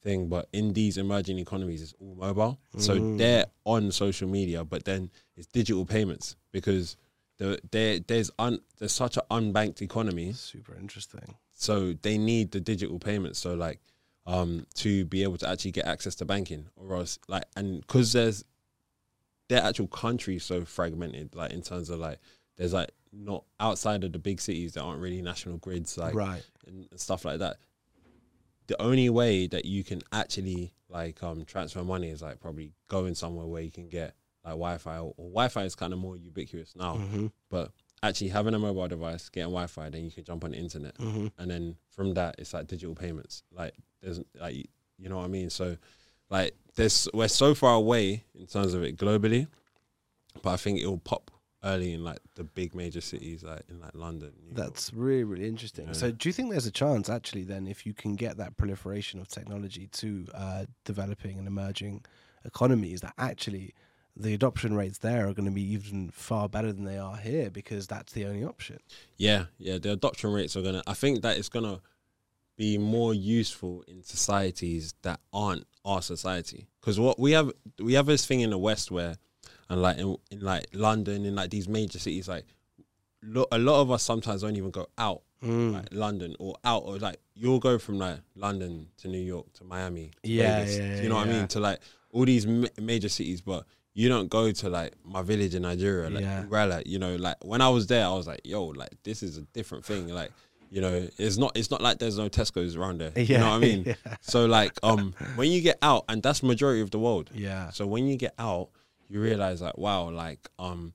thing. 0.03 0.29
But 0.29 0.49
in 0.53 0.73
these 0.73 0.97
emerging 0.97 1.39
economies, 1.39 1.83
it's 1.83 1.95
all 2.01 2.15
mobile, 2.15 2.59
so 2.79 2.99
Mm. 2.99 3.19
they're 3.19 3.47
on 3.65 3.93
social 3.93 4.29
media, 4.29 4.65
but 4.65 4.85
then 4.85 5.11
it's 5.37 5.47
digital 5.47 5.85
payments 5.85 6.37
because 6.53 6.97
the 7.39 7.59
there 7.71 7.99
there's 8.01 8.31
un 8.39 8.61
there's 8.79 8.93
such 8.93 9.17
an 9.17 9.23
unbanked 9.31 9.81
economy 9.83 10.33
Super 10.33 10.75
interesting. 10.77 11.35
so 11.55 11.93
they 12.03 12.17
need 12.19 12.51
the 12.53 12.61
digital 12.61 12.99
payments. 12.99 13.39
So 13.39 13.55
like 13.55 13.81
um, 14.27 14.67
to 14.75 15.05
be 15.07 15.23
able 15.23 15.39
to 15.39 15.49
actually 15.49 15.73
get 15.73 15.87
access 15.87 16.15
to 16.17 16.25
banking, 16.25 16.69
or 16.77 16.95
else 16.97 17.19
like 17.29 17.45
and 17.57 17.81
because 17.81 18.13
there's 18.13 18.45
their 19.49 19.63
actual 19.63 19.89
country 19.89 20.37
is 20.37 20.45
so 20.45 20.65
fragmented, 20.65 21.35
like 21.35 21.53
in 21.53 21.63
terms 21.63 21.91
of 21.91 21.99
like 21.99 22.21
there's 22.61 22.75
like 22.75 22.91
not 23.11 23.43
outside 23.59 24.05
of 24.05 24.13
the 24.13 24.19
big 24.19 24.39
cities 24.39 24.75
that 24.75 24.83
aren't 24.83 25.01
really 25.01 25.23
national 25.23 25.57
grids, 25.57 25.97
like 25.97 26.15
right. 26.15 26.45
and 26.67 26.87
and 26.91 27.01
stuff 27.01 27.25
like 27.25 27.39
that. 27.39 27.57
The 28.67 28.81
only 28.81 29.09
way 29.09 29.47
that 29.47 29.65
you 29.65 29.83
can 29.83 30.03
actually 30.13 30.75
like 30.91 31.23
um 31.23 31.47
transfer 31.47 31.83
money 31.83 32.11
is 32.11 32.21
like 32.21 32.39
probably 32.39 32.75
going 32.87 33.15
somewhere 33.15 33.47
where 33.47 33.63
you 33.63 33.71
can 33.71 33.89
get 33.89 34.15
like 34.45 34.53
Wi-Fi 34.53 34.99
or, 34.99 35.15
or 35.17 35.31
Wi-Fi 35.31 35.65
is 35.65 35.75
kind 35.75 35.95
of 35.95 35.99
more 35.99 36.19
ubiquitous 36.19 36.77
now. 36.77 36.97
hmm 36.97 37.29
But 37.49 37.73
actually 38.03 38.29
having 38.29 38.53
a 38.53 38.59
mobile 38.59 38.89
device, 38.89 39.31
getting 39.31 39.51
Wi-Fi, 39.51 39.89
then 39.89 40.05
you 40.05 40.11
can 40.11 40.25
jump 40.25 40.45
on 40.45 40.51
the 40.51 40.59
internet, 40.59 40.99
hmm 40.99 41.29
and 41.39 41.51
then 41.51 41.77
from 41.89 42.13
that 42.15 42.35
it's 42.39 42.53
like 42.53 42.67
digital 42.67 42.95
payments. 42.95 43.43
Like 43.51 43.73
there's 44.03 44.21
like 44.39 44.55
you 44.99 45.09
know 45.09 45.17
what 45.17 45.25
I 45.25 45.29
mean. 45.29 45.49
So 45.49 45.79
like 46.29 46.55
there's 46.75 47.09
we're 47.15 47.29
so 47.29 47.55
far 47.55 47.75
away 47.77 48.25
in 48.39 48.47
terms 48.47 48.75
of 48.75 48.83
it 48.83 48.99
globally, 48.99 49.47
but 50.43 50.51
I 50.51 50.57
think 50.59 50.79
it 50.79 50.87
will 50.87 50.99
pop 50.99 51.31
early 51.63 51.93
in 51.93 52.03
like 52.03 52.19
the 52.35 52.45
big 52.45 52.75
major 52.75 53.01
cities 53.01 53.43
like 53.43 53.63
in 53.69 53.81
like 53.81 53.95
London. 53.95 54.33
New 54.41 54.49
York. 54.49 54.57
That's 54.57 54.93
really, 54.93 55.25
really 55.25 55.49
interesting. 55.49 55.87
Yeah. 55.89 55.93
So, 55.93 56.11
do 56.11 56.29
you 56.29 56.33
think 56.33 56.51
there's 56.51 56.67
a 56.67 56.71
chance, 56.71 57.09
actually, 57.09 57.45
then, 57.45 57.67
if 57.67 57.87
you 57.87 57.95
can 57.95 58.17
get 58.17 58.37
that 58.39 58.57
proliferation 58.57 59.21
of 59.21 59.29
technology 59.29 59.89
to 59.93 60.27
uh, 60.35 60.65
developing 60.85 61.39
and 61.39 61.47
emerging 61.47 62.05
economies, 62.45 63.01
that 63.03 63.15
actually 63.19 63.75
the 64.17 64.35
adoption 64.35 64.75
rates 64.75 64.99
there 64.99 65.29
are 65.29 65.33
going 65.33 65.47
to 65.47 65.51
be 65.51 65.73
even 65.73 66.11
far 66.11 66.49
better 66.49 66.73
than 66.73 66.85
they 66.85 66.99
are 66.99 67.17
here 67.17 67.51
because 67.51 67.87
that's 67.87 68.13
the 68.13 68.27
only 68.27 68.45
option? 68.45 68.79
Yeah, 69.17 69.45
yeah. 69.59 69.79
The 69.79 69.93
adoption 69.93 70.33
rates 70.33 70.57
are 70.57 70.63
gonna. 70.63 70.83
I 70.87 70.95
think 70.95 71.23
that 71.23 71.37
it's 71.37 71.49
gonna 71.49 71.81
be 72.57 72.77
more 72.77 73.15
useful 73.15 73.83
in 73.89 74.03
societies 74.03 74.95
that 75.01 75.19
aren't 75.33 75.67
our 75.85 76.03
society. 76.03 76.69
Because 76.81 77.01
what 77.01 77.19
we 77.19 77.33
have, 77.33 77.51
we 77.79 77.95
have 77.95 78.05
this 78.05 78.27
thing 78.27 78.41
in 78.41 78.51
the 78.51 78.59
West 78.59 78.91
where, 78.91 79.17
and 79.71 79.81
like 79.81 79.97
in, 79.99 80.17
in 80.31 80.41
like 80.41 80.67
London, 80.75 81.25
in 81.25 81.35
like 81.35 81.49
these 81.51 81.67
major 81.69 81.99
cities, 81.99 82.29
like 82.29 82.45
lo- 83.23 83.47
a 83.53 83.59
lot 83.59 83.81
of 83.81 83.91
us 83.91 84.03
sometimes 84.03 84.43
don't 84.43 84.57
even 84.57 84.71
go 84.71 84.87
out 84.99 85.23
Mm. 85.43 85.73
like 85.73 85.89
London 85.93 86.37
or 86.39 86.55
out 86.67 86.83
or 86.85 86.99
like 86.99 87.17
you'll 87.35 87.59
go 87.61 87.79
from 87.79 87.99
like 87.99 88.19
London 88.35 88.89
to 88.99 89.09
New 89.09 89.17
York 89.23 89.51
to 89.55 89.65
Miami, 89.65 90.11
to 90.23 90.29
Yeah, 90.31 90.59
Vegas, 90.61 90.77
yeah, 90.79 91.01
you 91.01 91.09
know 91.09 91.15
what 91.15 91.29
I 91.29 91.33
mean? 91.33 91.49
To 91.49 91.61
like 91.61 91.79
all 92.11 92.27
these 92.27 92.47
ma- 92.47 92.69
major 92.79 93.09
cities, 93.09 93.41
but 93.41 93.65
you 93.95 94.11
don't 94.11 94.29
go 94.29 94.53
to 94.53 94.69
like 94.69 94.93
my 95.03 95.23
village 95.23 95.55
in 95.55 95.63
Nigeria, 95.63 96.11
like 96.11 96.25
Yeah. 96.25 96.45
Urala, 96.45 96.83
you 96.85 96.99
know, 96.99 97.17
like 97.17 97.37
when 97.43 97.63
I 97.63 97.71
was 97.71 97.87
there, 97.87 98.05
I 98.05 98.13
was 98.13 98.27
like, 98.27 98.43
yo, 98.45 98.65
like 98.67 98.91
this 99.03 99.23
is 99.23 99.39
a 99.39 99.43
different 99.55 99.85
thing, 99.87 100.09
like. 100.09 100.31
You 100.73 100.81
know, 100.81 101.09
it's 101.19 101.37
not. 101.37 101.57
It's 101.57 101.69
not 101.73 101.81
like 101.83 101.99
there's 101.99 102.17
no 102.17 102.29
Tesco's 102.29 102.77
around 102.77 103.01
there. 103.01 103.11
Yeah, 103.17 103.23
You 103.23 103.39
know 103.39 103.49
what 103.49 103.57
I 103.57 103.59
mean? 103.59 103.83
yeah. 103.87 103.95
So 104.21 104.47
like, 104.47 104.79
um, 104.85 105.15
when 105.35 105.51
you 105.51 105.63
get 105.63 105.79
out, 105.83 106.05
and 106.09 106.23
that's 106.23 106.45
majority 106.45 106.81
of 106.81 106.93
the 106.93 106.99
world. 107.01 107.29
Yeah. 107.35 107.71
So 107.71 107.89
when 107.89 108.07
you 108.07 108.15
get 108.17 108.35
out, 108.39 108.69
you 109.11 109.21
realize 109.21 109.61
like, 109.61 109.77
wow, 109.77 110.09
like, 110.09 110.49
um, 110.59 110.95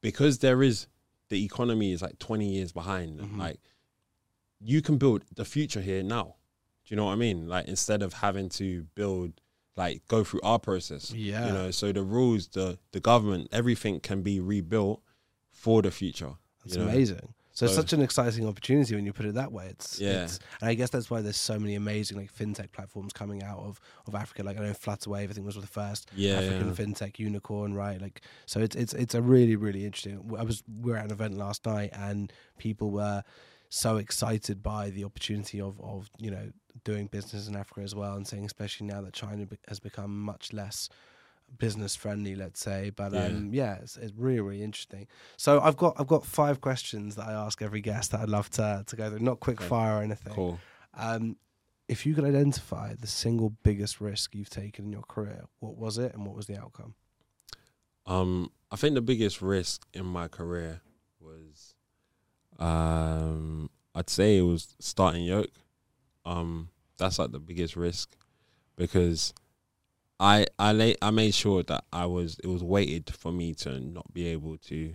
because 0.00 0.38
there 0.38 0.62
is 0.62 0.86
the 1.28 1.44
economy 1.44 1.92
is 1.92 2.00
like 2.00 2.18
20 2.20 2.48
years 2.48 2.70
behind, 2.72 3.18
Mhm. 3.20 3.36
like, 3.38 3.60
you 4.60 4.80
can 4.80 4.96
build 4.96 5.24
the 5.34 5.44
future 5.44 5.80
here 5.82 6.02
now. 6.02 6.36
Do 6.84 6.94
you 6.94 6.96
know 6.96 7.06
what 7.06 7.12
I 7.12 7.16
mean? 7.16 7.48
Like, 7.48 7.66
instead 7.66 8.02
of 8.02 8.12
having 8.14 8.48
to 8.50 8.84
build, 8.94 9.40
like, 9.76 10.06
go 10.06 10.22
through 10.22 10.40
our 10.42 10.60
process. 10.60 11.10
Yeah. 11.12 11.48
You 11.48 11.52
know, 11.52 11.70
so 11.72 11.90
the 11.92 12.04
rules, 12.04 12.46
the 12.48 12.78
the 12.92 13.00
government, 13.00 13.48
everything 13.50 13.98
can 14.00 14.22
be 14.22 14.38
rebuilt 14.40 15.02
for 15.50 15.82
the 15.82 15.90
future. 15.90 16.34
That's 16.64 16.76
you 16.76 16.82
know? 16.84 16.92
Amazing. 17.62 17.74
So, 17.74 17.80
it's 17.80 17.90
such 17.90 17.92
an 17.92 18.02
exciting 18.02 18.46
opportunity 18.46 18.94
when 18.94 19.06
you 19.06 19.12
put 19.12 19.26
it 19.26 19.34
that 19.34 19.52
way. 19.52 19.68
It's 19.70 19.98
Yeah. 19.98 20.24
It's, 20.24 20.38
and 20.60 20.68
I 20.70 20.74
guess 20.74 20.90
that's 20.90 21.10
why 21.10 21.20
there's 21.22 21.36
so 21.36 21.58
many 21.58 21.74
amazing 21.74 22.18
like 22.18 22.32
fintech 22.32 22.72
platforms 22.72 23.12
coming 23.12 23.42
out 23.42 23.58
of, 23.60 23.80
of 24.06 24.14
Africa. 24.14 24.42
Like 24.42 24.58
I 24.58 24.62
know 24.62 24.72
Flutterwave, 24.72 25.30
I 25.30 25.32
think 25.32 25.46
was 25.46 25.56
the 25.56 25.66
first 25.66 26.10
Yeah, 26.14 26.34
African 26.34 26.68
yeah. 26.68 26.74
fintech 26.74 27.18
unicorn, 27.18 27.74
right? 27.74 28.00
Like 28.00 28.22
so, 28.46 28.60
it's 28.60 28.76
it's 28.76 28.92
it's 28.94 29.14
a 29.14 29.22
really 29.22 29.56
really 29.56 29.84
interesting. 29.84 30.22
I 30.38 30.42
was 30.42 30.62
we 30.82 30.90
were 30.92 30.98
at 30.98 31.06
an 31.06 31.12
event 31.12 31.36
last 31.36 31.66
night 31.66 31.90
and 31.92 32.32
people 32.58 32.90
were 32.90 33.22
so 33.68 33.96
excited 33.96 34.62
by 34.62 34.90
the 34.90 35.04
opportunity 35.04 35.60
of 35.60 35.80
of 35.80 36.08
you 36.18 36.30
know 36.30 36.50
doing 36.84 37.06
business 37.06 37.48
in 37.48 37.56
Africa 37.56 37.80
as 37.80 37.94
well, 37.94 38.14
and 38.14 38.26
saying 38.26 38.44
especially 38.44 38.86
now 38.86 39.00
that 39.00 39.12
China 39.12 39.46
has 39.68 39.80
become 39.80 40.20
much 40.20 40.52
less 40.52 40.88
business 41.58 41.96
friendly 41.96 42.34
let's 42.34 42.60
say 42.60 42.90
but 42.90 43.12
Yeah. 43.12 43.26
um 43.26 43.50
yeah 43.52 43.76
it's, 43.76 43.96
it's 43.96 44.12
really 44.14 44.40
really 44.40 44.62
interesting 44.62 45.06
so 45.36 45.60
i've 45.60 45.76
got 45.76 45.94
i've 45.98 46.06
got 46.06 46.24
five 46.24 46.60
questions 46.60 47.16
that 47.16 47.26
i 47.28 47.32
ask 47.32 47.62
every 47.62 47.80
guest 47.80 48.10
that 48.10 48.20
i'd 48.20 48.28
love 48.28 48.50
to 48.50 48.84
to 48.86 48.96
go 48.96 49.08
through 49.08 49.20
not 49.20 49.40
quick 49.40 49.60
Okay. 49.60 49.68
fire 49.68 49.98
or 49.98 50.02
anything 50.02 50.34
Cool. 50.34 50.58
um 50.94 51.36
if 51.88 52.04
you 52.04 52.14
could 52.14 52.24
identify 52.24 52.94
the 52.94 53.06
single 53.06 53.50
biggest 53.62 54.00
risk 54.00 54.34
you've 54.34 54.50
taken 54.50 54.86
in 54.86 54.92
your 54.92 55.02
career 55.02 55.44
what 55.60 55.76
was 55.76 55.96
it 55.98 56.12
and 56.14 56.26
what 56.26 56.34
was 56.36 56.46
the 56.46 56.58
outcome 56.58 56.94
Um, 58.06 58.50
I 58.70 58.76
think 58.76 58.94
the 58.94 59.00
biggest 59.00 59.40
risk 59.42 59.86
in 59.94 60.04
my 60.06 60.28
career 60.28 60.80
was, 61.20 61.74
um, 62.58 63.70
I'd 63.94 64.10
say 64.10 64.38
it 64.38 64.42
was 64.42 64.74
starting 64.78 65.24
yoke. 65.24 65.50
Um, 66.24 66.68
that's 66.98 67.18
like 67.18 67.32
the 67.32 67.38
biggest 67.40 67.76
risk 67.76 68.16
because 68.76 69.32
I 70.18 70.46
I 70.58 70.72
lay, 70.72 70.96
I 71.02 71.10
made 71.10 71.34
sure 71.34 71.62
that 71.64 71.84
I 71.92 72.06
was 72.06 72.38
it 72.42 72.46
was 72.48 72.62
weighted 72.64 73.12
for 73.14 73.32
me 73.32 73.54
to 73.54 73.78
not 73.80 74.12
be 74.14 74.26
able 74.28 74.56
to 74.58 74.94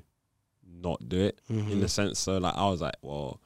not 0.65 1.07
do 1.07 1.19
it. 1.19 1.41
In 1.49 1.57
Mm-hmm. 1.57 1.79
the 1.81 1.89
sense 1.89 2.19
so 2.19 2.37
like 2.37 2.55
I 2.55 2.67
was 2.69 2.81
like 2.81 2.95
well 3.01 3.39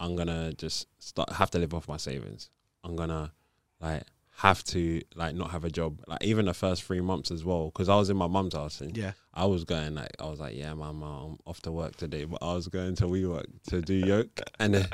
I'm 0.00 0.16
gonna 0.16 0.52
just 0.52 0.86
start 0.98 1.32
have 1.32 1.50
to 1.52 1.58
live 1.58 1.74
off 1.74 1.88
my 1.88 1.96
savings. 1.96 2.50
I'm 2.84 2.94
gonna 2.96 3.32
like 3.80 4.02
have 4.36 4.62
to 4.62 5.02
like 5.16 5.34
not 5.34 5.50
have 5.50 5.64
a 5.64 5.70
job 5.70 6.00
like 6.06 6.22
even 6.22 6.44
the 6.46 6.54
first 6.54 6.84
three 6.84 7.00
months 7.00 7.32
as 7.32 7.44
well 7.44 7.66
because 7.66 7.88
I 7.88 7.96
was 7.96 8.08
in 8.08 8.16
my 8.16 8.28
mum's 8.28 8.54
house 8.54 8.80
and 8.80 8.96
yeah. 8.96 9.12
I 9.34 9.46
was 9.46 9.64
going 9.64 9.96
like 9.96 10.14
I 10.20 10.26
was 10.26 10.38
like 10.38 10.54
yeah 10.54 10.72
mum 10.74 11.02
I'm 11.02 11.38
off 11.44 11.60
to 11.62 11.72
work 11.72 11.96
today 11.96 12.24
but 12.24 12.38
I 12.40 12.52
was 12.54 12.68
going 12.68 12.94
to 12.96 13.06
WeWork 13.06 13.46
to 13.70 13.80
do 13.80 13.94
yoke. 14.12 14.40
And 14.60 14.74
then 14.74 14.86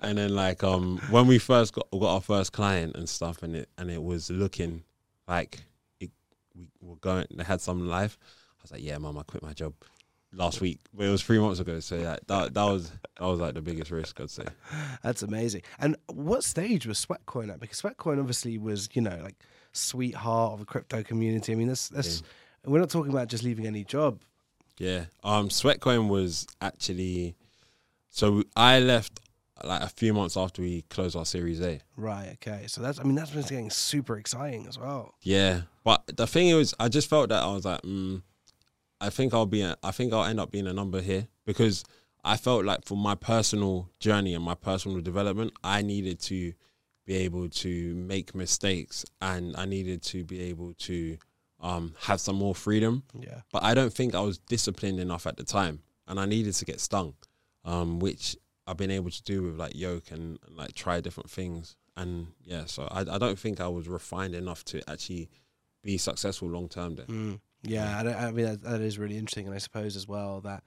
and 0.00 0.16
then 0.16 0.34
like 0.34 0.62
um 0.64 0.98
when 1.10 1.26
we 1.26 1.38
first 1.38 1.74
got 1.74 1.90
got 1.90 2.14
our 2.14 2.20
first 2.22 2.52
client 2.52 2.96
and 2.96 3.06
stuff 3.08 3.42
and 3.42 3.56
it 3.56 3.68
and 3.76 3.90
it 3.90 4.02
was 4.02 4.30
looking 4.30 4.84
like 5.28 5.60
it, 6.00 6.10
we 6.56 6.68
were 6.80 6.96
going 6.96 7.26
they 7.30 7.44
had 7.44 7.60
some 7.60 7.88
life. 7.88 8.18
I 8.22 8.62
was 8.62 8.72
like 8.72 8.82
yeah 8.82 8.98
mum 8.98 9.18
I 9.18 9.22
quit 9.22 9.42
my 9.42 9.52
job 9.52 9.74
last 10.32 10.60
week. 10.60 10.80
But 10.92 11.06
it 11.06 11.10
was 11.10 11.22
three 11.22 11.38
months 11.38 11.60
ago 11.60 11.80
so 11.80 11.96
yeah 11.96 12.16
that 12.26 12.54
that 12.54 12.64
was 12.64 12.90
that 12.90 13.26
was 13.26 13.40
like 13.40 13.54
the 13.54 13.62
biggest 13.62 13.90
risk 13.90 14.20
I'd 14.20 14.30
say. 14.30 14.44
That's 15.02 15.22
amazing. 15.22 15.62
And 15.78 15.96
what 16.06 16.44
stage 16.44 16.86
was 16.86 17.04
sweatcoin 17.04 17.50
at? 17.52 17.60
Because 17.60 17.80
sweatcoin 17.80 18.18
obviously 18.18 18.58
was 18.58 18.88
you 18.94 19.02
know 19.02 19.18
like 19.22 19.36
sweetheart 19.72 20.54
of 20.54 20.60
the 20.60 20.66
crypto 20.66 21.02
community. 21.02 21.52
I 21.52 21.56
mean 21.56 21.68
that's 21.68 21.88
that's 21.88 22.22
we're 22.64 22.80
not 22.80 22.90
talking 22.90 23.12
about 23.12 23.28
just 23.28 23.44
leaving 23.44 23.66
any 23.66 23.84
job. 23.84 24.20
Yeah. 24.78 25.06
Um, 25.24 25.48
Sweatcoin 25.48 26.08
was 26.08 26.46
actually 26.60 27.34
so 28.10 28.42
I 28.56 28.80
left 28.80 29.20
like 29.64 29.82
a 29.82 29.88
few 29.88 30.12
months 30.14 30.36
after 30.36 30.62
we 30.62 30.82
closed 30.82 31.16
our 31.16 31.24
Series 31.24 31.60
A. 31.60 31.80
right 31.96 32.30
okay 32.34 32.64
so 32.68 32.80
that's 32.80 32.98
i 33.00 33.02
mean 33.02 33.14
that's 33.14 33.30
when 33.30 33.40
it's 33.40 33.50
getting 33.50 33.70
super 33.70 34.16
exciting 34.18 34.66
as 34.66 34.78
well 34.78 35.14
Yeah, 35.22 35.62
but 35.84 36.04
the 36.16 36.26
thing 36.26 36.48
is, 36.48 36.74
I 36.78 36.88
just 36.88 37.08
felt 37.10 37.28
that 37.30 37.42
I 37.42 37.52
was 37.52 37.64
like, 37.64 37.82
mm, 37.82 38.22
I 39.00 39.10
think 39.10 39.32
I'll 39.34 39.46
be, 39.46 39.62
a, 39.62 39.76
I 39.82 39.90
think 39.90 40.12
I'll 40.12 40.24
end 40.24 40.40
up 40.40 40.50
being 40.50 40.66
a 40.66 40.72
number 40.72 41.00
here 41.00 41.28
because 41.46 41.84
I 42.24 42.36
felt 42.36 42.64
like 42.64 42.84
for 42.84 42.96
my 42.96 43.14
personal 43.14 43.88
journey 44.00 44.34
and 44.34 44.44
my 44.44 44.54
personal 44.54 45.00
development, 45.00 45.52
I 45.62 45.82
needed 45.82 46.18
to 46.22 46.52
be 47.06 47.14
able 47.16 47.48
to 47.48 47.94
make 47.94 48.34
mistakes 48.34 49.04
and 49.22 49.56
I 49.56 49.64
needed 49.64 50.02
to 50.04 50.24
be 50.24 50.40
able 50.50 50.74
to 50.74 51.16
um, 51.60 51.94
have 52.02 52.20
some 52.20 52.36
more 52.36 52.54
freedom. 52.54 53.02
yeah 53.18 53.40
but 53.52 53.62
I 53.64 53.72
don't 53.74 53.92
think 53.92 54.14
I 54.14 54.20
was 54.20 54.38
disciplined 54.38 55.00
enough 55.00 55.26
at 55.26 55.36
the 55.36 55.44
time, 55.44 55.80
and 56.06 56.20
I 56.20 56.26
needed 56.26 56.54
to 56.54 56.64
get 56.64 56.80
stung, 56.80 57.14
um, 57.64 57.98
which 57.98 58.36
I've 58.68 58.76
been 58.76 58.90
able 58.90 59.10
to 59.10 59.22
do 59.22 59.42
with 59.42 59.56
like 59.56 59.74
yoke 59.74 60.10
and, 60.10 60.38
and, 60.46 60.56
like 60.56 60.74
try 60.74 61.00
different 61.00 61.30
things, 61.30 61.76
and 61.96 62.28
yeah, 62.44 62.66
so 62.66 62.86
I, 62.90 63.00
I 63.00 63.18
don't 63.18 63.38
think 63.38 63.60
I 63.60 63.68
was 63.68 63.88
refined 63.88 64.34
enough 64.34 64.64
to 64.66 64.82
actually 64.88 65.30
be 65.82 65.96
successful 65.96 66.48
long 66.48 66.68
term 66.68 66.96
there. 66.96 67.06
Mm. 67.06 67.40
Yeah, 67.62 67.98
I, 67.98 68.26
I 68.26 68.30
mean 68.30 68.44
that, 68.44 68.62
that 68.62 68.80
is 68.80 68.98
really 68.98 69.16
interesting, 69.16 69.46
and 69.46 69.54
I 69.54 69.58
suppose 69.58 69.96
as 69.96 70.06
well 70.06 70.40
that 70.42 70.62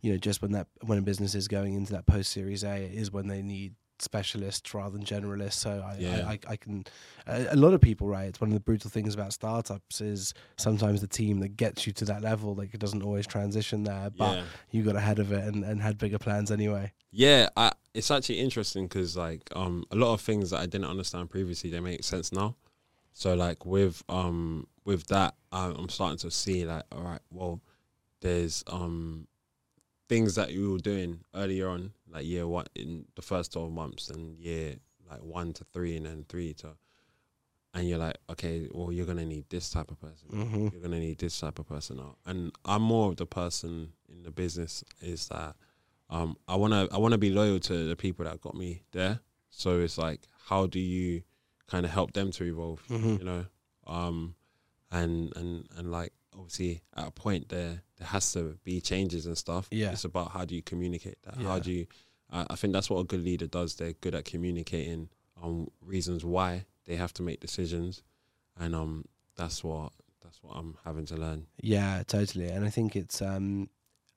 you 0.00 0.12
know 0.12 0.18
just 0.18 0.40
when 0.40 0.52
that 0.52 0.68
when 0.82 0.98
a 0.98 1.02
business 1.02 1.34
is 1.34 1.48
going 1.48 1.74
into 1.74 1.92
that 1.92 2.06
post 2.06 2.32
Series 2.32 2.64
A, 2.64 2.76
it 2.76 2.94
is 2.94 3.10
when 3.10 3.26
they 3.26 3.42
need 3.42 3.74
specialists 4.02 4.72
rather 4.74 4.90
than 4.90 5.04
generalists. 5.04 5.54
So 5.54 5.82
I, 5.84 5.96
Yeah. 5.98 6.26
I, 6.26 6.32
I, 6.32 6.38
I 6.50 6.56
can 6.56 6.84
a, 7.26 7.48
a 7.50 7.56
lot 7.56 7.74
of 7.74 7.80
people 7.80 8.08
right. 8.08 8.28
It's 8.28 8.40
one 8.40 8.50
of 8.50 8.54
the 8.54 8.60
brutal 8.60 8.90
things 8.90 9.14
about 9.14 9.32
startups 9.32 10.00
is 10.00 10.34
sometimes 10.56 11.00
the 11.00 11.06
team 11.06 11.40
that 11.40 11.56
gets 11.56 11.86
you 11.86 11.92
to 11.94 12.04
that 12.06 12.22
level, 12.22 12.54
like 12.54 12.74
it 12.74 12.80
doesn't 12.80 13.02
always 13.02 13.26
transition 13.26 13.84
there, 13.84 14.10
but 14.10 14.36
yeah, 14.36 14.42
you 14.70 14.82
got 14.82 14.96
ahead 14.96 15.18
of 15.18 15.32
it 15.32 15.44
and, 15.44 15.64
and 15.64 15.80
had 15.82 15.98
bigger 15.98 16.18
plans 16.18 16.50
anyway. 16.50 16.92
yeah, 17.10 17.48
I, 17.56 17.72
it's 17.94 18.10
actually 18.10 18.38
interesting 18.38 18.86
because 18.86 19.16
like 19.16 19.48
um, 19.54 19.84
a 19.90 19.96
lot 19.96 20.14
of 20.14 20.20
things 20.20 20.50
that 20.50 20.60
I 20.60 20.66
didn't 20.66 20.88
understand 20.88 21.30
previously 21.30 21.70
they 21.70 21.80
make 21.80 22.04
sense 22.04 22.32
now. 22.32 22.56
So 23.12 23.34
like 23.34 23.66
with 23.66 24.02
um 24.08 24.66
with 24.84 25.06
that, 25.08 25.34
I'm 25.52 25.88
starting 25.88 26.18
to 26.18 26.30
see 26.30 26.64
like, 26.64 26.84
all 26.92 27.02
right, 27.02 27.20
well, 27.30 27.60
there's 28.20 28.62
um 28.68 29.26
things 30.10 30.34
that 30.34 30.50
you 30.52 30.72
were 30.72 30.78
doing 30.92 31.20
earlier 31.34 31.68
on, 31.74 31.92
like 32.14 32.26
year 32.26 32.46
one 32.46 32.66
in 32.74 32.90
the 33.14 33.22
first 33.22 33.52
twelve 33.52 33.72
months, 33.72 34.10
and 34.10 34.38
year 34.38 34.76
like 35.10 35.22
one 35.22 35.52
to 35.54 35.64
three, 35.72 35.96
and 35.96 36.06
then 36.06 36.24
three 36.28 36.52
to 36.54 36.68
and 37.72 37.88
you're 37.88 37.98
like, 37.98 38.18
okay, 38.28 38.68
well, 38.72 38.90
you're 38.90 39.06
gonna 39.06 39.24
need 39.24 39.44
this 39.48 39.70
type 39.70 39.90
of 39.92 39.98
person. 40.00 40.28
hmm 40.28 40.68
You're 40.72 40.82
gonna 40.82 40.98
need 40.98 41.18
this 41.18 41.38
type 41.38 41.58
of 41.60 41.68
person. 41.68 42.00
And 42.26 42.52
I'm 42.64 42.82
more 42.82 43.08
of 43.10 43.16
the 43.16 43.26
person 43.26 43.92
in 44.12 44.24
the 44.24 44.32
business 44.32 44.82
is 45.00 45.28
that 45.28 45.54
um, 46.08 46.36
I 46.48 46.56
wanna 46.56 46.88
I 46.92 46.98
wanna 46.98 47.18
be 47.18 47.30
loyal 47.30 47.60
to 47.60 47.88
the 47.88 47.94
people 47.96 48.24
that 48.24 48.40
got 48.40 48.56
me 48.56 48.82
there. 48.90 49.20
So 49.50 49.78
it's 49.80 49.98
like, 49.98 50.20
how 50.48 50.66
do 50.66 50.80
you 50.80 51.22
kind 51.68 51.84
of 51.86 51.92
help 51.92 52.12
them 52.12 52.32
to 52.32 52.44
evolve? 52.44 52.80
hmm 52.88 53.16
You 53.20 53.24
know, 53.24 53.44
um, 53.86 54.34
and 54.90 55.32
and 55.36 55.68
and 55.76 55.92
like 55.92 56.12
obviously 56.34 56.82
at 56.96 57.06
a 57.06 57.10
point 57.12 57.48
there 57.50 57.82
there 58.00 58.08
has 58.08 58.32
to 58.32 58.58
be 58.64 58.80
changes 58.80 59.26
and 59.26 59.38
stuff. 59.38 59.68
Yeah. 59.70 59.92
it's 59.92 60.04
about 60.04 60.32
how 60.32 60.44
do 60.44 60.56
you 60.56 60.62
communicate 60.62 61.18
that? 61.22 61.36
How 61.36 61.58
do 61.60 61.70
you? 61.70 61.86
I 62.32 62.46
I 62.50 62.56
think 62.56 62.72
that's 62.72 62.90
what 62.90 62.98
a 62.98 63.04
good 63.04 63.22
leader 63.22 63.46
does. 63.46 63.76
They're 63.76 63.92
good 63.92 64.14
at 64.14 64.24
communicating 64.24 65.10
on 65.40 65.70
reasons 65.80 66.24
why 66.24 66.64
they 66.86 66.96
have 66.96 67.12
to 67.14 67.22
make 67.22 67.40
decisions, 67.40 68.02
and 68.58 68.74
um, 68.74 69.04
that's 69.36 69.62
what 69.62 69.92
that's 70.22 70.42
what 70.42 70.56
I'm 70.56 70.76
having 70.84 71.06
to 71.06 71.16
learn. 71.16 71.46
Yeah, 71.62 72.02
totally. 72.06 72.48
And 72.48 72.64
I 72.64 72.70
think 72.70 72.96
it's 72.96 73.20
um 73.22 73.68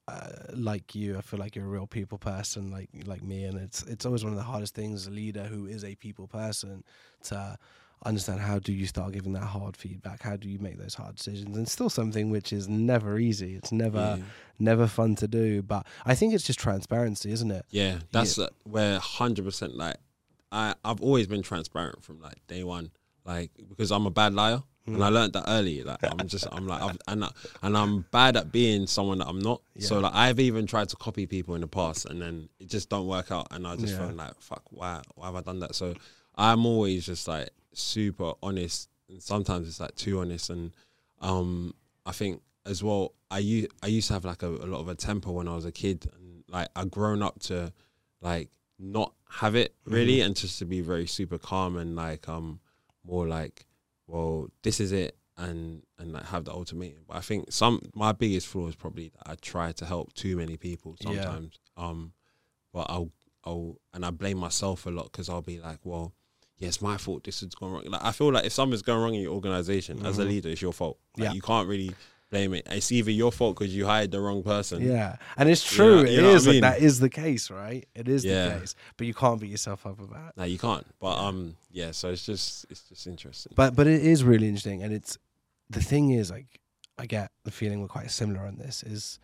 uh, 0.07 0.29
like 0.53 0.95
you, 0.95 1.17
I 1.17 1.21
feel 1.21 1.39
like 1.39 1.55
you're 1.55 1.65
a 1.65 1.69
real 1.69 1.87
people 1.87 2.17
person, 2.17 2.71
like 2.71 2.89
like 3.05 3.23
me, 3.23 3.43
and 3.43 3.57
it's 3.59 3.83
it's 3.83 4.05
always 4.05 4.23
one 4.23 4.33
of 4.33 4.39
the 4.39 4.45
hardest 4.45 4.75
things 4.75 5.01
as 5.01 5.07
a 5.07 5.11
leader 5.11 5.43
who 5.43 5.65
is 5.65 5.83
a 5.83 5.95
people 5.95 6.27
person 6.27 6.83
to 7.23 7.57
understand 8.05 8.39
how 8.41 8.59
do 8.59 8.73
you 8.73 8.85
start 8.85 9.13
giving 9.13 9.33
that 9.33 9.43
hard 9.43 9.77
feedback, 9.77 10.21
how 10.21 10.35
do 10.35 10.49
you 10.49 10.59
make 10.59 10.77
those 10.77 10.95
hard 10.95 11.15
decisions, 11.15 11.55
and 11.57 11.67
still 11.67 11.89
something 11.89 12.29
which 12.29 12.51
is 12.53 12.67
never 12.67 13.17
easy. 13.19 13.55
It's 13.55 13.71
never 13.71 14.17
yeah. 14.19 14.25
never 14.59 14.87
fun 14.87 15.15
to 15.15 15.27
do, 15.27 15.61
but 15.61 15.85
I 16.05 16.15
think 16.15 16.33
it's 16.33 16.43
just 16.43 16.59
transparency, 16.59 17.31
isn't 17.31 17.51
it? 17.51 17.65
Yeah, 17.69 17.99
that's 18.11 18.37
uh, 18.39 18.49
where 18.63 18.99
hundred 18.99 19.45
percent. 19.45 19.75
Like, 19.75 19.97
I 20.51 20.75
I've 20.83 21.01
always 21.01 21.27
been 21.27 21.41
transparent 21.41 22.03
from 22.03 22.19
like 22.21 22.45
day 22.47 22.63
one. 22.63 22.91
Like 23.25 23.51
because 23.69 23.91
I'm 23.91 24.05
a 24.05 24.11
bad 24.11 24.33
liar, 24.33 24.61
and 24.85 25.01
I 25.01 25.07
learned 25.07 25.31
that 25.33 25.45
early. 25.47 25.81
Like 25.81 25.99
I'm 26.03 26.27
just 26.27 26.45
I'm 26.51 26.67
like 26.67 26.81
I've, 26.81 26.97
and 27.07 27.23
I, 27.23 27.29
and 27.61 27.77
I'm 27.77 28.01
bad 28.11 28.35
at 28.35 28.51
being 28.51 28.85
someone 28.85 29.19
that 29.19 29.27
I'm 29.27 29.39
not. 29.39 29.61
So 29.79 29.95
Yeah. 29.95 30.01
like 30.01 30.13
I've 30.13 30.41
even 30.41 30.67
tried 30.67 30.89
to 30.89 30.97
copy 30.97 31.25
people 31.25 31.55
in 31.55 31.61
the 31.61 31.67
past, 31.67 32.05
and 32.05 32.21
then 32.21 32.49
it 32.59 32.67
just 32.67 32.89
don't 32.89 33.07
work 33.07 33.31
out. 33.31 33.47
And 33.51 33.65
I 33.65 33.77
just 33.77 33.93
Yeah. 33.93 34.07
feel 34.07 34.15
like 34.17 34.33
fuck, 34.41 34.63
why 34.71 35.01
why 35.15 35.27
have 35.27 35.35
I 35.35 35.41
done 35.41 35.59
that? 35.61 35.73
So 35.73 35.93
I'm 36.35 36.65
always 36.65 37.05
just 37.05 37.29
like 37.29 37.49
super 37.73 38.33
honest, 38.41 38.89
and 39.09 39.21
sometimes 39.21 39.67
it's 39.67 39.79
like 39.79 39.95
too 39.95 40.19
honest. 40.19 40.49
And 40.49 40.71
um, 41.21 41.73
I 42.05 42.11
think 42.11 42.41
as 42.65 42.83
well, 42.83 43.13
I 43.31 43.39
used 43.39 43.71
I 43.81 43.87
used 43.87 44.07
to 44.07 44.13
have 44.13 44.25
like 44.25 44.43
a, 44.43 44.47
a 44.47 44.67
lot 44.67 44.79
of 44.79 44.87
a 44.87 44.95
temper 44.95 45.31
when 45.31 45.47
I 45.47 45.55
was 45.55 45.65
a 45.65 45.71
kid, 45.71 46.07
and 46.15 46.43
like 46.47 46.69
I 46.75 46.85
grown 46.85 47.21
up 47.21 47.39
to 47.43 47.73
like 48.21 48.49
not 48.79 49.13
have 49.29 49.55
it 49.55 49.73
really, 49.85 50.21
and 50.21 50.35
just 50.35 50.59
to 50.59 50.65
be 50.65 50.81
very 50.81 51.07
super 51.07 51.37
calm 51.37 51.77
and 51.77 51.95
like 51.95 52.27
um 52.29 52.59
more 53.05 53.27
like, 53.27 53.65
well, 54.07 54.47
this 54.63 54.79
is 54.79 54.91
it, 54.91 55.17
and 55.37 55.83
and 55.99 56.13
like 56.13 56.25
have 56.27 56.45
the 56.45 56.51
ultimatum. 56.51 57.03
But 57.07 57.17
I 57.17 57.21
think 57.21 57.51
some 57.51 57.81
my 57.93 58.11
biggest 58.11 58.47
flaw 58.47 58.67
is 58.67 58.75
probably 58.75 59.09
that 59.09 59.29
I 59.31 59.35
try 59.35 59.71
to 59.73 59.85
help 59.85 60.13
too 60.13 60.35
many 60.37 60.57
people 60.57 60.95
Yeah. 60.99 61.23
sometimes. 61.23 61.59
Um, 61.77 62.13
but 62.71 62.87
I'll 62.89 63.11
I'll 63.43 63.77
and 63.93 64.05
I 64.05 64.11
blame 64.11 64.37
myself 64.37 64.85
a 64.85 64.89
lot 64.89 65.11
because 65.11 65.29
I'll 65.29 65.41
be 65.41 65.59
like, 65.59 65.79
well. 65.83 66.13
Yeah, 66.57 66.67
it's 66.69 66.81
my 66.81 66.97
fault. 66.97 67.23
This 67.23 67.41
has 67.41 67.53
gone 67.55 67.71
wrong. 67.71 67.83
Like 67.85 68.03
I 68.03 68.11
feel 68.11 68.31
like 68.31 68.45
if 68.45 68.53
something's 68.53 68.81
going 68.81 69.01
wrong 69.01 69.15
in 69.15 69.21
your 69.21 69.33
organization, 69.33 70.05
as 70.05 70.19
a 70.19 70.23
Mhm. 70.23 70.27
leader, 70.29 70.49
it's 70.49 70.61
your 70.61 70.73
fault. 70.73 70.97
Like, 71.17 71.25
Yeah. 71.29 71.33
you 71.33 71.41
can't 71.41 71.67
really 71.67 71.93
blame 72.29 72.53
it. 72.53 72.65
It's 72.69 72.91
either 72.91 73.11
your 73.11 73.31
fault 73.31 73.57
because 73.59 73.75
you 73.75 73.85
hired 73.85 74.11
the 74.11 74.19
wrong 74.19 74.41
person. 74.43 74.81
Yeah, 74.81 75.17
and 75.37 75.49
it's 75.49 75.71
You 75.71 75.77
know- 75.77 76.01
true. 76.03 76.11
you 76.11 76.19
it 76.19 76.23
what 76.23 76.31
I 76.31 76.35
is 76.35 76.47
like 76.47 76.53
mean? 76.53 76.61
that 76.61 76.79
is 76.81 76.99
the 76.99 77.09
case, 77.09 77.51
right? 77.51 77.87
It 77.95 78.07
is 78.07 78.23
Yeah. 78.25 78.53
the 78.55 78.59
case, 78.61 78.75
but 78.97 79.05
you 79.07 79.13
can't 79.13 79.39
beat 79.41 79.51
yourself 79.51 79.85
up 79.85 79.99
about 79.99 80.29
it. 80.29 80.37
No, 80.37 80.43
you 80.45 80.57
can't. 80.57 80.85
But 80.99 81.17
um, 81.17 81.57
yeah. 81.71 81.91
So 81.91 82.09
it's 82.11 82.25
just 82.25 82.65
it's 82.69 82.81
just 82.89 83.05
interesting. 83.07 83.53
But 83.55 83.75
but 83.75 83.85
it 83.87 84.03
is 84.03 84.23
really 84.23 84.47
interesting, 84.47 84.81
and 84.83 84.93
it's 84.93 85.17
the 85.69 85.81
thing 85.81 86.11
is 86.11 86.31
like 86.31 86.59
I 86.97 87.05
get 87.07 87.31
the 87.43 87.51
feeling 87.51 87.81
we're 87.81 87.87
quite 87.87 88.09
similar 88.11 88.41
on 88.45 88.57
this. 88.57 88.83
Is 88.83 89.19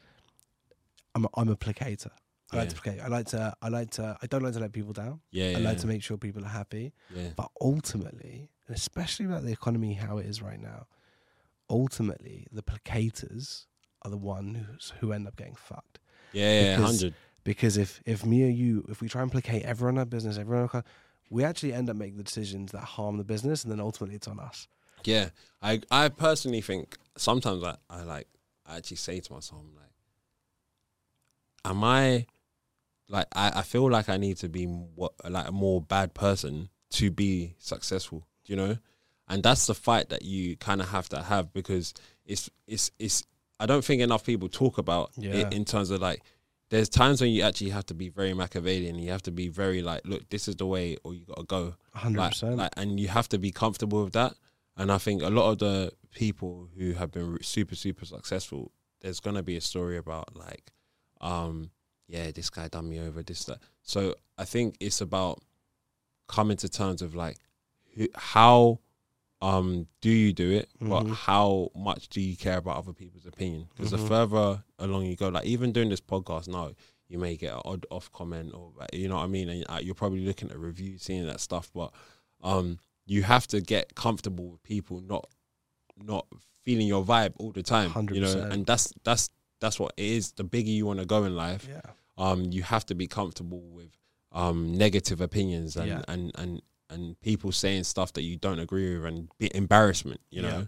I'm 1.15 1.25
a, 1.25 1.29
I'm 1.35 1.49
a 1.49 1.55
placater. 1.55 2.11
I 2.51 2.57
like 2.57 2.69
to 2.69 2.75
placate. 2.81 3.01
I 3.01 3.07
like 3.07 3.27
to 3.27 3.53
I 3.61 3.69
like 3.69 3.89
to 3.91 4.17
I 4.21 4.27
don't 4.27 4.41
like 4.43 4.53
to 4.53 4.59
let 4.59 4.71
people 4.71 4.93
down. 4.93 5.21
yeah, 5.31 5.51
yeah, 5.51 5.57
I 5.57 5.61
like 5.61 5.77
to 5.79 5.87
make 5.87 6.01
sure 6.03 6.17
people 6.17 6.43
are 6.43 6.47
happy. 6.49 6.93
yeah, 7.15 7.29
But 7.35 7.49
ultimately, 7.61 8.49
and 8.67 8.75
especially 8.75 9.25
about 9.27 9.43
the 9.43 9.51
economy 9.51 9.93
how 9.93 10.17
it 10.17 10.25
is 10.25 10.41
right 10.41 10.59
now, 10.59 10.87
ultimately 11.69 12.47
the 12.51 12.63
placaters 12.63 13.65
are 14.03 14.11
the 14.11 14.17
ones 14.17 14.93
who 14.99 15.11
end 15.11 15.27
up 15.27 15.35
getting 15.35 15.55
fucked. 15.55 15.99
yeah, 16.33 16.61
yeah, 16.61 16.75
because- 16.77 16.91
hundred. 17.01 17.13
Because 17.45 17.77
if 17.77 18.01
if 18.05 18.25
me 18.25 18.43
or 18.43 18.49
you, 18.49 18.85
if 18.89 19.01
we 19.01 19.07
try 19.07 19.21
and 19.21 19.31
placate 19.31 19.63
everyone 19.63 19.95
in 19.95 19.99
our 19.99 20.05
business, 20.05 20.37
everyone, 20.37 20.65
in 20.65 20.69
our 20.73 20.83
we 21.31 21.43
actually 21.43 21.73
end 21.73 21.89
up 21.89 21.95
making 21.95 22.17
the 22.17 22.23
decisions 22.23 22.71
that 22.73 22.81
harm 22.83 23.17
the 23.17 23.23
business, 23.23 23.63
and 23.63 23.71
then 23.71 23.79
ultimately 23.79 24.15
it's 24.17 24.27
on 24.27 24.39
us. 24.39 24.67
Yeah, 25.05 25.29
I 25.61 25.81
I 25.89 26.09
personally 26.09 26.61
think 26.61 26.97
sometimes 27.17 27.63
I, 27.63 27.77
I 27.89 28.03
like 28.03 28.27
I 28.67 28.77
actually 28.77 28.97
say 28.97 29.19
to 29.21 29.33
myself, 29.33 29.61
I'm 29.61 29.73
like, 29.73 29.93
am 31.65 31.83
I 31.83 32.25
like 33.09 33.27
I, 33.35 33.51
I 33.55 33.61
feel 33.63 33.89
like 33.89 34.07
I 34.09 34.17
need 34.17 34.37
to 34.37 34.49
be 34.49 34.65
what 34.65 35.13
like 35.29 35.47
a 35.47 35.51
more 35.51 35.81
bad 35.81 36.13
person 36.13 36.69
to 36.91 37.11
be 37.11 37.55
successful, 37.57 38.25
you 38.45 38.55
know, 38.55 38.77
and 39.27 39.43
that's 39.43 39.67
the 39.67 39.75
fight 39.75 40.09
that 40.09 40.21
you 40.23 40.55
kind 40.57 40.81
of 40.81 40.89
have 40.89 41.09
to 41.09 41.21
have 41.21 41.51
because 41.53 41.93
it's 42.25 42.49
it's 42.67 42.91
it's 42.99 43.23
I 43.59 43.65
don't 43.65 43.83
think 43.83 44.01
enough 44.01 44.23
people 44.25 44.47
talk 44.47 44.77
about 44.77 45.11
Yeah. 45.17 45.33
it 45.33 45.53
in 45.53 45.65
terms 45.65 45.89
of 45.91 46.01
like 46.01 46.21
there's 46.69 46.87
times 46.87 47.19
when 47.19 47.31
you 47.31 47.41
actually 47.41 47.71
have 47.71 47.85
to 47.87 47.95
be 47.95 48.09
very 48.09 48.33
Machiavellian. 48.33 48.99
You 48.99 49.09
have 49.09 49.23
to 49.23 49.31
be 49.31 49.47
very 49.47 49.81
like, 49.81 50.01
look, 50.05 50.29
this 50.29 50.47
is 50.47 50.55
the 50.55 50.67
way, 50.67 50.97
or 51.03 51.15
you 51.15 51.25
gotta 51.25 51.43
go 51.43 51.73
hundred 51.95 52.19
like, 52.19 52.31
percent. 52.31 52.57
like, 52.57 52.71
and 52.77 52.99
you 52.99 53.07
have 53.07 53.27
to 53.29 53.39
be 53.39 53.49
comfortable 53.51 54.03
with 54.03 54.13
that. 54.13 54.35
And 54.77 54.91
I 54.91 54.99
think 54.99 55.23
a 55.23 55.29
lot 55.31 55.49
of 55.49 55.57
the 55.57 55.91
people 56.11 56.69
who 56.77 56.93
have 56.93 57.11
been 57.11 57.39
super, 57.41 57.73
super 57.75 58.05
successful, 58.05 58.71
there's 59.01 59.19
gonna 59.19 59.41
be 59.41 59.57
a 59.57 59.61
story 59.61 59.97
about 59.97 60.35
like, 60.35 60.71
um, 61.21 61.71
yeah, 62.09 62.31
this 62.31 62.49
guy 62.49 62.67
done 62.67 62.89
me 62.89 62.99
over, 62.99 63.23
this 63.23 63.45
that. 63.45 63.59
So 63.83 64.15
I 64.37 64.43
think 64.45 64.75
it's 64.81 64.99
about 64.99 65.41
coming 66.27 66.57
to 66.57 66.67
terms 66.67 67.01
with 67.01 67.13
like, 67.15 67.37
who, 67.95 68.07
how, 68.15 68.79
um, 69.41 69.87
do 70.01 70.09
you 70.09 70.33
do 70.33 70.51
it? 70.51 70.69
But 70.81 71.05
Mhm. 71.05 71.13
how 71.15 71.69
much 71.75 72.09
do 72.09 72.19
you 72.19 72.35
care 72.35 72.57
about 72.57 72.77
other 72.77 72.93
people's 72.93 73.25
opinion? 73.25 73.69
Because 73.69 73.87
Mhm. 73.91 73.97
the 73.97 74.07
further 74.09 74.63
along 74.79 75.05
you 75.05 75.15
go, 75.15 75.29
like 75.29 75.45
even 75.45 75.71
doing 75.71 75.89
this 75.89 76.01
podcast 76.01 76.47
now, 76.49 76.73
you 77.07 77.17
may 77.17 77.37
get 77.37 77.53
an 77.53 77.61
odd 77.65 77.85
off 77.89 78.11
comment 78.11 78.53
or 78.53 78.73
you 78.93 79.07
know 79.07 79.15
what 79.15 79.23
I 79.23 79.27
mean, 79.27 79.49
and 79.49 79.65
uh, 79.69 79.79
you're 79.81 79.95
probably 79.95 80.25
looking 80.25 80.49
at 80.51 80.57
reviews, 80.59 81.03
seeing 81.03 81.25
that 81.27 81.39
stuff. 81.39 81.71
But 81.73 81.91
um, 82.41 82.79
you 83.05 83.23
have 83.23 83.47
to 83.47 83.61
get 83.61 83.95
comfortable 83.95 84.49
with 84.49 84.61
people 84.63 85.01
not 85.01 85.25
not 85.97 86.27
feeling 86.63 86.87
your 86.87 87.03
vibe 87.03 87.33
all 87.39 87.51
the 87.51 87.63
time. 87.63 87.91
You 88.15 88.21
know, 88.21 88.27
and 88.51 88.65
that's 88.65 88.93
that's 89.03 89.29
that's 89.59 89.79
what 89.79 89.93
it 89.97 90.05
is. 90.05 90.33
The 90.33 90.43
bigger 90.43 90.69
you 90.69 90.85
want 90.85 90.99
to 90.99 91.05
go 91.05 91.23
in 91.23 91.35
life, 91.35 91.65
yeah, 91.67 91.81
um, 92.19 92.45
you 92.51 92.61
have 92.63 92.85
to 92.85 92.93
be 92.95 93.07
comfortable 93.07 93.61
with 93.61 93.89
um 94.31 94.73
negative 94.77 95.19
opinions 95.21 95.75
and 95.75 95.87
Yeah. 95.87 96.01
and 96.07 96.31
and 96.35 96.61
and 96.91 97.19
people 97.21 97.51
saying 97.51 97.83
stuff 97.85 98.13
that 98.13 98.21
you 98.23 98.35
don't 98.37 98.59
agree 98.59 98.95
with 98.95 99.05
and 99.05 99.29
be 99.39 99.49
embarrassment. 99.55 100.21
You 100.29 100.41
Yeah. 100.43 100.49
know, 100.51 100.67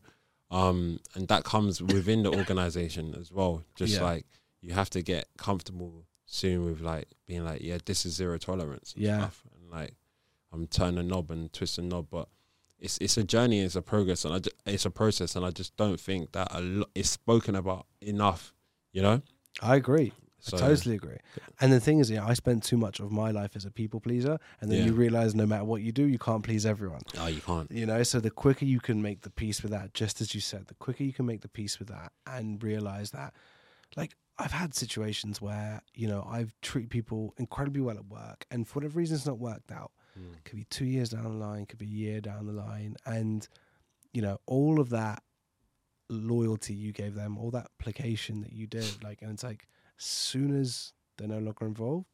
um, 0.57 0.99
and 1.15 1.27
that 1.27 1.43
comes 1.43 1.81
within 1.81 2.23
the 2.23 2.31
organization 2.31 3.13
as 3.19 3.31
well. 3.31 3.63
Just 3.75 3.93
Yeah. 3.95 4.03
like 4.03 4.25
you 4.61 4.73
have 4.73 4.89
to 4.91 5.01
get 5.03 5.27
comfortable 5.37 6.05
soon 6.25 6.65
with 6.65 6.79
like 6.81 7.07
being 7.27 7.43
like, 7.43 7.61
yeah, 7.61 7.77
this 7.85 8.05
is 8.05 8.13
zero 8.15 8.37
tolerance. 8.37 8.93
And 8.93 9.03
Yeah. 9.03 9.19
stuff. 9.19 9.43
and 9.55 9.69
like 9.69 9.95
I'm 10.53 10.67
turn 10.67 10.97
a 10.97 11.03
knob 11.03 11.29
and 11.31 11.51
twist 11.53 11.77
a 11.77 11.81
knob, 11.81 12.07
but. 12.09 12.27
It's, 12.83 12.97
it's 12.97 13.15
a 13.15 13.23
journey, 13.23 13.59
it's 13.59 13.75
a 13.75 13.81
progress, 13.83 14.25
and 14.25 14.33
I 14.33 14.39
ju- 14.39 14.49
it's 14.65 14.85
a 14.87 14.89
process, 14.89 15.35
and 15.35 15.45
I 15.45 15.51
just 15.51 15.77
don't 15.77 15.99
think 15.99 16.31
that 16.31 16.47
a 16.49 16.61
lo- 16.61 16.87
is 16.95 17.11
spoken 17.11 17.53
about 17.55 17.85
enough, 18.01 18.55
you 18.91 19.03
know. 19.03 19.21
I 19.61 19.75
agree. 19.75 20.13
So, 20.43 20.57
I 20.57 20.59
totally 20.59 20.95
agree. 20.95 21.17
And 21.59 21.71
the 21.71 21.79
thing 21.79 21.99
is, 21.99 22.09
yeah, 22.09 22.25
I 22.25 22.33
spent 22.33 22.63
too 22.63 22.75
much 22.77 22.99
of 22.99 23.11
my 23.11 23.29
life 23.31 23.55
as 23.55 23.63
a 23.63 23.71
people 23.71 23.99
pleaser, 23.99 24.39
and 24.59 24.71
then 24.71 24.79
Yeah. 24.79 24.85
you 24.85 24.93
realize 24.93 25.35
no 25.35 25.45
matter 25.45 25.63
what 25.65 25.83
you 25.83 25.91
do, 25.91 26.03
you 26.05 26.17
can't 26.17 26.43
please 26.43 26.65
everyone. 26.65 27.01
Oh, 27.17 27.27
you 27.27 27.41
can't. 27.41 27.71
You 27.71 27.85
know, 27.85 28.01
so 28.03 28.19
the 28.19 28.31
quicker 28.31 28.65
you 28.65 28.79
can 28.79 29.01
make 29.03 29.21
the 29.21 29.29
peace 29.29 29.61
with 29.61 29.71
that, 29.71 29.93
just 29.93 30.19
as 30.19 30.33
you 30.33 30.41
said, 30.41 30.67
the 30.67 30.73
quicker 30.73 31.03
you 31.03 31.13
can 31.13 31.25
make 31.27 31.41
the 31.41 31.47
peace 31.47 31.77
with 31.77 31.89
that 31.89 32.11
and 32.25 32.61
realize 32.63 33.11
that, 33.11 33.33
like, 33.95 34.15
I've 34.39 34.51
had 34.53 34.73
situations 34.73 35.39
where, 35.39 35.81
you 35.93 36.07
know, 36.07 36.25
I've 36.27 36.53
treated 36.61 36.89
people 36.89 37.35
incredibly 37.37 37.81
well 37.81 37.97
at 37.97 38.05
work, 38.07 38.47
and 38.49 38.67
for 38.67 38.79
whatever 38.79 38.97
reason, 38.97 39.17
it's 39.17 39.25
not 39.27 39.37
worked 39.37 39.71
out. 39.71 39.91
Mm. 40.19 40.43
Could 40.43 40.55
be 40.55 40.63
two 40.65 40.85
years 40.85 41.09
down 41.11 41.23
the 41.23 41.29
line, 41.29 41.67
could 41.67 41.77
be 41.79 41.85
a 41.85 41.89
year 41.89 42.19
down 42.21 42.47
the 42.47 42.53
line. 42.53 42.95
And, 43.05 43.47
you 44.11 44.21
know, 44.23 44.39
all 44.47 44.79
of 44.79 44.89
that 44.89 45.21
loyalty 46.09 46.73
you 46.73 46.91
gave 46.91 47.13
them, 47.15 47.37
all 47.37 47.51
that 47.51 47.69
placation 47.79 48.41
that 48.41 48.51
you 48.53 48.67
did, 48.67 49.03
like, 49.03 49.21
and 49.21 49.31
it's 49.31 49.43
like, 49.43 49.67
soon 50.03 50.59
as 50.59 50.93
they're 51.17 51.27
no 51.27 51.39
longer 51.39 51.65
involved, 51.65 52.05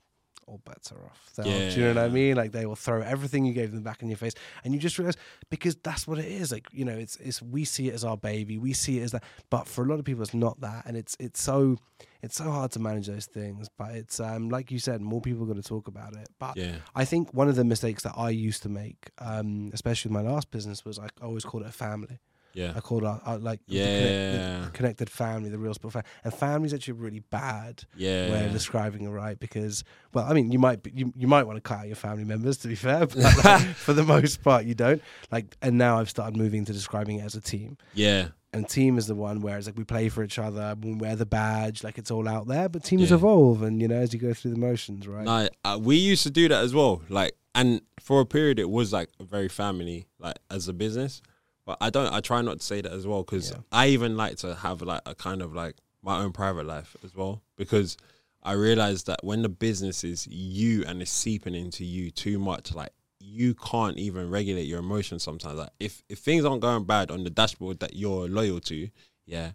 all 0.47 0.61
bets 0.65 0.93
are 0.93 1.03
off. 1.05 1.29
They'll- 1.35 1.43
Do 1.45 1.79
you 1.79 1.81
know 1.93 2.01
what 2.01 2.03
I 2.05 2.07
mean? 2.09 2.35
Like 2.37 2.53
they 2.53 2.65
will 2.65 2.77
throw 2.77 3.01
everything 3.01 3.45
you 3.45 3.51
gave 3.53 3.73
them 3.73 3.83
back 3.83 4.01
in 4.01 4.07
your 4.07 4.17
face, 4.17 4.33
and 4.63 4.73
you 4.73 4.79
just 4.79 4.97
realize 4.97 5.17
because 5.49 5.75
that's 5.83 6.07
what 6.07 6.19
it 6.19 6.25
is. 6.25 6.51
Like 6.53 6.67
you 6.71 6.85
know, 6.85 6.93
it's 6.97 7.17
it's 7.17 7.41
we 7.41 7.65
see 7.65 7.89
it 7.89 7.93
as 7.93 8.05
our 8.05 8.15
baby, 8.15 8.57
we 8.57 8.71
see 8.71 8.99
it 8.99 9.03
as 9.03 9.11
that, 9.11 9.23
but 9.49 9.67
for 9.67 9.83
a 9.83 9.87
lot 9.87 9.99
of 9.99 10.05
people, 10.05 10.23
it's 10.23 10.33
not 10.33 10.59
that, 10.61 10.85
and 10.85 10.95
it's 10.95 11.17
it's 11.19 11.41
so 11.41 11.77
it's 12.23 12.35
so 12.35 12.45
hard 12.49 12.71
to 12.71 12.79
manage 12.79 13.07
those 13.07 13.25
things. 13.25 13.67
But 13.77 13.91
it's 13.95 14.21
um 14.21 14.47
like 14.49 14.71
you 14.71 14.79
said, 14.79 15.01
more 15.01 15.19
people 15.19 15.45
got 15.45 15.57
to 15.57 15.61
talk 15.61 15.89
about 15.89 16.15
it. 16.15 16.29
But 16.39 16.55
Yeah. 16.55 16.77
I 16.95 17.03
think 17.03 17.33
one 17.33 17.49
of 17.49 17.55
the 17.57 17.65
mistakes 17.65 18.03
that 18.03 18.13
I 18.17 18.29
used 18.29 18.63
to 18.63 18.69
make, 18.69 19.11
um, 19.19 19.69
especially 19.73 20.09
with 20.09 20.23
my 20.23 20.29
last 20.29 20.49
business, 20.49 20.85
was 20.85 20.97
I 20.97 21.07
always 21.21 21.43
called 21.43 21.63
it 21.63 21.69
a 21.69 21.73
family. 21.73 22.19
Yeah. 22.57 22.73
I 22.75 22.79
called 22.79 23.03
it 23.03 23.07
uh, 23.07 23.37
like 23.39 23.59
the 23.67 23.75
connect- 23.75 24.01
the 24.01 24.37
Yeah. 24.63 24.69
connected 24.73 25.09
family, 25.09 25.49
the 25.49 25.59
real 25.59 25.73
sport 25.75 25.93
family, 25.93 26.07
and 26.23 26.33
family's 26.33 26.73
actually 26.73 26.93
a 26.99 27.01
really 27.03 27.19
bad 27.19 27.83
Yeah. 27.95 28.31
way 28.31 28.45
of 28.47 28.51
describing 28.51 29.03
it, 29.03 29.09
right? 29.09 29.39
Because 29.39 29.83
well, 30.13 30.25
I 30.29 30.33
mean, 30.33 30.51
you 30.51 30.57
might 30.59 30.81
be, 30.81 30.91
you 30.95 31.13
you 31.15 31.27
might 31.27 31.43
want 31.43 31.57
to 31.57 31.61
cut 31.61 31.79
out 31.81 31.87
your 31.87 31.95
family 31.95 32.23
members 32.23 32.57
to 32.59 32.67
be 32.67 32.75
fair, 32.75 33.05
but 33.07 33.15
like, 33.15 33.61
for 33.85 33.93
the 33.93 34.03
most 34.03 34.41
part, 34.43 34.65
you 34.65 34.73
don't. 34.73 35.01
Like, 35.31 35.55
and 35.61 35.77
now 35.77 35.99
I've 35.99 36.09
started 36.09 36.35
moving 36.35 36.65
to 36.65 36.73
describing 36.73 37.19
it 37.19 37.25
as 37.25 37.35
a 37.35 37.41
team. 37.41 37.77
Yeah. 37.93 38.29
And 38.53 38.67
team 38.67 38.97
is 38.97 39.05
the 39.07 39.13
one 39.13 39.41
where 39.41 39.57
it's 39.57 39.67
like 39.67 39.77
we 39.77 39.83
play 39.83 40.09
for 40.09 40.23
each 40.23 40.39
other, 40.39 40.75
we 40.81 40.93
wear 40.95 41.15
the 41.15 41.25
badge, 41.27 41.83
like 41.83 41.97
it's 41.99 42.09
all 42.09 42.27
out 42.27 42.47
there. 42.47 42.67
But 42.69 42.83
teams 42.83 43.09
Yeah. 43.11 43.17
evolve, 43.17 43.61
and 43.61 43.79
you 43.81 43.87
know, 43.87 43.97
as 43.97 44.13
you 44.13 44.19
go 44.19 44.33
through 44.33 44.51
the 44.51 44.57
motions, 44.59 45.07
right? 45.07 45.25
No, 45.25 45.47
uh, 45.63 45.77
we 45.79 45.95
used 45.97 46.23
to 46.23 46.31
do 46.31 46.47
that 46.47 46.63
as 46.63 46.73
well. 46.73 47.01
Like, 47.09 47.33
and 47.53 47.81
for 47.99 48.21
a 48.21 48.25
period, 48.25 48.57
it 48.57 48.69
was 48.69 48.91
like 48.93 49.09
very 49.19 49.49
family, 49.49 50.07
like 50.17 50.37
as 50.49 50.67
a 50.67 50.73
business. 50.73 51.21
But 51.67 51.77
I 51.81 51.89
don't. 51.89 52.11
I 52.11 52.21
try 52.21 52.41
not 52.41 52.61
to 52.61 52.65
say 52.65 52.79
that 52.79 52.93
as 52.93 53.05
well 53.05 53.23
because 53.23 53.51
Yeah. 53.51 53.57
I 53.73 53.87
even 53.89 54.15
like 54.15 54.37
to 54.37 54.55
have 54.55 54.81
like 54.81 55.01
a 55.05 55.13
kind 55.13 55.41
of 55.41 55.53
like 55.53 55.75
my 56.01 56.19
own 56.19 56.31
private 56.31 56.65
life 56.65 56.95
as 57.03 57.13
well 57.13 57.41
because 57.57 57.97
I 58.41 58.53
realize 58.53 59.03
that 59.03 59.19
when 59.21 59.41
the 59.41 59.49
business 59.49 60.05
is 60.05 60.25
you 60.27 60.85
and 60.87 61.01
it's 61.01 61.11
seeping 61.11 61.53
into 61.53 61.83
you 61.83 62.09
too 62.09 62.39
much, 62.39 62.73
like 62.73 62.93
you 63.19 63.53
can't 63.53 63.97
even 63.97 64.29
regulate 64.29 64.63
your 64.63 64.79
emotions 64.79 65.23
sometimes. 65.23 65.59
Like 65.59 65.71
if 65.81 66.01
if 66.07 66.19
things 66.19 66.45
aren't 66.45 66.61
going 66.61 66.85
bad 66.85 67.11
on 67.11 67.25
the 67.25 67.29
dashboard 67.29 67.81
that 67.81 67.93
you're 67.97 68.29
loyal 68.29 68.61
to, 68.61 68.87
yeah, 69.25 69.51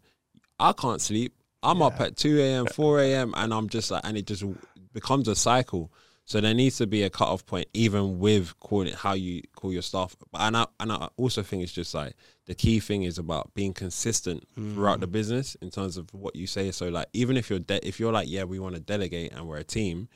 I 0.61 0.73
can't 0.75 1.01
sleep. 1.01 1.35
I'm 1.63 1.81
up 1.81 1.99
at 1.99 2.17
two 2.19 2.41
a.m., 2.41 2.67
four 2.67 3.01
a.m., 3.01 3.33
and 3.37 3.55
I'm 3.55 3.71
just 3.71 3.91
like, 3.91 4.03
and 4.05 4.19
it 4.19 4.27
just 4.27 4.45
becomes 4.93 5.29
a 5.29 5.35
cycle. 5.37 5.91
So 6.25 6.41
there 6.41 6.55
needs 6.55 6.77
to 6.79 6.87
be 6.87 7.03
a 7.03 7.11
cutoff 7.11 7.45
point, 7.45 7.67
even 7.75 8.19
with 8.19 8.59
calling 8.61 8.89
it 8.89 8.95
how 8.95 9.15
you 9.15 9.43
call 9.57 9.73
your 9.73 9.83
staff. 9.83 10.17
And 10.35 10.57
I 10.57 10.67
and 10.79 10.93
I 10.93 11.09
also 11.17 11.43
think 11.43 11.63
it's 11.63 11.73
just 11.73 11.95
like 11.95 12.15
the 12.47 12.55
key 12.55 12.81
thing 12.81 13.03
is 13.03 13.19
about 13.19 13.53
being 13.55 13.75
consistent 13.75 14.45
throughout 14.55 15.01
the 15.01 15.09
mm. 15.09 15.13
business 15.13 15.57
in 15.57 15.71
terms 15.71 15.97
of 15.97 16.13
what 16.15 16.37
you 16.37 16.47
say. 16.47 16.71
So 16.71 16.89
like 16.89 17.09
even 17.13 17.37
if 17.37 17.51
you're 17.51 17.59
de- 17.59 17.87
if 17.87 17.99
you're 17.99 18.13
like 18.13 18.29
yeah 18.29 18.45
we 18.45 18.59
want 18.59 18.77
to 18.77 18.81
delegate 18.81 19.33
and 19.33 19.47
we're 19.47 19.59
a 19.59 19.65
team, 19.65 20.09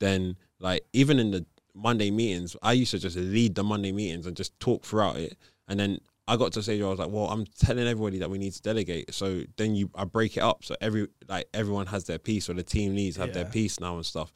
then 0.00 0.36
like 0.58 0.84
even 0.92 1.18
in 1.18 1.30
the 1.30 1.46
Monday 1.74 2.10
meetings, 2.10 2.56
I 2.62 2.72
used 2.72 2.90
to 2.90 2.98
just 2.98 3.16
lead 3.16 3.54
the 3.54 3.64
Monday 3.64 3.92
meetings 3.92 4.26
and 4.26 4.36
just 4.36 4.58
talk 4.60 4.84
throughout 4.84 5.16
it. 5.16 5.38
And 5.68 5.78
then 5.78 6.00
I 6.28 6.36
got 6.36 6.52
to 6.52 6.60
a 6.60 6.62
stage 6.62 6.80
where 6.80 6.88
I 6.88 6.90
was 6.90 6.98
like, 6.98 7.10
well, 7.10 7.26
I'm 7.26 7.46
telling 7.46 7.86
everybody 7.86 8.18
that 8.18 8.30
we 8.30 8.38
need 8.38 8.52
to 8.52 8.62
delegate. 8.62 9.14
So 9.14 9.42
then 9.56 9.74
you 9.74 9.90
I 9.94 10.04
break 10.04 10.36
it 10.36 10.40
up 10.40 10.64
so 10.64 10.76
every 10.80 11.08
like 11.28 11.48
everyone 11.54 11.86
has 11.86 12.04
their 12.04 12.18
piece 12.18 12.50
or 12.50 12.54
the 12.54 12.62
team 12.62 12.94
leads 12.94 13.16
have 13.16 13.32
their 13.32 13.44
piece 13.44 13.80
now 13.80 13.96
and 13.96 14.06
stuff, 14.06 14.32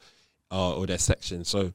uh, 0.51 0.75
or 0.77 0.85
their 0.87 0.97
section. 0.97 1.43
So 1.43 1.73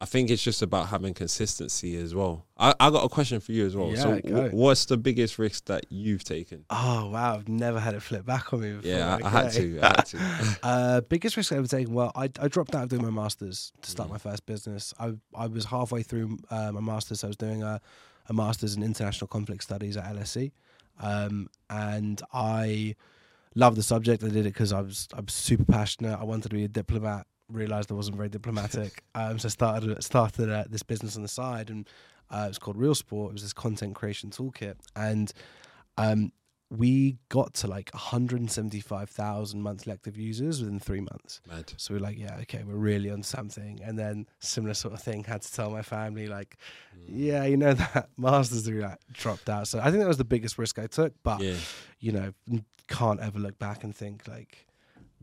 I 0.00 0.04
think 0.04 0.30
it's 0.30 0.42
just 0.42 0.62
about 0.62 0.88
having 0.88 1.14
consistency 1.14 1.96
as 1.96 2.12
well. 2.12 2.44
I, 2.58 2.74
I 2.80 2.90
got 2.90 3.04
a 3.04 3.08
question 3.08 3.38
for 3.38 3.52
you 3.52 3.64
as 3.66 3.76
well. 3.76 3.94
so 3.94 4.14
Yeah, 4.14 4.20
go. 4.20 4.48
wh- 4.48 4.54
what's 4.54 4.84
the 4.86 4.96
biggest 4.96 5.38
risk 5.38 5.66
that 5.66 5.86
you've 5.90 6.24
taken? 6.24 6.64
Oh 6.70 7.10
wow, 7.10 7.34
I've 7.36 7.48
never 7.48 7.78
had 7.78 7.94
it 7.94 8.02
flip 8.02 8.26
back 8.26 8.52
on 8.52 8.60
me 8.62 8.72
before. 8.72 8.90
Yeah, 8.90 9.18
I, 9.22 9.26
I 9.26 9.30
had 9.30 9.52
to. 9.52 9.78
I 9.80 9.86
had 9.96 10.04
to. 10.06 10.18
Uh, 10.62 11.00
biggest 11.02 11.36
risk 11.36 11.52
I've 11.52 11.58
ever 11.58 11.66
taken. 11.68 11.92
Well, 11.94 12.10
I, 12.16 12.24
I 12.40 12.48
dropped 12.48 12.74
out 12.74 12.84
of 12.84 12.88
doing 12.88 13.02
my 13.02 13.10
masters 13.10 13.72
to 13.82 13.88
Mm. 13.88 13.90
start 13.92 14.10
my 14.10 14.18
first 14.18 14.44
business. 14.46 14.92
I 14.98 15.14
I 15.34 15.46
was 15.46 15.64
halfway 15.66 16.02
through 16.02 16.38
uh, 16.50 16.72
my 16.72 16.80
masters. 16.80 17.20
So 17.20 17.26
I 17.26 17.30
was 17.30 17.36
doing 17.36 17.62
a, 17.62 17.80
a 18.28 18.32
masters 18.32 18.74
in 18.76 18.82
international 18.82 19.28
conflict 19.28 19.62
studies 19.64 19.96
at 19.96 20.04
LSE, 20.14 20.50
um, 21.00 21.48
and 21.70 22.20
I 22.32 22.96
loved 23.54 23.76
the 23.76 23.82
subject. 23.82 24.22
I 24.24 24.28
did 24.28 24.46
it 24.46 24.54
because 24.54 24.72
I 24.72 24.80
was 24.80 25.08
I 25.14 25.20
was 25.20 25.32
super 25.32 25.64
passionate. 25.64 26.18
I 26.18 26.24
wanted 26.24 26.48
to 26.50 26.54
be 26.56 26.64
a 26.64 26.68
diplomat. 26.68 27.26
Realized 27.52 27.90
I 27.90 27.94
wasn't 27.94 28.16
very 28.16 28.28
diplomatic, 28.28 29.04
um, 29.14 29.38
so 29.38 29.46
I 29.46 29.50
started 29.50 30.02
started 30.02 30.50
uh, 30.50 30.64
this 30.68 30.82
business 30.82 31.16
on 31.16 31.22
the 31.22 31.28
side, 31.28 31.70
and 31.70 31.88
uh, 32.30 32.44
it 32.46 32.48
was 32.48 32.58
called 32.58 32.76
Real 32.76 32.94
Sport. 32.94 33.30
It 33.30 33.34
was 33.34 33.42
this 33.42 33.52
content 33.52 33.94
creation 33.94 34.30
toolkit, 34.30 34.76
and 34.96 35.32
um, 35.98 36.32
we 36.70 37.18
got 37.28 37.52
to 37.52 37.66
like 37.66 37.90
175,000 37.92 39.60
monthly 39.60 39.92
active 39.92 40.16
users 40.16 40.60
within 40.60 40.80
three 40.80 41.00
months. 41.00 41.42
Mad. 41.46 41.72
So 41.76 41.92
we're 41.92 42.00
like, 42.00 42.18
yeah, 42.18 42.38
okay, 42.42 42.62
we're 42.66 42.74
really 42.76 43.10
on 43.10 43.22
something. 43.22 43.80
And 43.84 43.98
then 43.98 44.26
similar 44.40 44.72
sort 44.72 44.94
of 44.94 45.02
thing 45.02 45.24
had 45.24 45.42
to 45.42 45.52
tell 45.52 45.70
my 45.70 45.82
family, 45.82 46.28
like, 46.28 46.56
yeah, 47.06 47.44
you 47.44 47.58
know 47.58 47.74
that 47.94 48.08
master's 48.16 48.62
degree 48.64 48.82
like, 48.82 48.98
dropped 49.12 49.50
out. 49.50 49.68
So 49.68 49.80
I 49.80 49.90
think 49.90 49.98
that 49.98 50.08
was 50.08 50.16
the 50.16 50.24
biggest 50.24 50.56
risk 50.56 50.78
I 50.78 50.86
took. 50.86 51.12
But 51.22 51.42
Yeah. 51.42 51.56
you 52.00 52.12
know, 52.12 52.32
can't 52.88 53.20
ever 53.20 53.38
look 53.38 53.58
back 53.58 53.84
and 53.84 53.94
think 53.94 54.26
like 54.26 54.66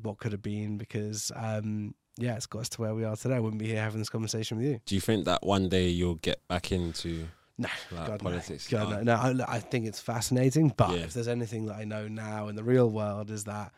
what 0.01 0.17
could 0.17 0.31
have 0.31 0.41
been 0.41 0.77
because 0.77 1.31
um, 1.35 1.93
yeah, 2.19 2.35
it's 2.35 2.45
got 2.45 2.59
us 2.59 2.69
to 2.69 2.81
where 2.81 2.93
we 2.93 3.03
are 3.05 3.15
today. 3.15 3.35
I 3.35 3.39
wouldn't 3.39 3.59
be 3.61 3.67
here 3.67 3.81
having 3.81 3.99
this 3.99 4.09
conversation 4.09 4.57
with 4.57 4.67
you. 4.67 4.81
Do 4.85 4.95
you 4.95 5.01
think 5.01 5.25
that 5.25 5.43
one 5.45 5.69
day 5.69 5.87
you'll 5.87 6.15
get 6.15 6.45
back 6.47 6.71
into 6.71 7.27
No, 7.57 7.69
like, 7.91 8.07
God, 8.07 8.19
politics? 8.19 8.71
No, 8.71 8.77
God, 8.79 8.93
Oh, 8.93 9.01
no, 9.03 9.33
no 9.33 9.43
I, 9.45 9.55
I 9.55 9.59
think 9.59 9.87
it's 9.87 9.99
fascinating, 9.99 10.73
but 10.75 10.91
Yeah. 10.91 11.03
if 11.05 11.13
there's 11.13 11.27
anything 11.27 11.65
that 11.67 11.75
I 11.75 11.85
know 11.85 12.07
now 12.07 12.47
in 12.49 12.55
the 12.55 12.63
real 12.63 12.89
world 12.89 13.31
is 13.31 13.45
that, 13.45 13.71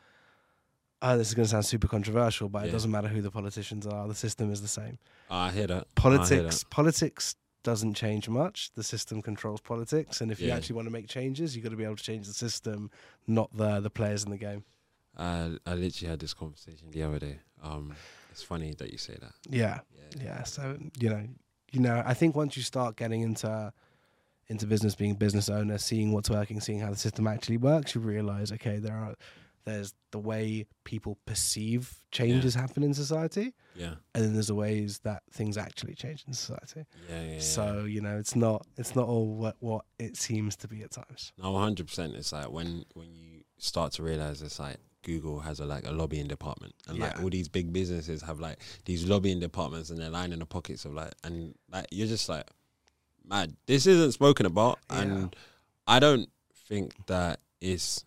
oh, 1.02 1.18
this 1.18 1.30
is 1.30 1.34
going 1.34 1.46
to 1.46 1.50
sound 1.52 1.66
super 1.66 1.88
controversial, 1.88 2.50
but 2.50 2.66
it 2.68 2.72
doesn't 2.72 2.92
matter 2.92 3.08
who 3.08 3.22
the 3.22 3.32
politicians 3.32 3.86
are. 3.88 4.08
The 4.08 4.16
system 4.16 4.52
is 4.52 4.62
the 4.62 4.68
same. 4.68 4.98
I 5.30 5.52
hear 5.52 5.68
that. 5.68 5.74
I 5.74 5.78
hear 5.78 5.86
Politics, 5.96 6.64
politics 6.70 7.36
doesn't 7.64 7.94
change 7.94 8.28
much. 8.28 8.72
The 8.74 8.84
system 8.84 9.22
controls 9.22 9.62
politics, 9.62 10.22
and 10.22 10.32
if 10.32 10.40
you 10.40 10.50
actually 10.52 10.76
want 10.76 10.88
to 10.88 10.92
make 10.92 11.08
changes, 11.08 11.56
you've 11.56 11.64
got 11.64 11.70
to 11.70 11.76
be 11.78 11.84
able 11.84 11.96
to 11.96 12.04
change 12.04 12.28
the 12.28 12.34
system, 12.34 12.90
not 13.28 13.56
the 13.56 13.80
the 13.80 13.90
players 13.90 14.24
in 14.24 14.32
the 14.32 14.38
game. 14.38 14.64
I 15.18 15.58
I 15.66 15.74
literally 15.76 16.10
had 16.10 16.20
this 16.20 16.34
conversation 16.34 16.90
the 16.92 17.04
other 17.04 17.20
day. 17.20 17.40
Um, 17.62 17.94
it's 18.32 18.44
funny 18.44 18.74
that 18.80 18.92
you 18.92 18.98
say 18.98 19.18
that. 19.22 19.34
Yeah, 19.50 19.80
Yeah. 20.18 20.24
yeah. 20.24 20.44
So 20.44 20.78
you 21.00 21.10
know, 21.10 21.28
you 21.72 21.80
know, 21.80 22.02
I 22.06 22.14
think 22.14 22.36
once 22.36 22.58
you 22.58 22.64
start 22.64 22.96
getting 22.96 23.22
into 23.22 23.72
into 24.48 24.66
business, 24.68 24.96
being 24.96 25.12
a 25.12 25.16
business 25.16 25.50
owner, 25.50 25.78
seeing 25.78 26.12
what's 26.12 26.30
working, 26.30 26.60
seeing 26.60 26.80
how 26.80 26.90
the 26.90 26.98
system 26.98 27.26
actually 27.28 27.58
works, 27.58 27.96
you 27.96 28.02
realize, 28.02 28.52
okay, 28.52 28.78
there 28.80 28.96
are 28.96 29.16
there's 29.64 29.94
the 30.12 30.18
way 30.20 30.66
people 30.86 31.20
perceive 31.28 32.02
changes 32.12 32.56
happen 32.56 32.82
in 32.82 32.96
society, 32.96 33.54
Yeah. 33.76 33.94
and 34.16 34.24
then 34.24 34.34
there's 34.34 34.48
the 34.48 34.56
ways 34.56 35.00
that 35.04 35.22
things 35.32 35.56
actually 35.56 35.94
change 35.94 36.24
in 36.28 36.34
society. 36.34 36.86
Yeah. 37.08 37.22
Yeah. 37.22 37.32
yeah. 37.34 37.40
So 37.40 37.86
you 37.86 38.02
know, 38.02 38.18
it's 38.18 38.36
not 38.36 38.66
it's 38.78 38.96
not 38.96 39.08
all 39.08 39.28
what 39.36 39.56
what 39.60 39.86
it 40.00 40.18
seems 40.18 40.56
to 40.58 40.68
be 40.68 40.82
at 40.82 40.92
times. 40.92 41.32
No, 41.38 41.52
one 41.52 41.64
hundred 41.64 41.88
percent. 41.88 42.16
It's 42.16 42.34
like 42.34 42.50
when 42.52 42.86
when 42.96 43.14
you 43.16 43.44
start 43.60 43.94
to 43.94 44.04
realize 44.04 44.42
it's 44.42 44.60
like 44.60 44.78
Google 45.04 45.40
has 45.40 45.60
a 45.60 45.66
like 45.66 45.86
a 45.86 45.92
lobbying 45.92 46.28
department, 46.28 46.74
and 46.88 46.98
like 47.00 47.22
all 47.24 47.30
these 47.30 47.48
big 47.50 47.72
businesses 47.74 48.22
have 48.22 48.40
like 48.40 48.60
these 48.86 49.06
lobbying 49.06 49.40
departments, 49.40 49.90
and 49.90 50.00
they're 50.00 50.10
lining 50.10 50.40
the 50.40 50.46
pockets 50.46 50.86
of 50.86 50.94
like, 50.94 51.14
and 51.24 51.56
like 51.72 51.88
you're 51.92 52.08
just 52.08 52.28
like, 52.30 52.46
mad. 53.26 53.56
This 53.66 53.86
isn't 53.88 54.12
spoken 54.14 54.46
about, 54.46 54.80
and 54.90 55.36
I 55.88 56.00
don't 56.00 56.30
think 56.68 56.94
that 57.08 57.40
is 57.60 58.04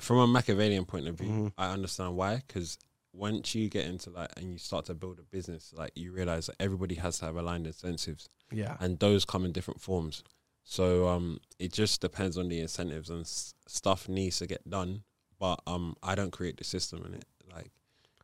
from 0.00 0.18
a 0.18 0.26
Machiavellian 0.26 0.84
point 0.84 1.08
of 1.08 1.16
view. 1.16 1.28
Mhm. 1.28 1.52
I 1.58 1.70
understand 1.72 2.16
why, 2.16 2.42
because 2.46 2.78
once 3.12 3.54
you 3.54 3.68
get 3.68 3.86
into 3.86 4.10
like 4.10 4.30
and 4.38 4.50
you 4.50 4.58
start 4.58 4.86
to 4.86 4.94
build 4.94 5.18
a 5.18 5.22
business, 5.22 5.72
like 5.76 5.92
you 5.94 6.12
realize 6.12 6.46
that 6.46 6.56
everybody 6.60 6.94
has 6.96 7.18
to 7.18 7.26
have 7.26 7.36
aligned 7.36 7.66
incentives 7.66 8.28
Yeah, 8.50 8.76
and 8.80 8.98
those 8.98 9.24
come 9.24 9.44
in 9.44 9.52
different 9.52 9.80
forms. 9.80 10.22
So 10.64 11.08
um, 11.08 11.40
it 11.58 11.72
just 11.72 12.00
depends 12.00 12.38
on 12.38 12.48
the 12.48 12.60
incentives 12.60 13.10
and 13.10 13.22
s- 13.22 13.54
stuff 13.66 14.08
needs 14.08 14.38
to 14.38 14.46
get 14.46 14.68
done. 14.68 15.02
But 15.42 15.58
um, 15.66 15.96
I 16.04 16.14
don't 16.14 16.30
create 16.38 16.56
the 16.58 16.64
system 16.64 16.98
in 17.04 17.14
it. 17.14 17.24
Like 17.54 17.70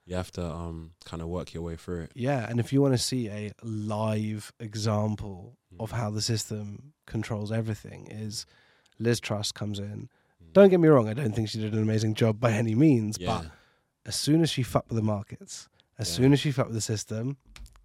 you 0.07 0.15
have 0.15 0.31
to 0.39 0.45
um 0.45 0.93
kind 1.05 1.21
of 1.21 1.29
work 1.29 1.53
your 1.55 1.65
way 1.69 1.77
through 1.77 2.03
it. 2.05 2.13
yeah. 2.15 2.47
And 2.49 2.61
if 2.61 2.73
you 2.73 2.81
want 2.81 2.95
to 2.95 3.03
see 3.11 3.29
a 3.29 3.53
live 3.63 4.53
example 4.61 5.57
of 5.81 5.91
Mm. 5.91 5.97
how 6.01 6.11
the 6.11 6.23
system 6.23 6.93
controls 7.07 7.51
everything, 7.53 8.07
is 8.11 8.47
Liz 9.01 9.19
Truss 9.21 9.51
comes 9.53 9.79
in. 9.81 10.09
Mm. 10.43 10.53
Don't 10.53 10.69
get 10.71 10.81
me 10.81 10.89
wrong, 10.89 11.09
I 11.09 11.15
don't 11.15 11.35
think 11.35 11.49
she 11.51 11.59
did 11.59 11.73
an 11.75 11.83
amazing 11.83 12.15
job 12.15 12.39
by 12.41 12.53
any 12.53 12.75
means, 12.75 13.17
Yeah, 13.21 13.43
but 13.43 13.51
as 14.07 14.15
soon 14.17 14.41
as 14.43 14.49
she 14.51 14.63
fucked 14.63 14.89
with 14.91 14.97
the 14.97 15.03
markets, 15.17 15.69
as 15.99 16.09
Yeah. 16.09 16.17
soon 16.17 16.33
as 16.33 16.41
she 16.41 16.51
fucked 16.53 16.69
with 16.71 16.77
the 16.83 16.89
system, 16.95 17.37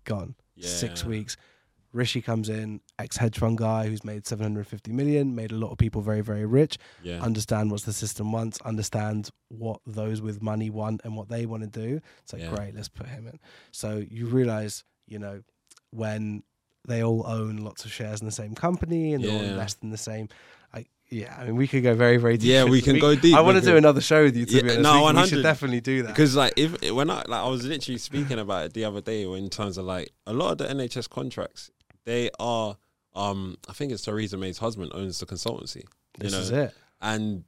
gone. 0.05 0.35
Six 0.59 1.03
weeks. 1.03 1.35
Rishi 1.93 2.21
comes 2.21 2.49
in, 2.49 2.81
ex 2.99 3.17
hedge 3.17 3.37
fund 3.37 3.57
guy 3.57 3.87
who's 3.87 4.03
made 4.03 4.27
750 4.27 4.91
million, 4.91 5.35
made 5.35 5.51
a 5.51 5.55
lot 5.55 5.71
of 5.71 5.77
people 5.77 6.01
very, 6.01 6.21
very 6.21 6.45
rich, 6.45 6.77
yeah, 7.03 7.21
understand 7.21 7.71
what 7.71 7.81
the 7.83 7.93
system 7.93 8.31
wants, 8.31 8.59
understand 8.61 9.29
what 9.49 9.79
those 9.85 10.21
with 10.21 10.41
money 10.41 10.69
want 10.69 11.01
and 11.03 11.15
what 11.15 11.29
they 11.29 11.45
want 11.45 11.63
to 11.63 11.69
do. 11.69 12.01
It's 12.23 12.33
like, 12.33 12.41
Yeah. 12.41 12.49
great, 12.49 12.75
let's 12.75 12.89
put 12.89 13.07
him 13.07 13.27
in. 13.27 13.39
So 13.71 14.03
you 14.09 14.25
realize, 14.25 14.83
you 15.07 15.19
know, 15.19 15.43
when 15.91 16.43
they 16.87 17.03
all 17.03 17.25
own 17.27 17.57
lots 17.57 17.85
of 17.85 17.91
shares 17.93 18.19
in 18.19 18.25
the 18.25 18.31
same 18.31 18.55
company 18.55 19.13
and 19.13 19.23
they 19.23 19.29
all 19.29 19.43
Yeah. 19.43 19.51
invest 19.51 19.77
in 19.83 19.91
the 19.91 19.97
same, 19.97 20.27
like 20.73 20.89
Yeah, 21.09 21.35
I 21.39 21.45
mean, 21.45 21.57
we 21.57 21.67
could 21.67 21.83
go 21.83 21.93
very, 21.93 22.17
very 22.17 22.37
deep. 22.37 22.49
Yeah, 22.49 22.63
we 22.63 22.81
can 22.81 22.97
go 22.97 23.13
deep 23.15 23.35
I 23.35 23.41
want 23.41 23.59
to 23.59 23.61
do 23.63 23.77
another 23.77 24.01
show 24.01 24.23
with 24.23 24.35
you. 24.35 24.45
To 24.47 24.51
Yeah, 24.55 24.61
be 24.63 24.69
honest, 24.69 24.81
no, 24.81 25.05
we, 25.05 25.13
we 25.21 25.27
should 25.27 25.43
definitely 25.43 25.81
do 25.81 26.01
that. 26.03 26.07
Because 26.07 26.35
like 26.35 26.53
if 26.57 26.91
when 26.91 27.11
I 27.11 27.17
like 27.27 27.29
I 27.29 27.47
was 27.47 27.63
literally 27.65 27.99
speaking 27.99 28.39
about 28.39 28.65
it 28.65 28.73
the 28.73 28.85
other 28.85 28.99
day 29.01 29.21
in 29.23 29.49
terms 29.49 29.77
of 29.77 29.85
like 29.85 30.11
a 30.25 30.33
lot 30.33 30.53
of 30.53 30.57
the 30.57 30.65
NHS 30.73 31.07
contracts, 31.07 31.69
they 32.05 32.29
are 32.39 32.77
um 33.15 33.57
I 33.69 33.73
think 33.73 33.91
it's 33.91 34.03
Theresa 34.03 34.37
May's 34.37 34.57
husband 34.57 34.91
owns 34.93 35.19
the 35.19 35.25
consultancy. 35.25 35.83
this 36.17 36.31
know, 36.31 36.39
is 36.39 36.51
it. 36.51 36.73
And 37.01 37.43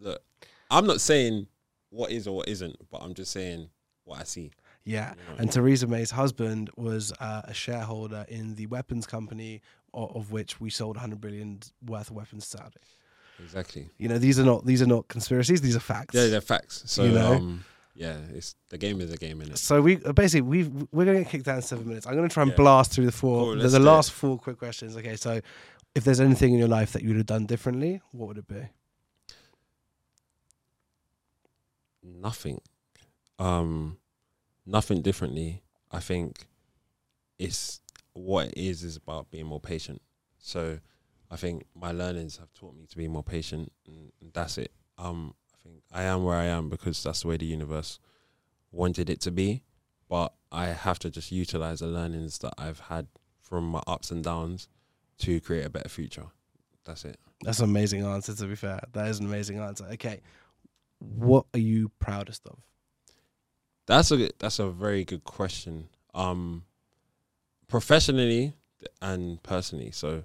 look, 0.00 0.22
I'm 0.70 0.86
not 0.86 1.00
saying 1.00 1.46
what 1.90 2.10
is 2.10 2.26
or 2.26 2.36
what 2.36 2.48
isn't, 2.48 2.76
but 2.90 3.02
I'm 3.02 3.14
just 3.14 3.32
saying 3.32 3.68
what 4.04 4.20
I 4.20 4.24
see. 4.24 4.50
Yeah, 4.84 5.10
you 5.10 5.34
know. 5.34 5.38
and 5.38 5.52
Theresa 5.52 5.86
May's 5.86 6.10
husband 6.10 6.70
was 6.76 7.12
uh, 7.20 7.42
a 7.44 7.54
shareholder 7.54 8.24
in 8.28 8.56
the 8.56 8.66
weapons 8.66 9.06
company, 9.06 9.62
of, 9.94 10.16
of 10.16 10.32
which 10.32 10.60
we 10.60 10.70
sold 10.70 10.96
100 10.96 11.20
billion 11.20 11.60
worth 11.86 12.10
of 12.10 12.16
weapons 12.16 12.48
to 12.48 12.58
Saudi. 12.58 12.76
Exactly. 13.42 13.88
You 13.98 14.08
know, 14.08 14.18
these 14.18 14.40
are 14.40 14.44
not 14.44 14.66
these 14.66 14.82
are 14.82 14.86
not 14.86 15.08
conspiracies; 15.08 15.60
these 15.60 15.76
are 15.76 15.80
facts. 15.80 16.14
Yeah, 16.14 16.26
they're 16.28 16.40
facts. 16.40 16.82
So 16.86 17.04
You 17.04 17.12
know? 17.12 17.32
um 17.34 17.64
yeah, 17.94 18.16
it's 18.32 18.54
the 18.70 18.78
game 18.78 19.00
is 19.00 19.12
a 19.12 19.16
game 19.16 19.40
in 19.42 19.50
it. 19.50 19.58
So 19.58 19.80
we 19.82 20.02
uh, 20.04 20.12
basically 20.12 20.42
we 20.42 20.64
we're 20.92 21.04
going 21.04 21.18
to 21.18 21.22
get 21.24 21.30
kicked 21.30 21.44
down 21.44 21.56
in 21.56 21.62
seven 21.62 21.86
minutes. 21.86 22.06
I'm 22.06 22.14
going 22.16 22.28
to 22.28 22.32
try 22.32 22.42
and 22.42 22.52
Yeah. 22.52 22.56
blast 22.56 22.92
through 22.92 23.06
the 23.06 23.12
four. 23.12 23.44
Cool, 23.44 23.56
the 23.56 23.68
the 23.68 23.78
do 23.78 23.84
it. 23.84 23.86
last 23.86 24.12
four 24.12 24.38
quick 24.38 24.58
questions. 24.58 24.96
Okay, 24.96 25.16
so 25.16 25.40
if 25.94 26.04
there's 26.04 26.20
anything 26.20 26.52
in 26.54 26.58
your 26.58 26.68
life 26.68 26.92
that 26.92 27.02
you 27.02 27.08
would 27.08 27.16
have 27.18 27.26
done 27.26 27.44
differently, 27.46 28.00
what 28.12 28.28
would 28.28 28.38
it 28.38 28.48
be? 28.48 28.68
nothing 32.04 32.60
um 33.38 33.96
nothing 34.66 35.02
differently 35.02 35.62
i 35.92 36.00
think 36.00 36.46
it's 37.38 37.80
what 38.12 38.46
it 38.48 38.54
is 38.56 38.82
is 38.82 38.96
about 38.96 39.30
being 39.30 39.46
more 39.46 39.60
patient 39.60 40.02
so 40.38 40.78
i 41.30 41.36
think 41.36 41.64
my 41.74 41.92
learnings 41.92 42.36
have 42.38 42.52
taught 42.54 42.74
me 42.74 42.84
to 42.86 42.96
be 42.96 43.06
more 43.08 43.22
patient 43.22 43.70
and, 43.86 44.10
that's 44.34 44.58
it 44.58 44.72
um 44.98 45.34
think 45.62 45.82
i 45.92 46.02
am 46.02 46.24
where 46.24 46.36
i 46.36 46.44
am 46.44 46.68
because 46.68 47.02
that's 47.02 47.22
the 47.22 47.28
way 47.28 47.36
the 47.36 47.46
universe 47.46 47.98
wanted 48.70 49.08
it 49.10 49.20
to 49.20 49.30
be 49.30 49.62
but 50.08 50.32
i 50.50 50.66
have 50.66 50.98
to 50.98 51.10
just 51.10 51.32
utilize 51.32 51.80
the 51.80 51.86
learnings 51.86 52.38
that 52.38 52.52
i've 52.58 52.80
had 52.80 53.06
from 53.40 53.64
my 53.64 53.82
ups 53.86 54.10
and 54.10 54.24
downs 54.24 54.68
to 55.18 55.40
create 55.40 55.64
a 55.64 55.70
better 55.70 55.88
future 55.88 56.26
that's 56.84 57.04
it 57.04 57.18
That's 57.44 57.60
an 57.60 57.66
amazing 57.66 58.04
answer. 58.04 58.34
To 58.34 58.46
be 58.46 58.56
fair, 58.56 58.80
that 58.92 59.08
is 59.08 59.20
an 59.20 59.26
amazing 59.26 59.58
answer. 59.58 59.84
Okay, 59.92 60.20
what 60.98 61.46
are 61.54 61.60
you 61.60 61.90
proudest 62.00 62.46
of? 62.46 62.58
That's 63.86 64.10
a 64.10 64.30
that's 64.38 64.58
a 64.58 64.68
very 64.70 65.04
good 65.04 65.24
question. 65.24 65.88
Um, 66.14 66.64
professionally 67.68 68.54
and 69.00 69.42
personally, 69.42 69.90
so 69.90 70.24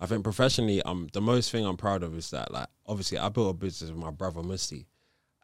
I 0.00 0.06
think 0.06 0.24
professionally, 0.24 0.82
um, 0.82 1.08
the 1.12 1.20
most 1.20 1.50
thing 1.50 1.64
I'm 1.64 1.76
proud 1.76 2.02
of 2.02 2.16
is 2.16 2.30
that 2.30 2.52
like 2.52 2.66
obviously 2.86 3.18
I 3.18 3.28
built 3.28 3.50
a 3.50 3.54
business 3.54 3.90
with 3.90 3.98
my 3.98 4.10
brother 4.10 4.40
Musti, 4.42 4.86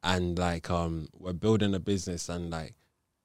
and 0.03 0.39
like 0.39 0.71
um 0.71 1.09
we're 1.19 1.33
building 1.33 1.75
a 1.75 1.79
business 1.81 2.29
and 2.29 2.51
like 2.51 2.75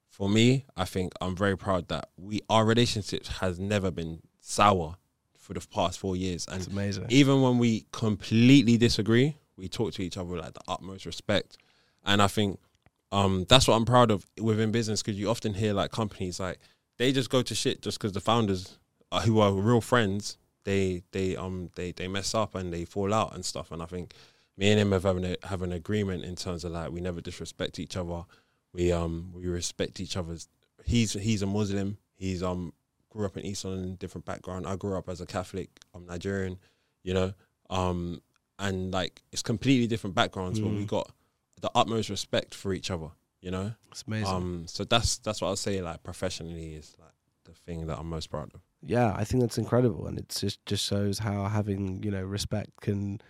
for 0.08 0.28
me, 0.30 0.64
I 0.76 0.86
think 0.86 1.12
I'm 1.20 1.36
very 1.36 1.58
proud 1.58 1.88
that 1.88 2.08
we 2.16 2.40
our 2.48 2.64
relationship 2.64 3.26
has 3.26 3.58
never 3.58 3.90
been 3.90 4.20
sour 4.40 4.96
for 5.38 5.52
the 5.54 5.60
past 5.60 5.98
four 5.98 6.16
years, 6.16 6.46
and 6.48 6.58
It's 6.58 6.66
amazing. 6.68 7.06
even 7.10 7.42
when 7.42 7.58
we 7.58 7.86
completely 7.92 8.76
disagree, 8.78 9.36
we 9.56 9.68
talk 9.68 9.92
to 9.94 10.02
each 10.02 10.16
other 10.16 10.28
with 10.30 10.40
like 10.40 10.54
the 10.54 10.60
utmost 10.68 11.06
respect. 11.06 11.58
And 12.04 12.22
I 12.22 12.28
think 12.28 12.58
um, 13.12 13.46
that's 13.48 13.68
what 13.68 13.74
I'm 13.74 13.84
proud 13.84 14.10
of 14.10 14.24
within 14.40 14.72
business 14.72 15.02
because 15.02 15.18
you 15.18 15.28
often 15.28 15.54
hear 15.54 15.72
like 15.72 15.90
companies 15.92 16.40
like 16.40 16.58
they 16.98 17.12
just 17.12 17.30
go 17.30 17.42
to 17.42 17.54
shit 17.54 17.82
just 17.82 17.98
because 17.98 18.12
the 18.12 18.20
founders 18.20 18.78
uh, 19.12 19.20
who 19.20 19.38
are 19.38 19.52
real 19.52 19.80
friends 19.80 20.38
they 20.66 21.02
they 21.12 21.36
um 21.36 21.70
they 21.76 21.92
they 21.92 22.08
mess 22.08 22.34
up 22.34 22.54
and 22.54 22.72
they 22.72 22.84
fall 22.84 23.14
out 23.14 23.34
and 23.34 23.44
stuff. 23.44 23.70
And 23.72 23.80
I 23.82 23.86
think 23.86 24.12
me 24.58 24.70
and 24.70 24.80
him 24.80 24.92
have 24.92 25.04
having 25.04 25.24
a, 25.24 25.36
have 25.44 25.62
an 25.62 25.72
agreement 25.72 26.24
in 26.24 26.34
terms 26.36 26.64
of 26.64 26.72
like 26.72 26.90
we 26.90 27.00
never 27.00 27.20
disrespect 27.22 27.78
each 27.78 27.96
other. 27.96 28.24
We 28.74 28.92
um 28.92 29.30
we 29.34 29.46
respect 29.46 30.00
each 30.00 30.16
other's. 30.16 30.48
He's 30.84 31.12
he's 31.14 31.42
a 31.42 31.46
Muslim. 31.46 31.96
He's 32.16 32.42
um 32.42 32.72
grew 33.10 33.24
up 33.26 33.36
in 33.38 33.46
East 33.46 33.64
London, 33.64 33.94
different 33.94 34.24
background. 34.26 34.66
I 34.66 34.76
grew 34.76 34.96
up 34.98 35.08
as 35.08 35.20
a 35.22 35.26
Catholic. 35.26 35.70
I'm 35.94 36.04
Nigerian, 36.04 36.58
you 37.02 37.14
know. 37.14 37.32
Um, 37.70 38.20
and 38.58 38.92
like 38.92 39.22
it's 39.32 39.42
completely 39.42 39.86
different 39.86 40.14
backgrounds, 40.14 40.60
but 40.60 40.68
we 40.70 40.84
Mm. 40.84 40.88
got 40.88 41.10
the 41.60 41.70
utmost 41.74 42.10
respect 42.10 42.54
for 42.54 42.72
each 42.74 42.90
other, 42.90 43.10
you 43.40 43.50
know. 43.50 43.72
It's 43.90 44.04
amazing. 44.06 44.34
Um, 44.34 44.64
so 44.66 44.84
that's 44.84 45.18
that's 45.18 45.40
what 45.40 45.48
I'll 45.48 45.56
say. 45.56 45.80
Like 45.80 46.02
professionally 46.02 46.74
is 46.74 46.96
like 46.98 47.14
the 47.44 47.52
thing 47.52 47.86
that 47.86 47.98
I'm 47.98 48.08
most 48.10 48.30
proud 48.30 48.50
of. 48.54 48.60
Yeah, 48.86 49.12
I 49.16 49.24
think 49.24 49.42
that's 49.42 49.58
incredible, 49.58 50.06
and 50.06 50.18
it 50.18 50.28
just 50.28 50.64
just 50.66 50.84
shows 50.84 51.18
how 51.18 51.44
having 51.46 52.02
you 52.02 52.10
know 52.10 52.22
respect 52.22 52.70
can 52.80 53.20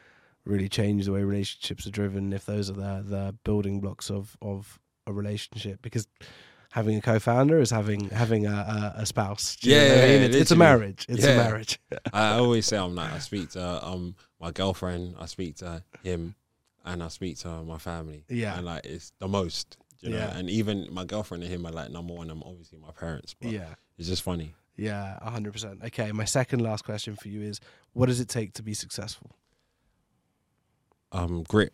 really 0.44 0.68
change 0.68 1.06
the 1.06 1.12
way 1.12 1.22
relationships 1.24 1.86
are 1.86 1.90
driven. 1.90 2.32
If 2.32 2.46
those 2.46 2.70
are 2.70 2.74
the 2.74 3.04
the 3.06 3.34
building 3.44 3.80
blocks 3.80 4.10
of 4.10 4.36
of 4.42 4.78
a 5.06 5.12
relationship, 5.12 5.80
because 5.82 6.06
having 6.72 6.96
a 6.98 7.00
co-founder 7.00 7.58
is 7.58 7.70
having 7.70 8.10
having 8.10 8.46
a, 8.46 8.50
a, 8.96 9.02
a 9.02 9.06
spouse. 9.06 9.56
Do 9.56 9.70
you 9.70 9.76
know 9.76 9.82
Yeah, 9.82 9.88
what 9.88 9.98
I 9.98 10.06
mean? 10.08 10.20
yeah, 10.20 10.26
it's, 10.26 10.36
it's 10.36 10.50
a 10.50 10.56
marriage. 10.56 11.06
It's 11.08 11.24
Yeah. 11.24 11.30
a 11.30 11.36
marriage. 11.36 11.78
I 12.12 12.32
always 12.34 12.66
say 12.66 12.76
I'm 12.76 12.94
like 12.94 13.12
I 13.12 13.18
speak 13.18 13.50
to 13.50 13.86
um 13.86 14.14
my 14.40 14.50
girlfriend, 14.50 15.14
I 15.18 15.26
speak 15.26 15.56
to 15.56 15.82
him, 16.02 16.34
and 16.84 17.02
I 17.02 17.08
speak 17.08 17.38
to 17.38 17.48
my 17.64 17.78
family. 17.78 18.24
Yeah. 18.28 18.56
and 18.56 18.66
like 18.66 18.84
it's 18.84 19.12
the 19.18 19.28
most, 19.28 19.78
you 20.00 20.10
know. 20.10 20.18
Yeah. 20.18 20.36
And 20.36 20.50
even 20.50 20.88
my 20.92 21.04
girlfriend 21.04 21.42
and 21.44 21.52
him 21.52 21.64
are 21.66 21.72
like 21.72 21.90
number 21.90 22.12
one. 22.14 22.30
I'm 22.30 22.42
obviously 22.42 22.78
my 22.78 22.90
parents, 22.90 23.34
but 23.40 23.50
yeah, 23.50 23.74
it's 23.98 24.08
just 24.08 24.22
funny. 24.22 24.54
Yeah, 24.76 25.18
hundred 25.22 25.52
percent. 25.52 25.80
Okay, 25.84 26.12
my 26.12 26.24
second 26.24 26.60
last 26.60 26.84
question 26.84 27.16
for 27.16 27.28
you 27.28 27.40
is: 27.42 27.60
What 27.92 28.06
does 28.06 28.20
it 28.20 28.28
take 28.28 28.52
to 28.54 28.62
be 28.62 28.74
successful? 28.74 29.30
um, 31.12 31.44
grit. 31.44 31.72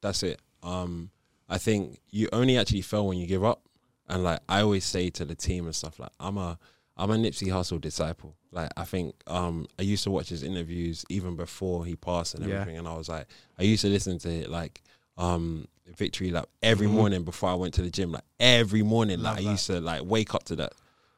That's 0.00 0.22
it. 0.22 0.40
Um, 0.62 1.10
I 1.48 1.58
think 1.58 1.98
you 2.10 2.28
only 2.32 2.56
actually 2.58 2.82
fail 2.82 3.06
when 3.06 3.18
you 3.18 3.26
give 3.26 3.44
up. 3.44 3.62
And 4.08 4.22
like 4.22 4.40
I 4.48 4.60
always 4.60 4.84
say 4.84 5.08
to 5.10 5.24
the 5.24 5.34
team 5.34 5.64
and 5.64 5.74
stuff, 5.74 5.98
like 5.98 6.10
I'm 6.20 6.36
a 6.36 6.58
I'm 6.96 7.10
a 7.10 7.14
Nipsey 7.16 7.48
Hussle 7.48 7.80
disciple. 7.80 8.36
Like 8.52 8.70
I 8.76 8.84
think 8.84 9.14
um, 9.26 9.66
I 9.78 9.82
used 9.82 10.04
to 10.04 10.10
watch 10.10 10.28
his 10.28 10.42
interviews 10.42 11.04
even 11.08 11.36
before 11.36 11.84
he 11.86 11.96
passed 11.96 12.34
and 12.34 12.44
Yeah. 12.46 12.60
everything, 12.60 12.78
and 12.78 12.86
I 12.86 12.94
was 12.96 13.08
like, 13.08 13.26
I 13.58 13.62
used 13.62 13.82
to 13.82 13.88
listen 13.88 14.18
to 14.20 14.28
it 14.30 14.50
like 14.50 14.82
um, 15.16 15.66
Victory 15.96 16.30
Lap 16.30 16.48
every 16.62 16.86
Mhm. 16.86 16.90
morning 16.92 17.22
before 17.24 17.48
I 17.50 17.54
went 17.54 17.72
to 17.74 17.82
the 17.82 17.90
gym. 17.90 18.12
Like 18.12 18.24
every 18.38 18.82
morning, 18.82 19.20
Love 19.22 19.36
like 19.38 19.46
I 19.46 19.50
used 19.50 19.66
to 19.68 19.80
like 19.80 20.02
wake 20.04 20.34
up 20.34 20.44
to 20.44 20.56
that. 20.56 20.74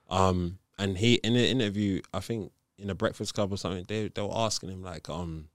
Um, 0.08 0.58
and 0.78 0.98
he 0.98 1.14
in 1.16 1.34
the 1.34 1.48
interview, 1.48 2.02
I 2.12 2.20
think 2.20 2.52
in 2.78 2.90
a 2.90 2.94
Breakfast 2.94 3.34
Club 3.34 3.52
or 3.52 3.56
something, 3.56 3.84
they 3.88 4.08
they 4.08 4.22
were 4.22 4.28
asking 4.32 4.70
him 4.70 4.82
like, 4.82 5.08
um, 5.08 5.48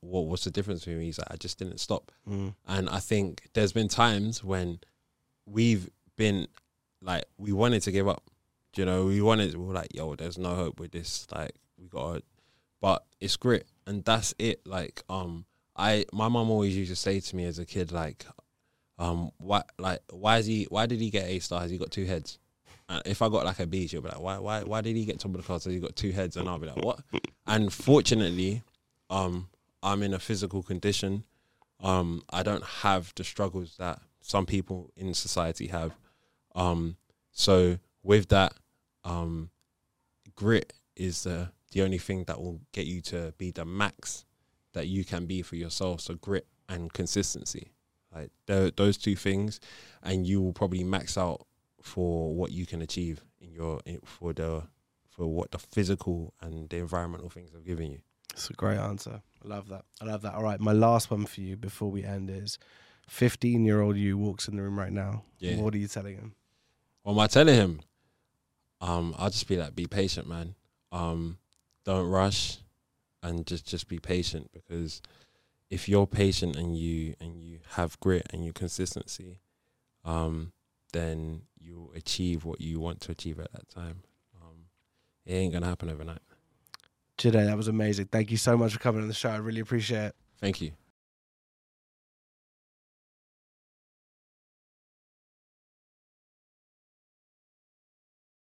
what 0.00 0.26
what's 0.26 0.44
the 0.44 0.50
difference 0.50 0.80
between 0.80 0.98
me? 0.98 1.06
He's 1.06 1.18
like, 1.18 1.30
I 1.30 1.36
just 1.36 1.58
didn't 1.58 1.78
stop. 1.78 2.12
Mm. 2.28 2.54
And 2.66 2.88
I 2.88 2.98
think 2.98 3.48
there's 3.54 3.72
been 3.72 3.88
times 3.88 4.44
when 4.44 4.80
we've 5.46 5.88
been 6.16 6.46
like 7.02 7.24
we 7.38 7.52
wanted 7.52 7.82
to 7.82 7.92
give 7.92 8.08
up. 8.08 8.22
You 8.76 8.84
know, 8.84 9.06
we 9.06 9.20
wanted 9.20 9.56
we 9.56 9.64
were 9.64 9.74
like, 9.74 9.94
yo, 9.94 10.14
there's 10.14 10.38
no 10.38 10.54
hope 10.54 10.78
with 10.78 10.92
this. 10.92 11.26
Like 11.34 11.54
we 11.78 11.88
got 11.88 12.22
but 12.80 13.04
it's 13.20 13.36
grit 13.36 13.66
and 13.86 14.04
that's 14.04 14.34
it. 14.38 14.66
Like, 14.66 15.02
um 15.08 15.44
I 15.76 16.04
my 16.12 16.28
mom 16.28 16.50
always 16.50 16.76
used 16.76 16.90
to 16.90 16.96
say 16.96 17.20
to 17.20 17.36
me 17.36 17.44
as 17.44 17.58
a 17.58 17.64
kid, 17.64 17.90
like, 17.90 18.26
um, 18.98 19.30
why 19.38 19.62
like 19.78 20.00
why 20.10 20.38
is 20.38 20.46
he 20.46 20.66
why 20.68 20.86
did 20.86 21.00
he 21.00 21.10
get 21.10 21.26
A 21.26 21.38
star? 21.38 21.62
Has 21.62 21.70
he 21.70 21.78
got 21.78 21.90
two 21.90 22.04
heads? 22.04 22.38
If 23.04 23.22
I 23.22 23.28
got 23.28 23.44
like 23.44 23.60
a 23.60 23.64
a 23.64 23.66
B, 23.66 23.86
she'll 23.86 24.02
be 24.02 24.08
like, 24.08 24.20
why 24.20 24.38
why 24.38 24.62
why 24.62 24.80
did 24.80 24.96
he 24.96 25.04
get 25.04 25.20
top 25.20 25.32
of 25.32 25.36
the 25.36 25.42
class? 25.42 25.64
Has 25.64 25.72
he 25.72 25.80
got 25.80 25.96
two 25.96 26.10
heads? 26.12 26.36
And 26.36 26.48
I'll 26.48 26.58
be 26.58 26.66
like, 26.66 26.84
what? 26.84 27.00
And 27.46 27.72
fortunately, 27.72 28.62
um, 29.08 29.48
I'm 29.82 30.02
in 30.02 30.14
a 30.14 30.18
physical 30.18 30.62
condition. 30.62 31.24
Um, 31.80 32.22
I 32.30 32.42
don't 32.42 32.64
have 32.64 33.12
the 33.14 33.24
struggles 33.24 33.76
that 33.78 34.00
some 34.20 34.46
people 34.46 34.90
in 34.96 35.14
society 35.14 35.68
have. 35.68 35.96
Um, 36.54 36.96
so 37.32 37.78
with 38.02 38.28
that, 38.28 38.54
um, 39.04 39.50
grit 40.34 40.72
is 40.96 41.22
the 41.22 41.50
the 41.72 41.82
only 41.82 41.98
thing 41.98 42.24
that 42.24 42.40
will 42.40 42.60
get 42.72 42.86
you 42.86 43.00
to 43.00 43.32
be 43.38 43.50
the 43.52 43.64
max 43.64 44.24
that 44.72 44.88
you 44.88 45.04
can 45.04 45.26
be 45.26 45.42
for 45.42 45.56
yourself. 45.56 46.00
So 46.00 46.14
grit 46.14 46.46
and 46.68 46.92
consistency, 46.92 47.72
like 48.14 48.30
tho- 48.46 48.70
those 48.70 48.96
two 48.96 49.16
things, 49.16 49.60
and 50.02 50.26
you 50.26 50.40
will 50.40 50.52
probably 50.52 50.84
max 50.84 51.16
out 51.16 51.46
for 51.82 52.34
what 52.34 52.52
you 52.52 52.66
can 52.66 52.82
achieve 52.82 53.22
in 53.40 53.52
your 53.52 53.80
in, 53.84 54.00
for 54.04 54.32
the 54.32 54.64
for 55.08 55.26
what 55.26 55.50
the 55.50 55.58
physical 55.58 56.34
and 56.40 56.68
the 56.68 56.78
environmental 56.78 57.28
things 57.28 57.52
have 57.52 57.64
given 57.64 57.90
you. 57.90 58.00
It's 58.32 58.48
a 58.48 58.54
great 58.54 58.78
answer. 58.78 59.22
I 59.44 59.48
love 59.48 59.68
that. 59.68 59.84
I 60.00 60.04
love 60.04 60.22
that. 60.22 60.34
All 60.34 60.42
right, 60.42 60.60
my 60.60 60.72
last 60.72 61.10
one 61.10 61.26
for 61.26 61.40
you 61.40 61.56
before 61.56 61.90
we 61.90 62.04
end 62.04 62.30
is: 62.30 62.58
fifteen-year-old 63.08 63.96
you 63.96 64.16
walks 64.16 64.48
in 64.48 64.56
the 64.56 64.62
room 64.62 64.78
right 64.78 64.92
now. 64.92 65.24
Yeah. 65.38 65.56
What 65.56 65.74
are 65.74 65.78
you 65.78 65.88
telling 65.88 66.16
him? 66.16 66.34
What 67.02 67.12
am 67.12 67.18
I 67.18 67.26
telling 67.26 67.54
him? 67.54 67.80
Um, 68.80 69.14
I'll 69.18 69.30
just 69.30 69.48
be 69.48 69.56
like, 69.56 69.74
be 69.74 69.86
patient, 69.86 70.28
man. 70.28 70.54
Um, 70.92 71.38
don't 71.84 72.08
rush, 72.08 72.58
and 73.22 73.46
just 73.46 73.66
just 73.66 73.88
be 73.88 73.98
patient 73.98 74.50
because 74.52 75.02
if 75.70 75.88
you're 75.88 76.06
patient 76.06 76.56
and 76.56 76.76
you 76.76 77.14
and 77.20 77.40
you 77.40 77.60
have 77.70 77.98
grit 78.00 78.26
and 78.32 78.44
you 78.44 78.52
consistency, 78.52 79.40
um, 80.04 80.52
then 80.92 81.42
you'll 81.58 81.92
achieve 81.94 82.44
what 82.44 82.60
you 82.60 82.80
want 82.80 83.00
to 83.02 83.12
achieve 83.12 83.38
at 83.38 83.52
that 83.52 83.68
time. 83.68 84.02
Um, 84.40 84.66
it 85.26 85.34
ain't 85.34 85.52
gonna 85.52 85.66
happen 85.66 85.90
overnight. 85.90 86.20
Jide, 87.18 87.32
that 87.32 87.56
was 87.56 87.68
amazing. 87.68 88.06
Thank 88.06 88.30
you 88.30 88.36
so 88.36 88.56
much 88.56 88.72
for 88.72 88.78
coming 88.78 89.02
on 89.02 89.08
the 89.08 89.14
show. 89.14 89.28
I 89.30 89.36
really 89.36 89.60
appreciate 89.60 90.06
it. 90.06 90.16
Thank 90.40 90.60
you. 90.60 90.72